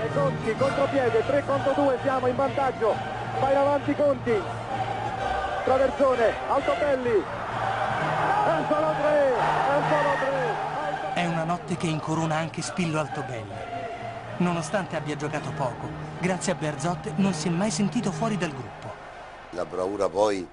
e 0.04 0.10
Conti, 0.14 0.56
contropiede, 0.56 1.26
3 1.26 1.44
contro 1.46 1.74
2, 1.74 1.98
siamo 2.04 2.28
in 2.28 2.36
vantaggio. 2.36 2.96
Vai 3.40 3.52
in 3.52 3.58
avanti 3.58 3.96
Conti. 3.96 4.42
Traversone, 5.64 6.34
Altobelli. 6.50 7.24
È 8.46 8.64
solo 8.70 8.94
3, 9.02 9.34
è 9.34 9.82
solo 9.90 10.10
3. 11.14 11.14
È 11.14 11.26
una 11.26 11.44
notte 11.46 11.76
che 11.78 11.88
incorona 11.88 12.36
anche 12.36 12.62
Spillo 12.62 13.00
Altobelli. 13.00 13.81
Nonostante 14.42 14.96
abbia 14.96 15.16
giocato 15.16 15.52
poco, 15.52 15.88
grazie 16.20 16.54
a 16.54 16.56
Berzot 16.56 17.14
non 17.18 17.32
si 17.32 17.48
è 17.48 17.52
mai 17.52 17.70
sentito 17.70 18.12
fuori 18.12 18.40
dal 18.40 18.50
gruppo. 18.50 18.92
La 19.52 19.66
bravura 19.66 20.10
poi 20.10 20.48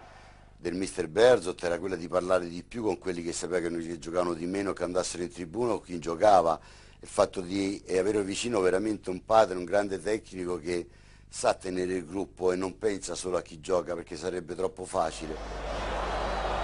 del 0.59 0.75
mister 0.75 1.09
Berzot 1.09 1.63
era 1.63 1.79
quella 1.79 1.97
di 1.97 2.07
parlare 2.07 2.51
di 2.51 2.63
più 2.63 2.83
con 2.83 2.99
quelli 2.99 3.23
che 3.23 3.33
sapevano 3.33 3.79
che 3.79 3.99
giocavano 3.99 4.35
di 4.35 4.45
meno, 4.45 4.75
che 4.75 4.85
andassero 4.85 5.23
in 5.23 5.33
tribuna 5.33 5.73
o 5.73 5.81
chi 5.81 5.99
giocava. 5.99 6.61
Il 7.01 7.09
fatto 7.09 7.41
di 7.41 7.83
avere 7.89 8.23
vicino 8.23 8.61
veramente 8.61 9.09
un 9.09 9.25
padre, 9.25 9.57
un 9.57 9.65
grande 9.65 9.99
tecnico 10.03 10.59
che 10.59 10.87
sa 11.27 11.55
tenere 11.55 11.95
il 11.95 12.05
gruppo 12.05 12.53
e 12.53 12.57
non 12.57 12.77
pensa 12.77 13.15
solo 13.15 13.39
a 13.39 13.43
chi 13.43 13.59
gioca 13.59 13.95
perché 13.95 14.17
sarebbe 14.17 14.55
troppo 14.55 14.85
facile. 14.85 15.88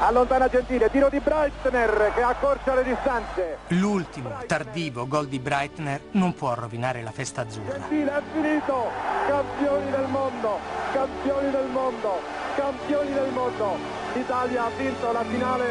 Allontana 0.00 0.48
Gentile, 0.48 0.90
tiro 0.90 1.08
di 1.08 1.20
Breitner 1.20 2.12
che 2.14 2.22
accorcia 2.22 2.74
le 2.74 2.82
distanze. 2.84 3.58
L'ultimo, 3.68 4.30
tardivo 4.46 5.06
gol 5.06 5.28
di 5.28 5.38
Breitner 5.38 6.00
non 6.12 6.34
può 6.34 6.52
rovinare 6.54 7.02
la 7.02 7.12
festa 7.12 7.42
azzurra. 7.42 7.78
Gentile 7.78 8.16
è 8.16 8.22
finito, 8.32 8.90
campioni 9.26 9.90
del 9.90 10.06
mondo, 10.08 10.58
campioni 10.92 11.50
del 11.50 11.68
mondo, 11.70 12.20
campioni 12.56 13.12
del 13.12 13.30
mondo. 13.32 13.76
L'Italia 14.14 14.64
ha 14.64 14.70
vinto 14.76 15.12
la 15.12 15.24
finale 15.24 15.64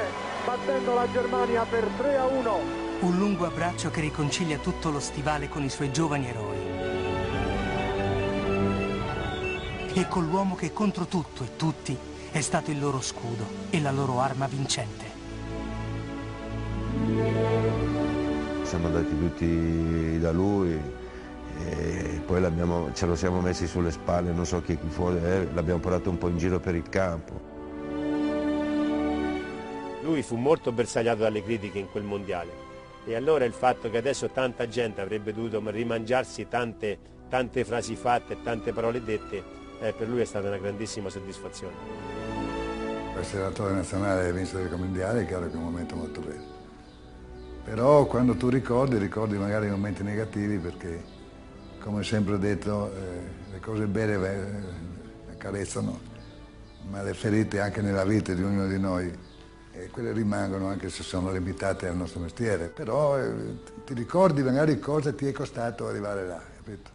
battendo 0.46 0.94
la 0.94 1.12
Germania 1.12 1.66
per 1.70 1.86
3 1.98 2.18
a 2.18 2.26
1. 2.26 2.60
Un 3.02 3.18
lungo 3.18 3.46
abbraccio 3.46 3.92
che 3.92 4.02
riconcilia 4.02 4.58
tutto 4.58 4.90
lo 4.90 5.00
stivale 5.00 5.50
con 5.50 5.64
i 5.64 5.70
suoi 5.70 5.92
giovani 5.92 6.30
eroi. 6.30 6.72
E 9.96 10.08
con 10.08 10.26
l'uomo 10.26 10.56
che 10.56 10.74
contro 10.74 11.06
tutto 11.06 11.44
e 11.44 11.56
tutti 11.56 12.12
è 12.34 12.42
stato 12.42 12.72
il 12.72 12.80
loro 12.80 13.00
scudo 13.00 13.46
e 13.70 13.80
la 13.80 13.92
loro 13.92 14.20
arma 14.20 14.48
vincente. 14.48 15.06
Siamo 18.64 18.88
andati 18.88 19.16
tutti 19.20 20.20
da 20.20 20.32
lui 20.32 20.72
e 21.60 22.22
poi 22.26 22.42
l'abbiamo- 22.42 22.92
ce 22.92 23.06
lo 23.06 23.16
siamo 23.16 23.40
messi 23.40 23.68
sulle 23.68 23.92
spalle, 23.92 24.32
non 24.32 24.48
so 24.48 24.64
chi 24.64 24.76
fosse, 24.88 25.20
eh, 25.20 25.48
l'abbiamo 25.54 25.80
portato 25.80 26.10
un 26.10 26.18
po' 26.18 26.28
in 26.28 26.40
giro 26.40 26.60
per 26.60 26.74
il 26.74 26.90
campo. 26.90 27.40
Lui 30.02 30.24
fu 30.24 30.36
molto 30.36 30.72
bersagliato 30.72 31.20
dalle 31.20 31.44
critiche 31.44 31.78
in 31.78 31.92
quel 31.92 32.04
mondiale 32.04 32.52
e 33.06 33.14
allora 33.14 33.46
il 33.46 33.54
fatto 33.54 33.92
che 33.92 33.98
adesso 33.98 34.30
tanta 34.30 34.68
gente 34.68 35.02
avrebbe 35.02 35.34
dovuto 35.36 35.62
rimangiarsi 35.70 36.48
tante, 36.48 36.98
tante 37.30 37.64
frasi 37.64 37.96
fatte, 37.96 38.42
tante 38.42 38.74
parole 38.74 39.04
dette, 39.04 39.44
eh, 39.80 39.94
per 39.94 40.08
lui 40.08 40.22
è 40.22 40.26
stata 40.26 40.48
una 40.48 40.58
grandissima 40.58 41.10
soddisfazione. 41.10 42.23
Essere 43.20 43.44
attore 43.44 43.74
nazionale 43.74 44.28
e 44.28 44.34
vincere 44.34 44.64
il 44.64 44.76
mondiale 44.76 45.22
è 45.22 45.26
chiaro 45.26 45.48
che 45.48 45.54
è 45.54 45.56
un 45.56 45.64
momento 45.64 45.96
molto 45.96 46.20
bello. 46.20 46.52
Però 47.64 48.06
quando 48.06 48.36
tu 48.36 48.50
ricordi, 48.50 48.98
ricordi 48.98 49.38
magari 49.38 49.68
i 49.68 49.70
momenti 49.70 50.04
negativi 50.04 50.58
perché, 50.58 51.02
come 51.80 52.00
ho 52.00 52.04
sempre 52.04 52.38
detto, 52.38 52.92
eh, 52.94 53.52
le 53.52 53.60
cose 53.62 53.86
belle 53.86 54.16
eh, 54.16 55.32
accarezzano, 55.32 56.00
ma 56.90 57.02
le 57.02 57.14
ferite 57.14 57.62
anche 57.62 57.82
nella 57.82 58.04
vita 58.04 58.34
di 58.34 58.44
ognuno 58.44 58.68
di 58.68 58.80
noi, 58.80 59.18
e 59.72 59.90
quelle 59.90 60.12
rimangono 60.12 60.68
anche 60.68 60.90
se 60.90 61.04
sono 61.04 61.32
limitate 61.32 61.88
al 61.88 61.96
nostro 61.96 62.20
mestiere. 62.20 62.68
Però 62.68 63.18
eh, 63.18 63.32
ti 63.86 63.94
ricordi 63.94 64.44
magari 64.44 64.80
cosa 64.80 65.14
ti 65.14 65.28
è 65.28 65.32
costato 65.32 65.88
arrivare 65.88 66.28
là, 66.28 66.42
capito? 66.58 66.92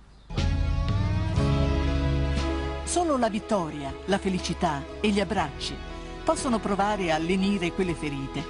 Solo 2.84 3.16
la 3.16 3.30
vittoria, 3.30 3.94
la 4.06 4.18
felicità 4.18 4.82
e 5.00 5.10
gli 5.10 5.20
abbracci 5.20 5.96
possono 6.28 6.58
provare 6.58 7.10
a 7.10 7.16
lenire 7.16 7.72
quelle 7.72 7.94
ferite. 7.94 8.44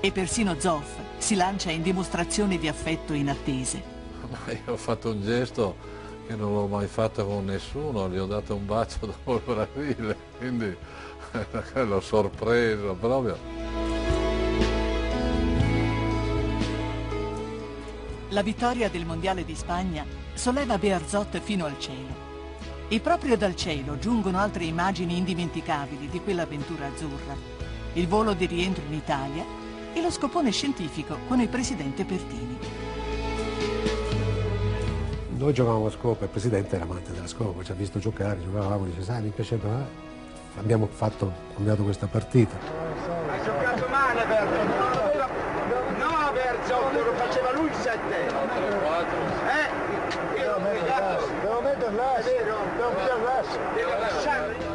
E 0.00 0.10
persino 0.10 0.58
Zoff 0.58 0.96
si 1.18 1.36
lancia 1.36 1.70
in 1.70 1.80
dimostrazioni 1.80 2.58
di 2.58 2.66
affetto 2.66 3.12
inattese. 3.12 3.80
Io 4.48 4.72
ho 4.72 4.76
fatto 4.76 5.10
un 5.10 5.22
gesto 5.22 5.76
che 6.26 6.34
non 6.34 6.52
l'ho 6.52 6.66
mai 6.66 6.88
fatto 6.88 7.24
con 7.24 7.44
nessuno, 7.44 8.08
gli 8.08 8.18
ho 8.18 8.26
dato 8.26 8.56
un 8.56 8.66
bacio 8.66 9.06
dopo 9.06 9.36
il 9.36 9.42
Brasile, 9.44 10.16
quindi 10.36 10.76
l'ho 11.74 12.00
sorpreso 12.00 12.94
proprio. 12.94 13.38
La 18.30 18.42
vittoria 18.42 18.88
del 18.88 19.06
Mondiale 19.06 19.44
di 19.44 19.54
Spagna 19.54 20.04
solleva 20.34 20.76
Bearzot 20.76 21.38
fino 21.38 21.66
al 21.66 21.78
cielo. 21.78 22.21
E 22.92 23.00
proprio 23.00 23.38
dal 23.38 23.56
cielo 23.56 23.96
giungono 23.96 24.36
altre 24.36 24.64
immagini 24.64 25.16
indimenticabili 25.16 26.10
di 26.10 26.20
quell'avventura 26.20 26.88
azzurra. 26.88 27.34
Il 27.94 28.06
volo 28.06 28.34
di 28.34 28.44
rientro 28.44 28.84
in 28.86 28.92
Italia 28.92 29.42
e 29.94 30.02
lo 30.02 30.10
scopone 30.10 30.50
scientifico 30.50 31.16
con 31.26 31.40
il 31.40 31.48
presidente 31.48 32.04
Pertini. 32.04 32.58
Noi 35.38 35.54
giocavamo 35.54 35.86
a 35.86 35.90
scopa, 35.90 36.24
il 36.24 36.30
presidente 36.30 36.74
era 36.74 36.84
amante 36.84 37.12
della 37.12 37.26
scopa, 37.26 37.64
ci 37.64 37.72
ha 37.72 37.74
visto 37.74 37.98
giocare, 37.98 38.42
giocavamo, 38.42 38.84
dice 38.84 39.02
sai 39.02 39.22
mi 39.22 39.30
piaceva, 39.30 39.70
eh? 39.70 40.58
abbiamo 40.58 40.86
fatto, 40.86 41.32
cambiato 41.54 41.84
questa 41.84 42.08
partita. 42.08 42.58
Hai 42.58 43.42
giocato 43.42 43.86
male 43.88 44.26
Berto. 44.26 44.62
No 45.96 46.30
Berto, 46.34 46.74
lo 46.92 47.12
faceva 47.14 47.52
lui 47.52 47.61
il 47.82 47.88
7. 47.88 47.98
Eh? 48.14 48.26
Devo 50.38 50.60
mettere 50.60 51.92
l'asso, 51.92 52.28
È 52.28 52.42
vero? 52.42 52.56
devo 52.76 52.90
mettere 52.90 53.22
l'asso. 53.22 53.58
Devo 53.74 53.98
lasciarlo. 53.98 54.70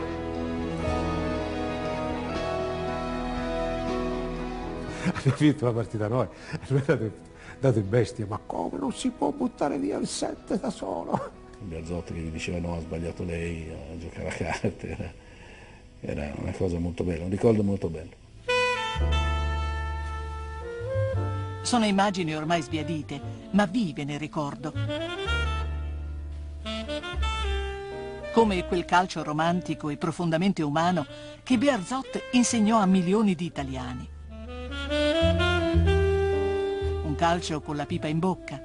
Abbiamo 5.16 5.38
vinto 5.38 5.66
la 5.66 5.72
partita 5.72 6.08
noi, 6.10 6.28
lui 6.68 6.82
è 6.86 6.91
andato 7.53 7.80
in 7.80 7.89
bestia, 7.89 8.26
ma 8.28 8.39
come 8.45 8.78
non 8.78 8.91
si 8.91 9.10
può 9.10 9.32
buttare 9.32 9.78
via 9.78 9.97
il 9.97 10.08
7 10.08 10.60
da 10.60 10.70
solo? 10.70 11.32
Biazzotti 11.60 12.14
che 12.14 12.20
gli 12.20 12.30
diceva 12.30 12.60
no, 12.60 12.76
ha 12.76 12.82
sbagliato 12.82 13.24
lei 13.24 13.72
a 13.72 13.97
giocare 13.97 14.28
a 14.28 14.34
carte, 14.34 14.89
era, 14.89 15.14
era 16.01 16.34
una 16.36 16.51
cosa 16.51 16.78
molto 16.78 17.05
bella, 17.05 17.24
un 17.24 17.30
ricordo 17.30 17.64
molto 17.64 17.88
bello. 17.88 18.26
Sono 21.68 21.86
immagini 21.86 22.34
ormai 22.34 22.61
sbiadite, 22.61 23.22
ma 23.51 23.65
vive 23.65 24.05
nel 24.05 24.20
ricordo. 24.20 24.72
Come 28.32 28.65
quel 28.65 28.86
calcio 28.86 29.22
romantico 29.22 29.89
e 29.89 29.97
profondamente 29.97 30.63
umano 30.63 31.05
che 31.43 31.57
Bearzot 31.57 32.30
insegnò 32.32 32.78
a 32.80 32.86
milioni 32.86 33.36
di 33.36 33.43
italiani. 33.43 34.09
Un 37.03 37.15
calcio 37.18 37.59
con 37.59 37.76
la 37.76 37.86
pipa 37.86 38.07
in 38.07 38.20
bocca, 38.20 38.61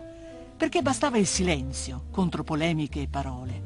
perché 0.57 0.81
bastava 0.81 1.19
il 1.19 1.27
silenzio 1.27 2.05
contro 2.13 2.45
polemiche 2.45 3.01
e 3.01 3.09
parole. 3.09 3.63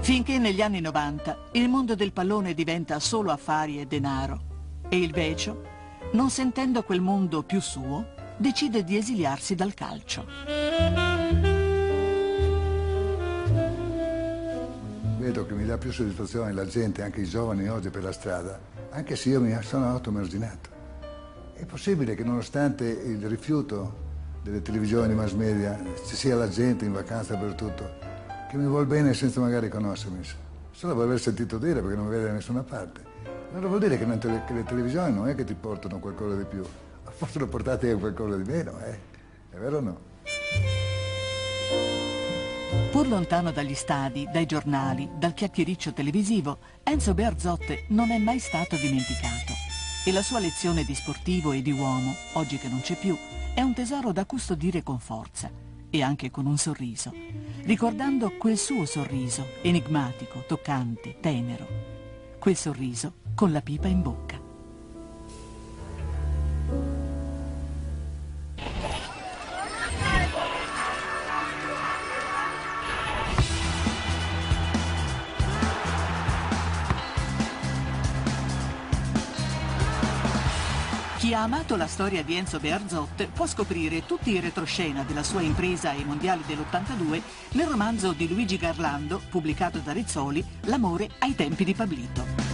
Finché 0.00 0.36
negli 0.36 0.60
anni 0.60 0.82
90 0.82 1.38
il 1.52 1.70
mondo 1.70 1.94
del 1.94 2.12
pallone 2.12 2.52
diventa 2.52 3.00
solo 3.00 3.32
affari 3.32 3.80
e 3.80 3.86
denaro 3.86 4.40
e 4.90 4.98
il 4.98 5.10
Vecio, 5.10 5.78
non 6.12 6.30
sentendo 6.30 6.82
quel 6.82 7.00
mondo 7.00 7.42
più 7.42 7.60
suo, 7.60 8.14
decide 8.36 8.82
di 8.84 8.96
esiliarsi 8.96 9.54
dal 9.54 9.74
calcio. 9.74 10.26
Vedo 15.18 15.46
che 15.46 15.54
mi 15.54 15.64
dà 15.64 15.78
più 15.78 15.92
soddisfazione 15.92 16.52
la 16.52 16.66
gente, 16.66 17.02
anche 17.02 17.20
i 17.20 17.26
giovani 17.26 17.68
oggi 17.68 17.90
per 17.90 18.02
la 18.02 18.12
strada, 18.12 18.58
anche 18.90 19.14
se 19.14 19.28
io 19.28 19.40
mi 19.40 19.56
sono 19.62 19.86
automarginato. 19.86 20.68
È 21.52 21.64
possibile 21.66 22.14
che 22.14 22.24
nonostante 22.24 22.84
il 22.84 23.24
rifiuto 23.28 24.08
delle 24.42 24.62
televisioni, 24.62 25.14
mass 25.14 25.32
media, 25.32 25.78
ci 26.06 26.16
sia 26.16 26.34
la 26.34 26.48
gente 26.48 26.86
in 26.86 26.92
vacanza 26.92 27.34
dappertutto 27.34 28.08
che 28.48 28.56
mi 28.56 28.66
vuol 28.66 28.86
bene 28.86 29.14
senza 29.14 29.38
magari 29.40 29.68
conoscermi. 29.68 30.22
Solo 30.72 30.94
per 30.96 31.04
aver 31.04 31.20
sentito 31.20 31.58
dire 31.58 31.80
perché 31.80 31.94
non 31.94 32.06
mi 32.06 32.10
vede 32.10 32.24
da 32.24 32.32
nessuna 32.32 32.62
parte. 32.62 33.09
Allora 33.52 33.66
vuol 33.66 33.80
dire 33.80 33.98
che, 33.98 34.06
non 34.06 34.18
te- 34.18 34.42
che 34.46 34.52
le 34.52 34.62
televisioni 34.62 35.12
non 35.12 35.28
è 35.28 35.34
che 35.34 35.44
ti 35.44 35.54
portano 35.54 35.98
qualcosa 35.98 36.36
di 36.36 36.44
più, 36.44 36.62
possono 37.18 37.48
portarti 37.48 37.92
qualcosa 37.94 38.36
di 38.36 38.48
meno, 38.48 38.78
eh? 38.78 38.98
È 39.50 39.56
vero 39.56 39.78
o 39.78 39.80
no? 39.80 40.00
Pur 42.92 43.08
lontano 43.08 43.50
dagli 43.50 43.74
stadi, 43.74 44.28
dai 44.32 44.46
giornali, 44.46 45.10
dal 45.16 45.34
chiacchiericcio 45.34 45.92
televisivo, 45.92 46.58
Enzo 46.84 47.12
Bearzotte 47.12 47.84
non 47.88 48.10
è 48.10 48.18
mai 48.18 48.38
stato 48.38 48.76
dimenticato. 48.76 49.52
E 50.04 50.12
la 50.12 50.22
sua 50.22 50.38
lezione 50.38 50.84
di 50.84 50.94
sportivo 50.94 51.50
e 51.52 51.60
di 51.60 51.72
uomo, 51.72 52.14
oggi 52.34 52.56
che 52.56 52.68
non 52.68 52.80
c'è 52.80 52.96
più, 52.96 53.16
è 53.54 53.62
un 53.62 53.74
tesoro 53.74 54.12
da 54.12 54.24
custodire 54.26 54.84
con 54.84 55.00
forza 55.00 55.50
e 55.90 56.02
anche 56.02 56.30
con 56.30 56.46
un 56.46 56.56
sorriso, 56.56 57.12
ricordando 57.62 58.36
quel 58.36 58.56
suo 58.56 58.86
sorriso, 58.86 59.46
enigmatico, 59.62 60.44
toccante, 60.46 61.16
tenero. 61.20 61.66
Quel 62.38 62.56
sorriso 62.56 63.14
con 63.40 63.52
la 63.52 63.62
pipa 63.62 63.88
in 63.88 64.02
bocca. 64.02 64.38
Chi 81.16 81.32
ha 81.32 81.42
amato 81.44 81.76
la 81.76 81.86
storia 81.86 82.22
di 82.22 82.36
Enzo 82.36 82.60
Bearzot 82.60 83.28
può 83.28 83.46
scoprire 83.46 84.04
tutti 84.04 84.32
i 84.32 84.40
retroscena 84.40 85.02
della 85.02 85.22
sua 85.22 85.40
impresa 85.40 85.88
ai 85.88 86.04
mondiali 86.04 86.42
dell'82 86.46 87.22
nel 87.52 87.66
romanzo 87.68 88.12
di 88.12 88.28
Luigi 88.28 88.58
Garlando, 88.58 89.18
pubblicato 89.30 89.78
da 89.78 89.92
Rizzoli, 89.92 90.44
L'amore 90.64 91.08
ai 91.20 91.34
tempi 91.34 91.64
di 91.64 91.72
Pablito. 91.72 92.49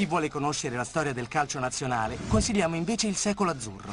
Chi 0.00 0.06
vuole 0.06 0.30
conoscere 0.30 0.76
la 0.76 0.84
storia 0.84 1.12
del 1.12 1.28
calcio 1.28 1.58
nazionale, 1.58 2.16
consigliamo 2.26 2.74
invece 2.74 3.06
Il 3.06 3.16
secolo 3.16 3.50
azzurro. 3.50 3.92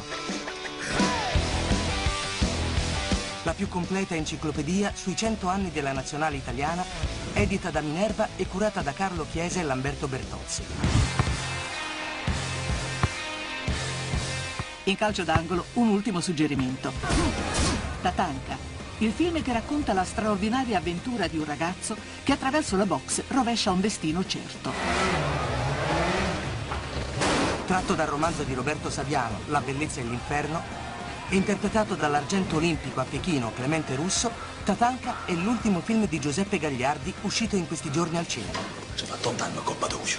La 3.43 3.51
più 3.51 3.67
completa 3.67 4.15
enciclopedia 4.15 4.93
sui 4.95 5.17
100 5.17 5.49
anni 5.49 5.69
della 5.69 5.91
nazionale 5.91 6.37
italiana, 6.37 6.85
edita 7.33 7.71
da 7.71 7.81
Minerva 7.81 8.29
e 8.37 8.47
curata 8.47 8.81
da 8.81 8.93
Carlo 8.93 9.25
Chiesa 9.29 9.59
e 9.59 9.63
Lamberto 9.63 10.07
Bertozzi. 10.07 10.63
In 14.85 14.95
calcio 14.95 15.25
d'angolo 15.25 15.65
un 15.73 15.89
ultimo 15.89 16.21
suggerimento. 16.21 16.93
Tatanka, 18.01 18.57
il 18.99 19.11
film 19.11 19.41
che 19.41 19.51
racconta 19.51 19.91
la 19.91 20.05
straordinaria 20.05 20.77
avventura 20.77 21.27
di 21.27 21.37
un 21.37 21.43
ragazzo 21.43 21.97
che 22.23 22.31
attraverso 22.31 22.77
la 22.77 22.85
box 22.85 23.23
rovescia 23.27 23.71
un 23.71 23.81
destino 23.81 24.25
certo. 24.25 25.66
Tratto 27.67 27.95
dal 27.95 28.07
romanzo 28.07 28.43
di 28.43 28.53
Roberto 28.53 28.89
Saviano, 28.89 29.41
La 29.47 29.59
bellezza 29.59 29.99
e 29.99 30.03
l'inferno, 30.03 30.63
e 31.27 31.35
interpretato 31.35 31.95
dall'argento 31.95 32.55
olimpico 32.55 33.01
a 33.01 33.03
Pechino 33.03 33.51
Clemente 33.53 33.93
Russo, 33.95 34.31
Tatanka 34.63 35.25
è 35.25 35.33
l'ultimo 35.33 35.81
film 35.81 36.07
di 36.07 36.17
Giuseppe 36.17 36.59
Gagliardi 36.59 37.13
uscito 37.23 37.57
in 37.57 37.67
questi 37.67 37.91
giorni 37.91 38.17
al 38.17 38.25
cinema. 38.25 38.57
Ci 38.95 39.03
un 39.09 39.35
anno 39.41 39.61
Coppa 39.63 39.87
d'Ucio. 39.87 40.17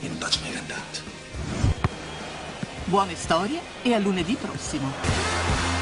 Io 0.00 0.08
non 0.10 0.18
faccio 0.18 0.40
mai 0.42 0.52
cantato. 0.52 1.00
Buone 2.84 3.16
storie 3.16 3.60
e 3.80 3.94
a 3.94 3.98
lunedì 3.98 4.34
prossimo. 4.34 5.77